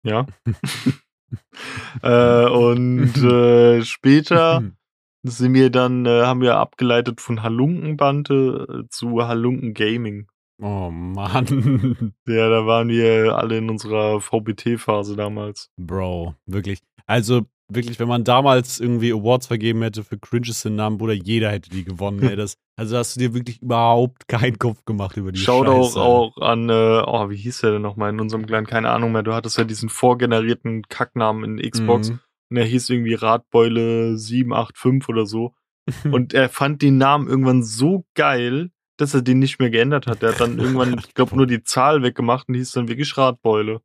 Ja. 0.04 0.26
äh, 2.04 2.50
und 2.50 3.18
äh, 3.18 3.84
später 3.84 4.64
sind 5.24 5.54
wir 5.54 5.70
dann, 5.70 6.06
äh, 6.06 6.24
haben 6.24 6.42
wir 6.42 6.58
abgeleitet 6.58 7.20
von 7.22 7.44
Halunkenbande 7.44 8.84
äh, 8.86 8.90
zu 8.90 9.28
Halunken 9.28 9.74
Gaming. 9.74 10.28
Oh 10.62 10.92
Mann. 10.92 12.14
Ja, 12.28 12.50
da 12.50 12.66
waren 12.68 12.90
wir 12.90 13.36
alle 13.36 13.58
in 13.58 13.70
unserer 13.70 14.22
VBT-Phase 14.22 15.16
damals. 15.16 15.72
Bro, 15.78 16.36
wirklich. 16.46 16.82
Also, 17.08 17.48
wirklich, 17.74 18.00
wenn 18.00 18.08
man 18.08 18.24
damals 18.24 18.80
irgendwie 18.80 19.12
Awards 19.14 19.48
vergeben 19.48 19.82
hätte 19.82 20.04
für 20.04 20.18
cringesten 20.18 20.76
Namen, 20.76 20.98
Bruder, 20.98 21.14
jeder 21.14 21.50
hätte 21.52 21.70
die 21.70 21.84
gewonnen, 21.84 22.22
ey. 22.24 22.36
Das, 22.36 22.58
also 22.78 22.98
hast 22.98 23.16
du 23.16 23.20
dir 23.20 23.34
wirklich 23.34 23.62
überhaupt 23.62 24.28
keinen 24.28 24.58
Kopf 24.60 24.84
gemacht 24.86 25.18
über 25.18 25.32
die 25.32 25.40
Schaut 25.40 25.68
Scheiße. 25.68 26.00
auch, 26.02 26.36
auch 26.38 26.42
an, 26.42 26.70
äh, 26.70 27.04
oh, 27.06 27.30
wie 27.30 27.36
hieß 27.38 27.62
der 27.62 27.72
denn 27.74 27.82
nochmal 27.82 28.10
in 28.12 28.20
unserem 28.20 28.46
Clan? 28.46 28.66
Keine 28.66 28.90
Ahnung 28.90 29.12
mehr. 29.12 29.24
Du 29.24 29.34
hattest 29.34 29.58
ja 29.58 29.64
diesen 29.64 29.90
vorgenerierten 29.90 30.84
Kacknamen 30.90 31.44
in 31.60 31.70
Xbox 31.72 32.10
Mhm. 32.10 32.20
und 32.50 32.58
er 32.58 32.66
hieß 32.66 32.90
irgendwie 32.90 33.14
Radbeule 33.16 34.18
785 34.18 35.10
oder 35.10 35.26
so. 35.26 35.54
Und 36.12 36.34
er 36.36 36.48
fand 36.48 36.84
den 36.84 36.98
Namen 37.00 37.28
irgendwann 37.28 37.64
so 37.64 38.06
geil, 38.14 38.70
dass 38.98 39.16
er 39.16 39.24
den 39.24 39.40
nicht 39.40 39.60
mehr 39.60 39.72
geändert 39.72 40.06
hat. 40.06 40.22
Der 40.22 40.30
hat 40.34 40.40
dann 40.40 40.60
irgendwann, 40.60 40.96
ich 41.00 41.16
glaube, 41.16 41.36
nur 41.36 41.48
die 41.48 41.64
Zahl 41.64 42.04
weggemacht 42.04 42.48
und 42.50 42.56
hieß 42.56 42.72
dann 42.74 42.88
wirklich 42.88 43.18
Radbeule. 43.18 43.82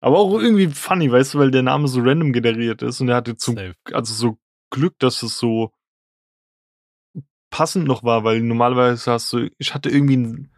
Aber 0.00 0.18
auch 0.18 0.38
irgendwie 0.38 0.68
funny, 0.68 1.10
weißt 1.10 1.34
du, 1.34 1.38
weil 1.38 1.50
der 1.50 1.62
Name 1.62 1.86
so 1.88 2.00
random 2.00 2.32
generiert 2.32 2.82
ist 2.82 3.00
und 3.00 3.08
er 3.08 3.16
hatte 3.16 3.36
zum, 3.36 3.56
Safe. 3.56 3.74
also 3.92 4.14
so 4.14 4.38
Glück, 4.70 4.98
dass 4.98 5.22
es 5.22 5.38
so 5.38 5.72
passend 7.50 7.86
noch 7.86 8.02
war, 8.02 8.24
weil 8.24 8.40
normalerweise 8.40 9.12
hast 9.12 9.32
du, 9.32 9.50
ich 9.58 9.74
hatte 9.74 9.90
irgendwie 9.90 10.16
ein, 10.16 10.52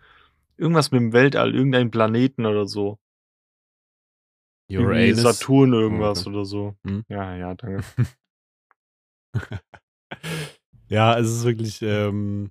irgendwas 0.57 0.91
mit 0.93 1.01
dem 1.01 1.13
Weltall, 1.13 1.55
irgendeinen 1.55 1.91
Planeten 1.91 2.47
oder 2.47 2.67
so. 2.67 2.99
Uranus. 4.71 5.23
Saturn 5.23 5.73
irgendwas 5.73 6.21
Okay. 6.21 6.31
oder 6.31 6.45
so. 6.45 6.77
Hm. 6.85 7.05
Ja, 7.09 7.37
ja, 7.37 7.55
danke. 7.55 7.85
Ja, 10.89 11.19
es 11.19 11.27
ist 11.27 11.45
wirklich, 11.45 11.81
ähm, 11.81 12.51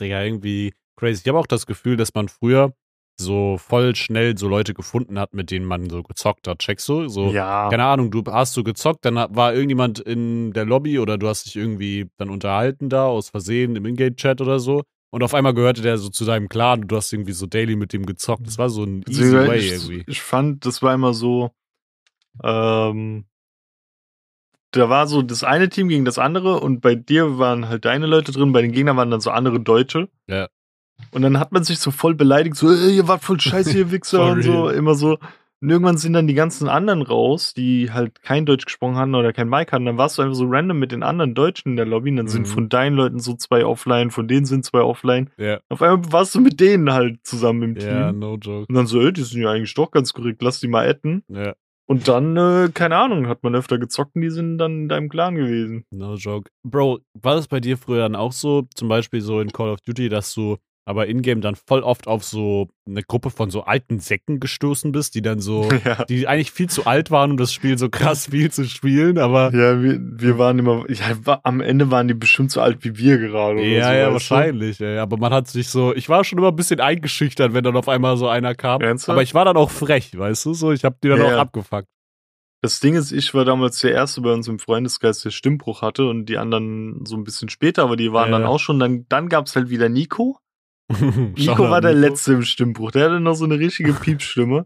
Digga, 0.00 0.22
irgendwie 0.22 0.72
crazy. 0.96 1.20
Ich 1.22 1.28
habe 1.28 1.38
auch 1.38 1.46
das 1.46 1.66
Gefühl, 1.66 1.98
dass 1.98 2.14
man 2.14 2.28
früher 2.28 2.74
so 3.20 3.58
voll 3.58 3.94
schnell 3.94 4.36
so 4.36 4.48
Leute 4.48 4.74
gefunden 4.74 5.18
hat, 5.18 5.34
mit 5.34 5.50
denen 5.50 5.66
man 5.66 5.88
so 5.88 6.02
gezockt 6.02 6.48
hat. 6.48 6.58
Checkst 6.58 6.88
du? 6.88 7.08
So, 7.08 7.30
ja. 7.30 7.68
keine 7.70 7.84
Ahnung, 7.84 8.10
du 8.10 8.22
hast 8.26 8.54
so 8.54 8.64
gezockt, 8.64 9.04
dann 9.04 9.14
war 9.14 9.54
irgendjemand 9.54 10.00
in 10.00 10.52
der 10.52 10.64
Lobby 10.64 10.98
oder 10.98 11.18
du 11.18 11.28
hast 11.28 11.46
dich 11.46 11.56
irgendwie 11.56 12.10
dann 12.16 12.30
unterhalten 12.30 12.88
da 12.88 13.06
aus 13.06 13.30
Versehen 13.30 13.76
im 13.76 13.86
Ingame-Chat 13.86 14.40
oder 14.40 14.58
so. 14.58 14.82
Und 15.10 15.22
auf 15.24 15.34
einmal 15.34 15.54
gehörte 15.54 15.82
der 15.82 15.98
so 15.98 16.08
zu 16.08 16.24
deinem 16.24 16.48
Clan 16.48 16.82
und 16.82 16.88
du 16.88 16.96
hast 16.96 17.12
irgendwie 17.12 17.32
so 17.32 17.46
daily 17.46 17.74
mit 17.76 17.92
dem 17.92 18.06
gezockt. 18.06 18.46
Das 18.46 18.58
war 18.58 18.70
so 18.70 18.84
ein 18.84 19.04
easy 19.08 19.36
Also, 19.36 19.48
way 19.48 19.58
ich, 19.58 19.72
irgendwie. 19.72 20.04
ich 20.06 20.22
fand, 20.22 20.64
das 20.64 20.82
war 20.82 20.94
immer 20.94 21.14
so, 21.14 21.50
ähm, 22.44 23.24
da 24.72 24.88
war 24.88 25.08
so 25.08 25.22
das 25.22 25.42
eine 25.42 25.68
Team 25.68 25.88
gegen 25.88 26.04
das 26.04 26.18
andere 26.18 26.60
und 26.60 26.80
bei 26.80 26.94
dir 26.94 27.38
waren 27.38 27.68
halt 27.68 27.84
deine 27.84 28.06
Leute 28.06 28.30
drin, 28.30 28.52
bei 28.52 28.62
den 28.62 28.70
Gegnern 28.70 28.96
waren 28.96 29.10
dann 29.10 29.20
so 29.20 29.30
andere 29.30 29.58
Deutsche. 29.58 30.08
Ja. 30.28 30.48
Und 31.12 31.22
dann 31.22 31.38
hat 31.38 31.52
man 31.52 31.64
sich 31.64 31.78
so 31.78 31.90
voll 31.90 32.14
beleidigt, 32.14 32.56
so, 32.56 32.70
ey, 32.70 32.96
ihr 32.96 33.08
wart 33.08 33.22
voll 33.22 33.40
scheiße, 33.40 33.76
ihr 33.78 33.90
Wichser 33.92 34.30
und 34.32 34.42
so, 34.42 34.68
immer 34.68 34.94
so. 34.94 35.18
Und 35.62 35.68
irgendwann 35.68 35.98
sind 35.98 36.14
dann 36.14 36.26
die 36.26 36.32
ganzen 36.32 36.68
anderen 36.70 37.02
raus, 37.02 37.52
die 37.52 37.90
halt 37.92 38.22
kein 38.22 38.46
Deutsch 38.46 38.64
gesprochen 38.64 38.96
hatten 38.96 39.14
oder 39.14 39.34
kein 39.34 39.46
Mic 39.50 39.70
hatten. 39.72 39.84
Dann 39.84 39.98
warst 39.98 40.16
du 40.16 40.22
einfach 40.22 40.34
so 40.34 40.46
random 40.48 40.78
mit 40.78 40.90
den 40.90 41.02
anderen 41.02 41.34
Deutschen 41.34 41.72
in 41.72 41.76
der 41.76 41.84
Lobby. 41.84 42.08
Und 42.10 42.16
dann 42.16 42.28
sind 42.28 42.42
Mhm. 42.42 42.50
von 42.52 42.68
deinen 42.70 42.96
Leuten 42.96 43.18
so 43.18 43.34
zwei 43.34 43.66
offline, 43.66 44.10
von 44.10 44.26
denen 44.26 44.46
sind 44.46 44.64
zwei 44.64 44.80
offline. 44.80 45.28
Ja, 45.36 45.60
Auf 45.68 45.82
einmal 45.82 46.10
warst 46.12 46.34
du 46.34 46.40
mit 46.40 46.60
denen 46.60 46.90
halt 46.94 47.18
zusammen 47.24 47.62
im 47.62 47.74
Team. 47.74 47.88
ja, 47.90 48.10
no 48.12 48.36
joke. 48.36 48.64
Und 48.70 48.74
dann 48.74 48.86
so, 48.86 49.02
ey, 49.02 49.12
die 49.12 49.22
sind 49.22 49.42
ja 49.42 49.50
eigentlich 49.50 49.74
doch 49.74 49.90
ganz 49.90 50.14
korrekt, 50.14 50.40
lass 50.40 50.60
die 50.60 50.68
mal 50.68 50.88
adden. 50.88 51.24
Ja, 51.28 51.52
Und 51.86 52.08
dann, 52.08 52.38
äh, 52.38 52.70
keine 52.72 52.96
Ahnung, 52.96 53.26
hat 53.28 53.42
man 53.42 53.54
öfter 53.54 53.76
gezockt 53.76 54.16
und 54.16 54.22
die 54.22 54.30
sind 54.30 54.56
dann 54.56 54.72
in 54.84 54.88
deinem 54.88 55.10
Clan 55.10 55.34
gewesen. 55.34 55.84
no 55.90 56.14
joke. 56.14 56.48
Bro, 56.62 57.00
war 57.20 57.34
das 57.34 57.48
bei 57.48 57.60
dir 57.60 57.76
früher 57.76 57.98
dann 57.98 58.16
auch 58.16 58.32
so, 58.32 58.66
zum 58.74 58.88
Beispiel 58.88 59.20
so 59.20 59.40
in 59.40 59.52
Call 59.52 59.68
of 59.68 59.82
Duty, 59.82 60.08
dass 60.08 60.32
du 60.32 60.56
aber 60.90 61.06
in-game 61.06 61.40
dann 61.40 61.54
voll 61.54 61.80
oft 61.82 62.06
auf 62.06 62.24
so 62.24 62.68
eine 62.86 63.02
Gruppe 63.02 63.30
von 63.30 63.48
so 63.50 63.62
alten 63.62 64.00
Säcken 64.00 64.40
gestoßen 64.40 64.92
bist, 64.92 65.14
die 65.14 65.22
dann 65.22 65.40
so, 65.40 65.68
ja. 65.84 66.04
die 66.04 66.26
eigentlich 66.28 66.50
viel 66.50 66.68
zu 66.68 66.84
alt 66.86 67.10
waren, 67.10 67.30
um 67.30 67.36
das 67.36 67.52
Spiel 67.52 67.78
so 67.78 67.88
krass 67.88 68.26
viel 68.30 68.50
zu 68.50 68.64
spielen, 68.64 69.16
aber 69.18 69.52
Ja, 69.54 69.80
wir, 69.82 69.98
wir 70.00 70.38
waren 70.38 70.58
immer, 70.58 70.84
ja, 70.90 71.16
am 71.44 71.60
Ende 71.60 71.90
waren 71.90 72.08
die 72.08 72.14
bestimmt 72.14 72.50
so 72.50 72.60
alt 72.60 72.84
wie 72.84 72.98
wir 72.98 73.18
gerade. 73.18 73.62
ja, 73.62 73.86
so, 73.86 73.92
ja, 73.94 74.12
wahrscheinlich. 74.12 74.80
Ey. 74.80 74.98
Aber 74.98 75.16
man 75.16 75.32
hat 75.32 75.48
sich 75.48 75.68
so, 75.68 75.94
ich 75.94 76.08
war 76.08 76.24
schon 76.24 76.38
immer 76.38 76.48
ein 76.48 76.56
bisschen 76.56 76.80
eingeschüchtert, 76.80 77.54
wenn 77.54 77.64
dann 77.64 77.76
auf 77.76 77.88
einmal 77.88 78.16
so 78.16 78.28
einer 78.28 78.54
kam. 78.54 78.80
Ernsthaft? 78.80 79.10
Aber 79.14 79.22
ich 79.22 79.32
war 79.34 79.44
dann 79.44 79.56
auch 79.56 79.70
frech, 79.70 80.18
weißt 80.18 80.44
du, 80.46 80.54
so, 80.54 80.72
ich 80.72 80.84
hab 80.84 81.00
die 81.00 81.08
dann 81.08 81.18
Ja, 81.20 81.24
auch 81.26 81.30
ja. 81.30 81.38
abgefuckt. 81.40 81.86
Das 82.62 82.78
Ding 82.78 82.94
ist, 82.94 83.10
ich 83.10 83.32
war 83.32 83.46
damals 83.46 83.80
der 83.80 83.92
Erste 83.92 84.20
bei 84.20 84.34
uns 84.34 84.46
im 84.46 84.58
Freundeskreis, 84.58 85.20
der 85.22 85.30
Stimmbruch 85.30 85.80
hatte 85.80 86.06
und 86.06 86.26
die 86.26 86.36
anderen 86.36 87.06
so 87.06 87.16
ein 87.16 87.24
bisschen 87.24 87.48
später, 87.48 87.82
aber 87.84 87.96
die 87.96 88.12
waren 88.12 88.30
Ja. 88.30 88.38
dann 88.38 88.46
auch 88.46 88.58
schon. 88.60 88.78
Dann, 88.78 89.06
dann 89.08 89.30
gab's 89.30 89.56
halt 89.56 89.70
wieder 89.70 89.88
Nico. 89.88 90.38
Nico 91.36 91.70
war 91.70 91.80
der 91.80 91.94
Nico. 91.94 92.06
Letzte 92.08 92.32
im 92.34 92.42
Stimmbruch. 92.42 92.90
Der 92.90 93.06
hatte 93.06 93.20
noch 93.20 93.34
so 93.34 93.44
eine 93.44 93.58
richtige 93.58 93.92
Piepstimme. 94.00 94.64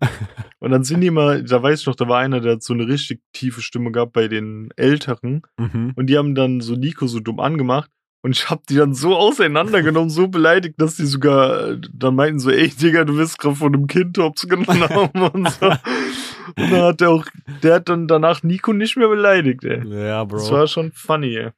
und 0.60 0.70
dann 0.70 0.84
sind 0.84 1.00
die 1.00 1.08
immer, 1.08 1.42
da 1.42 1.62
weiß 1.62 1.80
ich 1.80 1.86
noch, 1.86 1.96
da 1.96 2.08
war 2.08 2.20
einer, 2.20 2.40
der 2.40 2.52
hat 2.52 2.62
so 2.62 2.72
eine 2.72 2.86
richtig 2.86 3.20
tiefe 3.32 3.62
Stimme 3.62 3.92
gehabt 3.92 4.12
bei 4.12 4.28
den 4.28 4.70
Älteren. 4.76 5.42
Mhm. 5.58 5.92
Und 5.96 6.06
die 6.06 6.16
haben 6.16 6.34
dann 6.34 6.60
so 6.60 6.74
Nico 6.74 7.06
so 7.06 7.20
dumm 7.20 7.40
angemacht. 7.40 7.90
Und 8.22 8.34
ich 8.34 8.48
hab 8.48 8.66
die 8.66 8.76
dann 8.76 8.94
so 8.94 9.14
auseinandergenommen, 9.14 10.08
so 10.08 10.28
beleidigt, 10.28 10.80
dass 10.80 10.96
die 10.96 11.04
sogar 11.04 11.72
äh, 11.72 11.80
dann 11.92 12.14
meinten 12.14 12.38
so, 12.38 12.50
ey 12.50 12.68
Digga, 12.68 13.04
du 13.04 13.18
wirst 13.18 13.38
gerade 13.38 13.56
von 13.56 13.74
einem 13.74 13.86
Kind 13.86 14.16
hops 14.16 14.48
genommen 14.48 15.10
und 15.34 15.50
so. 15.50 15.66
Und 15.66 16.70
dann 16.70 16.82
hat 16.82 17.00
der 17.02 17.10
auch, 17.10 17.26
der 17.62 17.74
hat 17.74 17.90
dann 17.90 18.08
danach 18.08 18.42
Nico 18.42 18.72
nicht 18.72 18.96
mehr 18.96 19.08
beleidigt, 19.08 19.64
ey. 19.64 19.86
Ja, 19.86 20.24
Bro. 20.24 20.38
Das 20.38 20.50
war 20.50 20.66
schon 20.68 20.92
funny, 20.92 21.36
ey. 21.36 21.50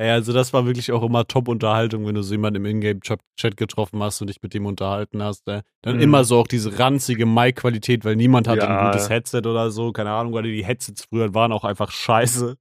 Ey, 0.00 0.08
also 0.12 0.32
das 0.32 0.54
war 0.54 0.64
wirklich 0.64 0.92
auch 0.92 1.02
immer 1.02 1.26
Top-Unterhaltung, 1.26 2.06
wenn 2.06 2.14
du 2.14 2.22
so 2.22 2.32
jemanden 2.32 2.64
im 2.64 2.64
Ingame-Chat 2.64 3.56
getroffen 3.58 4.02
hast 4.02 4.18
und 4.22 4.28
dich 4.28 4.40
mit 4.40 4.54
dem 4.54 4.64
unterhalten 4.64 5.22
hast. 5.22 5.46
Ey. 5.46 5.60
Dann 5.82 5.96
Mhm. 5.96 6.02
immer 6.02 6.24
so 6.24 6.38
auch 6.38 6.46
diese 6.46 6.78
ranzige 6.78 7.26
Mic-Qualität, 7.26 8.06
weil 8.06 8.16
niemand 8.16 8.48
hatte 8.48 8.62
Ja. 8.62 8.78
ein 8.80 8.86
gutes 8.92 9.10
Headset 9.10 9.40
oder 9.44 9.70
so. 9.70 9.92
Keine 9.92 10.10
Ahnung, 10.12 10.32
weil 10.32 10.44
die 10.44 10.64
Headsets 10.64 11.04
früher 11.04 11.34
waren 11.34 11.52
auch 11.52 11.64
einfach 11.64 11.90
scheiße. 11.90 12.56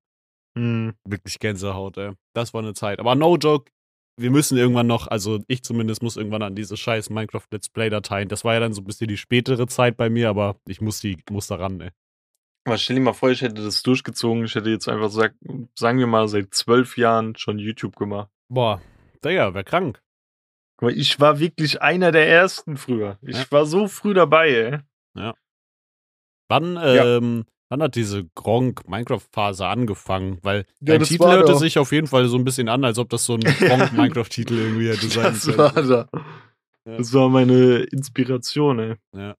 Hm. 0.58 0.96
Wirklich 1.06 1.40
Gänsehaut, 1.40 1.98
ey. 1.98 2.12
Das 2.34 2.54
war 2.54 2.62
eine 2.62 2.74
Zeit. 2.74 3.00
Aber 3.00 3.16
no 3.16 3.38
joke, 3.38 3.72
wir 4.20 4.32
müssen 4.32 4.58
irgendwann 4.58 4.88
noch, 4.88 5.08
also 5.08 5.40
ich 5.48 5.64
zumindest 5.64 6.04
muss 6.04 6.18
irgendwann 6.18 6.42
an 6.42 6.56
diese 6.56 6.76
scheiß 6.76 7.10
Minecraft 7.10 7.46
Let's 7.52 7.70
Play-Dateien. 7.70 8.28
Das 8.28 8.44
war 8.44 8.56
ja 8.56 8.60
dann 8.60 8.74
so 8.74 8.82
ein 8.82 8.86
bisschen 8.86 9.08
die 9.08 9.16
spätere 9.16 9.66
Zeit 9.68 9.96
bei 9.96 10.10
mir, 10.10 10.28
aber 10.30 10.58
ich 10.68 10.82
muss 10.82 11.00
die, 11.00 11.16
muss 11.32 11.48
da 11.48 11.56
ran, 11.56 11.80
ey. 11.80 11.92
Aber 12.66 12.78
stell 12.78 12.98
dir 12.98 13.02
mal 13.02 13.14
vor, 13.14 13.30
ich 13.32 13.42
hätte 13.42 13.64
das 13.64 13.82
durchgezogen. 13.84 14.46
Ich 14.46 14.54
hätte 14.56 14.70
jetzt 14.70 14.88
einfach, 14.90 15.10
sag, 15.10 15.34
sagen 15.76 16.00
wir 16.00 16.08
mal, 16.08 16.28
seit 16.28 16.54
zwölf 16.54 16.98
Jahren 16.98 17.36
schon 17.36 17.58
YouTube 17.58 17.96
gemacht. 17.96 18.30
Boah, 18.50 18.82
Digga, 19.24 19.54
wär 19.54 19.64
krank. 19.64 20.02
Guck 20.78 20.90
mal, 20.90 20.98
ich 20.98 21.20
war 21.20 21.40
wirklich 21.40 21.82
einer 21.82 22.12
der 22.12 22.28
Ersten 22.28 22.78
früher. 22.78 23.18
Ich 23.22 23.38
Ja. 23.38 23.46
war 23.52 23.66
so 23.66 23.88
früh 23.88 24.14
dabei, 24.14 24.50
ey. 24.50 24.80
Wann, 26.52 26.76
Ja. 26.76 27.18
ähm, 27.18 27.46
wann 27.70 27.82
hat 27.84 27.96
diese 27.96 28.26
Gronk-Minecraft-Phase 28.36 29.68
angefangen? 29.68 30.40
Weil 30.42 30.66
Ja, 30.82 30.98
das 30.98 31.10
Titel 31.10 31.26
hörte 31.28 31.52
doch- 31.54 31.60
sich 31.60 31.78
auf 31.78 31.92
jeden 31.92 32.08
Fall 32.08 32.28
so 32.28 32.38
ein 32.38 32.44
bisschen 32.44 32.70
an, 32.70 32.84
als 32.84 32.98
ob 32.98 33.10
das 33.10 33.26
so 33.26 33.36
ein 33.36 33.42
Gronk-Minecraft-Titel 34.14 34.56
irgendwie 34.56 34.90
hätte 34.90 35.08
sein 35.08 35.24
Das 35.26 35.58
war 35.58 35.72
da. 35.74 36.10
Ja. 36.86 36.98
Das 36.98 37.14
war 37.14 37.30
meine 37.30 37.80
Inspiration, 37.84 38.80
ey. 38.80 38.96
Ja. 39.16 39.36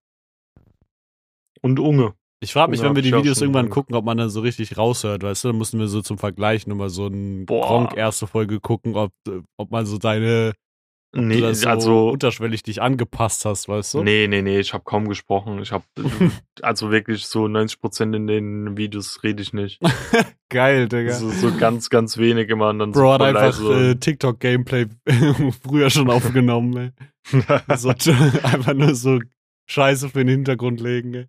Und 1.63 1.81
Unge. 1.81 2.15
Ich 2.43 2.55
frage 2.55 2.71
mich, 2.71 2.83
wenn 2.83 2.95
wir 2.95 3.03
die 3.03 3.13
Videos 3.13 3.41
irgendwann 3.41 3.69
gucken, 3.69 3.95
ob 3.95 4.05
man 4.05 4.17
dann 4.17 4.31
so 4.31 4.41
richtig 4.41 4.79
raushört, 4.79 5.23
weißt 5.23 5.45
du? 5.45 5.49
Dann 5.49 5.59
mussten 5.59 5.79
wir 5.79 5.89
so 5.89 6.01
zum 6.01 6.17
Vergleich 6.17 6.67
nochmal 6.67 6.89
so 6.89 7.07
ein. 7.07 7.45
Gronk 7.47 7.97
erste 7.97 8.27
Folge 8.27 8.61
gucken, 8.61 8.97
ob, 8.97 9.13
äh, 9.29 9.43
ob 9.59 9.71
man 9.71 9.85
so 9.85 9.99
deine, 9.99 10.55
Nee, 11.13 11.53
so 11.55 11.69
also. 11.69 12.11
unterschwellig 12.11 12.63
dich 12.63 12.81
angepasst 12.81 13.45
hast, 13.45 13.69
weißt 13.69 13.95
du? 13.95 14.05
Nee, 14.05 14.29
nee, 14.29 14.43
nee, 14.43 14.61
ich 14.61 14.73
habe 14.73 14.85
kaum 14.85 15.09
gesprochen. 15.09 15.61
Ich 15.61 15.73
habe 15.73 15.85
also 16.63 16.93
wirklich 16.93 17.27
so 17.27 17.47
90% 17.47 18.15
in 18.15 18.29
den 18.29 18.77
Videos 18.77 19.25
rede 19.25 19.43
ich 19.43 19.53
nicht. 19.53 19.81
Geil, 20.51 20.89
Digga. 20.89 21.15
So, 21.15 21.31
so 21.31 21.53
ganz, 21.57 21.91
ganz 21.91 22.17
wenig 22.17 22.49
immer 22.49 22.69
und 22.69 22.79
dann 22.79 22.93
Bro 22.93 23.01
so 23.01 23.13
hat 23.13 23.23
einfach 23.23 23.71
äh, 23.71 23.97
TikTok-Gameplay 23.97 24.87
früher 25.63 25.91
schon 25.91 26.11
aufgenommen, 26.11 26.77
ey. 26.77 26.91
So, 27.77 27.91
einfach 27.91 28.75
nur 28.75 28.95
so 28.95 29.19
Scheiße 29.67 30.11
für 30.11 30.21
den 30.21 30.29
Hintergrund 30.29 30.81
legen, 30.81 31.15
ey. 31.15 31.27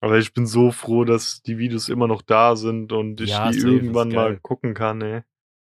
Aber 0.00 0.18
ich 0.18 0.32
bin 0.32 0.46
so 0.46 0.70
froh, 0.70 1.04
dass 1.04 1.42
die 1.42 1.58
Videos 1.58 1.88
immer 1.88 2.06
noch 2.06 2.22
da 2.22 2.54
sind 2.56 2.92
und 2.92 3.20
ich 3.20 3.30
Ja, 3.30 3.50
die 3.50 3.58
irgendwann 3.58 4.10
mal 4.10 4.38
gucken 4.40 4.74
kann, 4.74 5.00
ey. 5.02 5.22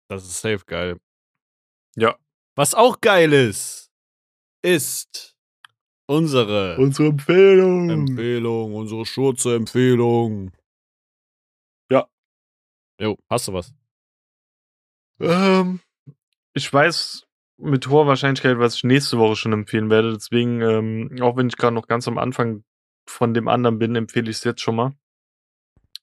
Das 0.09 0.25
ist 0.25 0.41
safe 0.41 0.65
geil. 0.67 0.99
Ja. 1.97 2.17
Was 2.57 2.75
auch 2.75 3.01
geil 3.01 3.33
ist, 3.33 3.91
ist 4.63 5.37
unsere 6.07 6.77
Unsere 6.79 7.09
Empfehlung. 7.09 7.91
Empfehlung, 7.91 8.75
unsere 8.75 9.05
Schurze-Empfehlung. 9.05 10.53
Ja. 11.91 12.09
Jo, 13.01 13.17
hast 13.29 13.49
du 13.49 13.53
was? 13.53 13.75
Ähm, 15.21 15.81
ich 16.55 16.73
weiß 16.73 17.27
mit 17.59 17.89
hoher 17.89 18.07
Wahrscheinlichkeit, 18.07 18.59
was 18.59 18.77
ich 18.77 18.85
nächste 18.85 19.19
Woche 19.19 19.37
schon 19.37 19.53
empfehlen 19.53 19.91
werde. 19.91 20.13
Deswegen, 20.13 20.61
ähm, 20.63 21.17
auch 21.23 21.37
wenn 21.37 21.49
ich 21.49 21.57
gerade 21.57 21.75
noch 21.75 21.87
ganz 21.87 22.07
am 22.09 22.19
Anfang 22.19 22.65
von 23.07 23.35
dem 23.35 23.49
anderen 23.49 23.79
bin, 23.79 23.97
empfehle 23.97 24.31
ich 24.31 24.39
es 24.39 24.45
jetzt 24.45 24.61
schon 24.61 24.77
mal. 24.77 24.93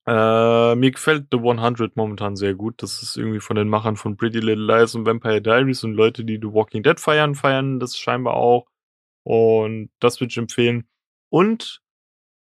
Äh, 0.05 0.75
mir 0.75 0.91
gefällt 0.91 1.27
The 1.31 1.37
100 1.37 1.95
momentan 1.95 2.35
sehr 2.35 2.55
gut. 2.55 2.81
Das 2.83 3.01
ist 3.01 3.17
irgendwie 3.17 3.39
von 3.39 3.55
den 3.55 3.69
Machern 3.69 3.95
von 3.95 4.17
Pretty 4.17 4.39
Little 4.39 4.65
Lies 4.65 4.95
und 4.95 5.05
Vampire 5.05 5.41
Diaries 5.41 5.83
und 5.83 5.93
Leute, 5.93 6.25
die 6.25 6.39
The 6.41 6.53
Walking 6.53 6.83
Dead 6.83 6.99
feiern, 6.99 7.35
feiern 7.35 7.79
das 7.79 7.97
scheinbar 7.97 8.35
auch. 8.35 8.67
Und 9.23 9.91
das 9.99 10.19
würde 10.19 10.31
ich 10.31 10.37
empfehlen. 10.37 10.89
Und 11.29 11.81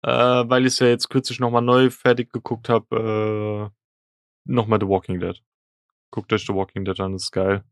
äh, 0.03 0.09
weil 0.11 0.63
ich 0.65 0.73
es 0.73 0.79
ja 0.79 0.87
jetzt 0.87 1.09
kürzlich 1.09 1.39
nochmal 1.39 1.61
neu 1.61 1.89
fertig 1.89 2.31
geguckt 2.31 2.69
habe, 2.69 3.71
äh, 3.71 4.51
nochmal 4.51 4.79
The 4.81 4.87
Walking 4.87 5.19
Dead. 5.19 5.41
Guckt 6.11 6.31
euch 6.33 6.45
The 6.45 6.53
Walking 6.53 6.85
Dead 6.85 6.99
an, 6.99 7.13
das 7.13 7.23
ist 7.23 7.31
geil. 7.31 7.63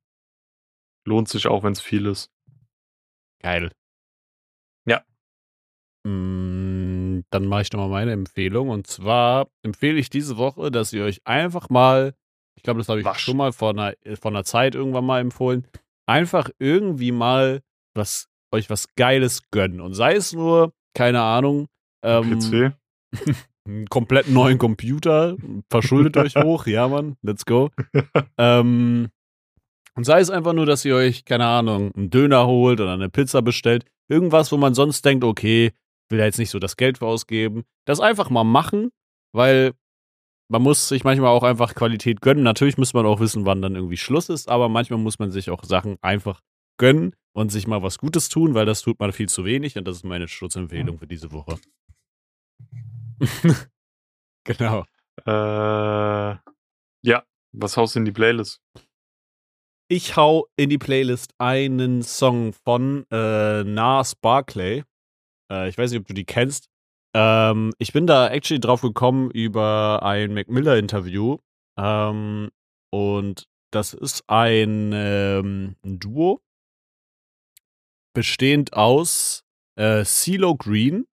Lohnt 1.06 1.30
sich 1.30 1.48
auch, 1.48 1.64
wenn 1.64 1.74
es 1.74 1.82
viel 1.82 2.08
ist. 2.08 2.32
Geil. 3.42 3.72
Mm, 6.06 7.22
Dann 7.32 7.46
mache 7.48 7.64
ich 7.64 7.72
nochmal 7.72 7.90
meine 7.90 8.12
Empfehlung. 8.12 8.70
Und 8.70 8.88
zwar 8.88 9.48
empfehle 9.64 9.98
ich 10.00 10.10
diese 10.10 10.38
Woche, 10.38 10.72
dass 10.72 10.94
ihr 10.94 11.04
euch 11.04 11.22
einfach 11.26 11.70
mal, 11.70 12.14
ich 12.56 12.64
glaube, 12.64 12.80
das 12.80 12.90
habe 12.90 13.00
ich 13.00 13.06
Wasch. 13.06 13.22
schon 13.22 13.38
mal 13.38 13.52
vor 13.52 13.72
einer, 13.72 13.94
vor 14.22 14.32
einer 14.32 14.44
Zeit 14.44 14.76
irgendwann 14.76 15.06
mal 15.06 15.20
empfohlen, 15.20 15.66
einfach 16.08 16.50
irgendwie 16.60 17.12
mal 17.12 17.62
was, 17.96 18.28
euch 18.52 18.70
was 18.70 18.88
Geiles 18.96 19.42
gönnen. 19.52 19.82
Und 19.82 19.94
sei 19.94 20.14
es 20.16 20.34
nur, 20.34 20.74
keine 20.94 21.22
Ahnung, 21.22 21.68
ähm, 22.04 22.40
PC. 22.40 22.74
einen 23.68 23.88
komplett 23.88 24.30
neuen 24.30 24.60
Computer, 24.60 25.36
verschuldet 25.72 26.18
euch 26.18 26.36
hoch, 26.44 26.68
ja 26.68 26.88
Mann, 26.88 27.18
let's 27.24 27.46
go. 27.46 27.72
ähm, 28.38 29.10
und 29.96 30.04
sei 30.04 30.20
es 30.20 30.30
einfach 30.30 30.54
nur, 30.54 30.68
dass 30.68 30.86
ihr 30.86 30.96
euch, 30.96 31.26
keine 31.26 31.48
Ahnung, 31.48 31.92
einen 31.96 32.10
Döner 32.12 32.46
holt 32.46 32.80
oder 32.80 32.94
eine 32.94 33.10
Pizza 33.10 33.42
bestellt, 33.42 33.86
irgendwas, 34.08 34.52
wo 34.52 34.58
man 34.58 34.76
sonst 34.76 35.04
denkt, 35.06 35.24
okay, 35.24 35.72
will 36.10 36.20
da 36.20 36.26
jetzt 36.26 36.40
nicht 36.40 36.50
so 36.50 36.60
das 36.60 36.78
Geld 36.78 37.00
für 37.00 37.06
ausgeben, 37.06 37.64
das 37.86 38.00
einfach 38.00 38.30
mal 38.30 38.44
machen, 38.44 38.92
weil 39.34 39.74
man 40.48 40.62
muss 40.62 40.88
sich 40.88 41.04
manchmal 41.04 41.30
auch 41.30 41.44
einfach 41.44 41.74
Qualität 41.74 42.22
gönnen. 42.22 42.44
Natürlich 42.44 42.78
muss 42.78 42.94
man 42.94 43.06
auch 43.06 43.20
wissen, 43.20 43.46
wann 43.46 43.62
dann 43.62 43.76
irgendwie 43.76 43.98
Schluss 43.98 44.30
ist, 44.30 44.48
aber 44.48 44.70
manchmal 44.70 45.00
muss 45.00 45.20
man 45.20 45.32
sich 45.32 45.50
auch 45.50 45.64
Sachen 45.64 45.98
einfach 46.02 46.42
gönnen 46.78 47.16
und 47.34 47.52
sich 47.52 47.68
mal 47.68 47.82
was 47.82 47.98
Gutes 47.98 48.30
tun, 48.30 48.54
weil 48.54 48.66
das 48.66 48.82
tut 48.82 49.00
man 49.00 49.12
viel 49.12 49.28
zu 49.28 49.46
wenig 49.46 49.78
und 49.78 49.86
das 49.86 49.98
ist 49.98 50.06
meine 50.06 50.28
Schutzempfehlung 50.28 51.00
für 51.00 51.08
diese 51.08 51.32
Woche. 51.32 51.60
genau. 54.44 54.86
Äh, 55.26 56.38
ja, 57.04 57.24
was 57.54 57.78
haust 57.78 57.96
du 57.96 58.00
in 58.00 58.06
die 58.06 58.12
Playlist? 58.12 58.62
Ich 59.88 60.16
hau 60.16 60.48
in 60.56 60.70
die 60.70 60.78
Playlist 60.78 61.34
einen 61.38 62.02
Song 62.02 62.54
von 62.54 63.06
äh, 63.12 63.64
Nas 63.64 64.16
Barclay. 64.16 64.84
Äh, 65.52 65.70
ich 65.70 65.78
weiß 65.78 65.92
nicht, 65.92 66.00
ob 66.00 66.08
du 66.08 66.14
die 66.14 66.26
kennst. 66.26 66.70
Ähm, 67.16 67.72
ich 67.78 67.94
bin 67.94 68.08
da 68.08 68.28
actually 68.30 68.60
drauf 68.60 68.82
gekommen 68.82 69.32
über 69.32 70.04
ein 70.04 70.34
Mac 70.34 70.50
Miller-Interview. 70.50 71.38
Ähm, 71.78 72.50
und 72.92 73.48
das 73.72 73.94
ist 73.94 74.24
ein, 74.28 74.92
ähm, 74.94 75.76
ein 75.84 76.00
Duo, 76.00 76.42
bestehend 78.14 78.74
aus 78.74 79.44
äh, 79.78 80.04
CeeLo 80.06 80.56
Green, 80.56 81.06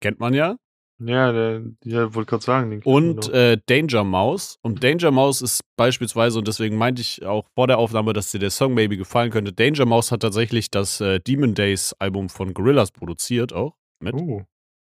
kennt 0.00 0.18
man 0.18 0.34
ja, 0.34 0.56
Ja, 0.98 1.30
der, 1.30 1.62
ja, 1.84 2.14
wollte 2.14 2.30
gerade 2.30 2.44
sagen. 2.44 2.70
Den 2.70 2.82
und 2.82 3.28
äh, 3.28 3.58
Danger 3.66 4.04
Mouse. 4.04 4.58
Und 4.62 4.82
Danger 4.82 5.10
Mouse 5.10 5.42
ist 5.42 5.60
beispielsweise, 5.76 6.38
und 6.38 6.48
deswegen 6.48 6.78
meinte 6.78 7.02
ich 7.02 7.24
auch 7.26 7.46
vor 7.54 7.66
der 7.66 7.78
Aufnahme, 7.78 8.14
dass 8.14 8.30
dir 8.30 8.38
der 8.38 8.50
Song 8.50 8.72
maybe 8.72 8.96
gefallen 8.96 9.30
könnte. 9.30 9.52
Danger 9.52 9.84
Mouse 9.84 10.10
hat 10.10 10.20
tatsächlich 10.20 10.70
das 10.70 11.00
äh, 11.02 11.20
Demon 11.20 11.54
Days 11.54 11.94
Album 11.98 12.30
von 12.30 12.54
Gorillaz 12.54 12.90
produziert 12.90 13.52
auch. 13.52 13.75
Mit. 14.00 14.14
Uh, 14.14 14.42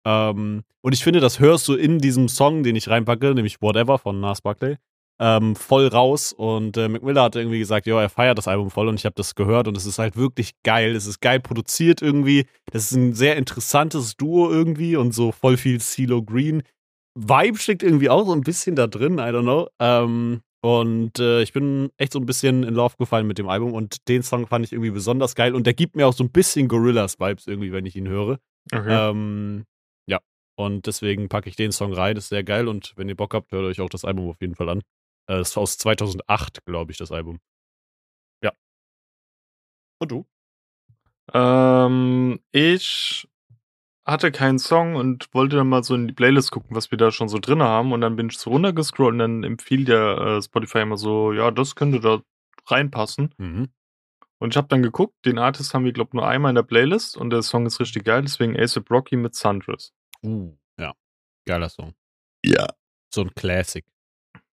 Ähm, 0.06 0.62
und 0.80 0.92
ich 0.94 1.04
finde, 1.04 1.20
das 1.20 1.40
hörst 1.40 1.68
du 1.68 1.74
in 1.74 1.98
diesem 1.98 2.28
Song, 2.28 2.62
den 2.62 2.74
ich 2.74 2.88
reinpacke, 2.88 3.34
nämlich 3.34 3.60
Whatever 3.60 3.98
von 3.98 4.18
Nas 4.20 4.40
Barkley, 4.40 4.76
ähm, 5.20 5.54
voll 5.54 5.86
raus. 5.86 6.32
Und 6.32 6.76
äh, 6.78 6.88
Mac 6.88 7.02
Miller 7.02 7.22
hat 7.22 7.36
irgendwie 7.36 7.58
gesagt, 7.58 7.86
ja, 7.86 8.00
er 8.00 8.08
feiert 8.08 8.38
das 8.38 8.48
Album 8.48 8.70
voll 8.70 8.88
und 8.88 8.94
ich 8.94 9.04
habe 9.04 9.14
das 9.14 9.34
gehört 9.34 9.68
und 9.68 9.76
es 9.76 9.84
ist 9.84 9.98
halt 9.98 10.16
wirklich 10.16 10.52
geil. 10.62 10.96
Es 10.96 11.06
ist 11.06 11.20
geil 11.20 11.40
produziert 11.40 12.00
irgendwie. 12.00 12.46
Das 12.72 12.84
ist 12.84 12.92
ein 12.92 13.12
sehr 13.12 13.36
interessantes 13.36 14.16
Duo 14.16 14.50
irgendwie 14.50 14.96
und 14.96 15.12
so 15.12 15.32
voll 15.32 15.58
viel 15.58 15.80
CeeLo 15.80 16.22
Green. 16.22 16.62
Vibe 17.14 17.58
steckt 17.58 17.82
irgendwie 17.82 18.08
auch 18.08 18.24
so 18.24 18.32
ein 18.32 18.40
bisschen 18.40 18.76
da 18.76 18.86
drin, 18.86 19.18
I 19.18 19.30
don't 19.30 19.42
know. 19.42 19.68
Ähm, 19.78 20.40
und 20.62 21.18
äh, 21.18 21.42
ich 21.42 21.52
bin 21.52 21.90
echt 21.98 22.12
so 22.12 22.18
ein 22.18 22.26
bisschen 22.26 22.62
in 22.62 22.74
Love 22.74 22.96
gefallen 22.98 23.26
mit 23.26 23.38
dem 23.38 23.48
Album 23.48 23.72
und 23.72 24.08
den 24.08 24.22
Song 24.22 24.46
fand 24.46 24.64
ich 24.64 24.72
irgendwie 24.72 24.90
besonders 24.90 25.34
geil 25.34 25.54
und 25.54 25.66
der 25.66 25.74
gibt 25.74 25.96
mir 25.96 26.06
auch 26.06 26.12
so 26.12 26.22
ein 26.22 26.30
bisschen 26.30 26.68
Gorillas-Vibes 26.68 27.46
irgendwie, 27.46 27.72
wenn 27.72 27.86
ich 27.86 27.96
ihn 27.96 28.08
höre. 28.08 28.38
Okay. 28.72 29.10
Ähm, 29.10 29.64
ja, 30.06 30.20
und 30.56 30.86
deswegen 30.86 31.28
packe 31.28 31.48
ich 31.48 31.56
den 31.56 31.72
Song 31.72 31.92
rein. 31.92 32.14
Das 32.14 32.24
ist 32.24 32.30
sehr 32.30 32.44
geil 32.44 32.68
und 32.68 32.92
wenn 32.96 33.08
ihr 33.08 33.16
Bock 33.16 33.34
habt, 33.34 33.52
hört 33.52 33.64
euch 33.64 33.80
auch 33.80 33.90
das 33.90 34.04
Album 34.04 34.28
auf 34.30 34.40
jeden 34.40 34.54
Fall 34.56 34.68
an. 34.68 34.78
Äh, 35.28 35.38
Das 35.38 35.50
ist 35.50 35.56
aus 35.58 35.78
2008, 35.78 36.64
glaube 36.64 36.92
ich, 36.92 36.98
das 36.98 37.12
Album. 37.12 37.38
Ja. 38.42 38.52
Und 40.00 40.10
du? 40.10 40.26
Ähm, 41.32 42.40
ich 42.52 43.28
hatte 44.06 44.32
keinen 44.32 44.58
Song 44.58 44.96
und 44.96 45.32
wollte 45.34 45.56
dann 45.56 45.68
mal 45.68 45.84
so 45.84 45.94
in 45.94 46.08
die 46.08 46.14
Playlist 46.14 46.50
gucken, 46.52 46.76
was 46.76 46.90
wir 46.90 46.98
da 46.98 47.10
schon 47.12 47.28
so 47.28 47.38
drin 47.38 47.62
haben. 47.62 47.92
Und 47.92 48.00
dann 48.00 48.16
bin 48.16 48.28
ich 48.28 48.38
so 48.38 48.50
runtergescrollt 48.50 49.12
und 49.14 49.18
dann 49.18 49.44
empfiehlt 49.44 49.88
der 49.88 50.18
äh, 50.18 50.42
Spotify 50.42 50.80
immer 50.80 50.96
so, 50.96 51.32
ja, 51.32 51.50
das 51.50 51.76
könnte 51.76 52.00
da 52.00 52.22
reinpassen. 52.66 53.34
Mhm. 53.38 53.70
Und 54.40 54.54
ich 54.54 54.56
habe 54.56 54.68
dann 54.68 54.82
geguckt, 54.82 55.14
den 55.26 55.38
Artist 55.38 55.74
haben 55.74 55.84
wir, 55.84 55.92
glaube 55.92 56.16
nur 56.16 56.26
einmal 56.26 56.50
in 56.50 56.54
der 56.56 56.62
Playlist 56.62 57.16
und 57.16 57.30
der 57.30 57.42
Song 57.42 57.66
ist 57.66 57.78
richtig 57.78 58.04
geil, 58.04 58.22
deswegen 58.22 58.58
ASAP 58.58 58.90
Rocky 58.90 59.16
mit 59.16 59.34
Sundress. 59.34 59.92
Uh, 60.22 60.56
ja. 60.78 60.94
Geiler 61.46 61.68
Song. 61.68 61.94
Ja. 62.42 62.66
So 63.14 63.20
ein 63.22 63.34
Classic. 63.34 63.84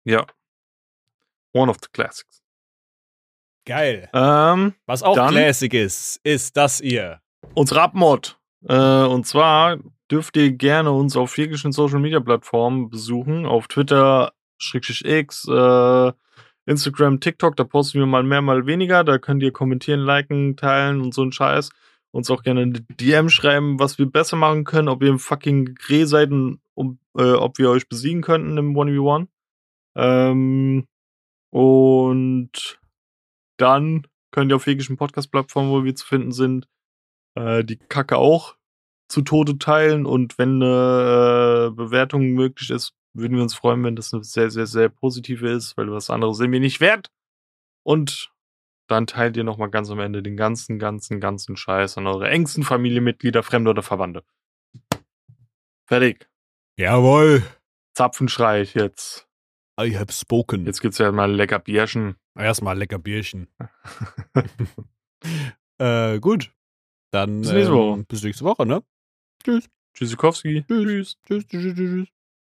Ja. 0.04 0.26
One 1.54 1.70
of 1.70 1.78
the 1.82 1.88
Classics. 1.92 2.42
Geil. 3.64 4.08
Ähm, 4.12 4.74
Was 4.86 5.02
auch 5.02 5.16
Dann- 5.16 5.30
Classic 5.30 5.72
ist, 5.74 6.20
ist 6.22 6.56
das 6.56 6.78
hier. 6.78 7.20
unsere 7.54 7.80
Abmod. 7.82 8.38
Äh, 8.68 8.74
und 8.76 9.26
zwar 9.26 9.78
dürft 10.10 10.36
ihr 10.36 10.52
gerne 10.52 10.90
uns 10.92 11.16
auf 11.16 11.36
jeglichen 11.38 11.72
Social 11.72 11.98
Media 12.00 12.20
Plattformen 12.20 12.90
besuchen. 12.90 13.46
Auf 13.46 13.68
Twitter, 13.68 14.32
Schrägstrich 14.58 15.04
X, 15.04 15.46
äh, 15.48 16.12
Instagram, 16.68 17.20
TikTok, 17.20 17.56
da 17.56 17.64
posten 17.64 17.98
wir 17.98 18.06
mal 18.06 18.22
mehr, 18.22 18.42
mal 18.42 18.66
weniger. 18.66 19.02
Da 19.02 19.18
könnt 19.18 19.42
ihr 19.42 19.52
kommentieren, 19.52 20.00
liken, 20.00 20.56
teilen 20.56 21.00
und 21.00 21.14
so 21.14 21.22
ein 21.22 21.32
Scheiß. 21.32 21.70
Uns 22.10 22.30
auch 22.30 22.42
gerne 22.42 22.62
eine 22.62 22.80
DM 22.80 23.30
schreiben, 23.30 23.78
was 23.78 23.98
wir 23.98 24.06
besser 24.06 24.36
machen 24.36 24.64
können, 24.64 24.88
ob 24.88 25.02
ihr 25.02 25.08
im 25.08 25.18
fucking 25.18 25.74
Grey 25.74 26.06
seid 26.06 26.30
und 26.30 26.60
um, 26.74 26.98
äh, 27.16 27.32
ob 27.32 27.58
wir 27.58 27.70
euch 27.70 27.88
besiegen 27.88 28.22
könnten 28.22 28.58
im 28.58 28.76
1v1. 28.76 29.28
Ähm, 29.96 30.86
und 31.50 32.80
dann 33.56 34.06
könnt 34.30 34.52
ihr 34.52 34.56
auf 34.56 34.66
jeglichen 34.66 34.96
Podcast-Plattformen, 34.96 35.70
wo 35.70 35.84
wir 35.84 35.94
zu 35.94 36.06
finden 36.06 36.32
sind, 36.32 36.68
äh, 37.34 37.64
die 37.64 37.76
Kacke 37.76 38.18
auch 38.18 38.56
zu 39.08 39.22
Tode 39.22 39.58
teilen 39.58 40.04
und 40.04 40.36
wenn 40.36 40.62
eine 40.62 41.68
äh, 41.68 41.74
Bewertung 41.74 42.32
möglich 42.32 42.70
ist, 42.70 42.92
würden 43.18 43.36
wir 43.36 43.42
uns 43.42 43.54
freuen, 43.54 43.84
wenn 43.84 43.96
das 43.96 44.12
eine 44.12 44.24
sehr, 44.24 44.50
sehr, 44.50 44.66
sehr 44.66 44.88
positive 44.88 45.48
ist, 45.48 45.76
weil 45.76 45.90
was 45.90 46.10
anderes 46.10 46.36
sind 46.38 46.52
wir 46.52 46.60
nicht 46.60 46.80
wert. 46.80 47.10
Und 47.84 48.32
dann 48.88 49.06
teilt 49.06 49.36
ihr 49.36 49.44
nochmal 49.44 49.70
ganz 49.70 49.90
am 49.90 50.00
Ende 50.00 50.22
den 50.22 50.36
ganzen, 50.36 50.78
ganzen, 50.78 51.20
ganzen 51.20 51.56
Scheiß 51.56 51.98
an 51.98 52.06
eure 52.06 52.30
engsten 52.30 52.64
Familienmitglieder, 52.64 53.42
Fremde 53.42 53.70
oder 53.70 53.82
Verwandte. 53.82 54.24
Fertig. 55.86 56.28
Jawohl. 56.78 57.42
Zapfenschrei 57.94 58.62
jetzt. 58.62 59.26
I 59.80 59.96
have 59.96 60.12
spoken. 60.12 60.66
Jetzt 60.66 60.80
gibt's 60.80 60.98
ja 60.98 61.12
mal 61.12 61.32
lecker 61.32 61.58
Bierchen. 61.58 62.16
Erstmal 62.36 62.76
lecker 62.78 62.98
Bierchen. 62.98 63.48
äh, 65.78 66.18
gut. 66.20 66.52
Dann 67.10 67.40
Bis 67.40 67.52
nächste 67.52 67.72
Woche. 67.72 67.98
ähm, 67.98 68.06
bis 68.06 68.22
nächste 68.22 68.44
Woche, 68.44 68.66
ne? 68.66 68.82
Tschüss. 69.42 69.68
Tschüssikowski. 69.94 70.64
Tschüss. 70.66 71.16
Tschüss, 71.26 71.46
tschüss, 71.46 71.46
tschüss, 71.46 71.74
tschüss. 71.74 72.17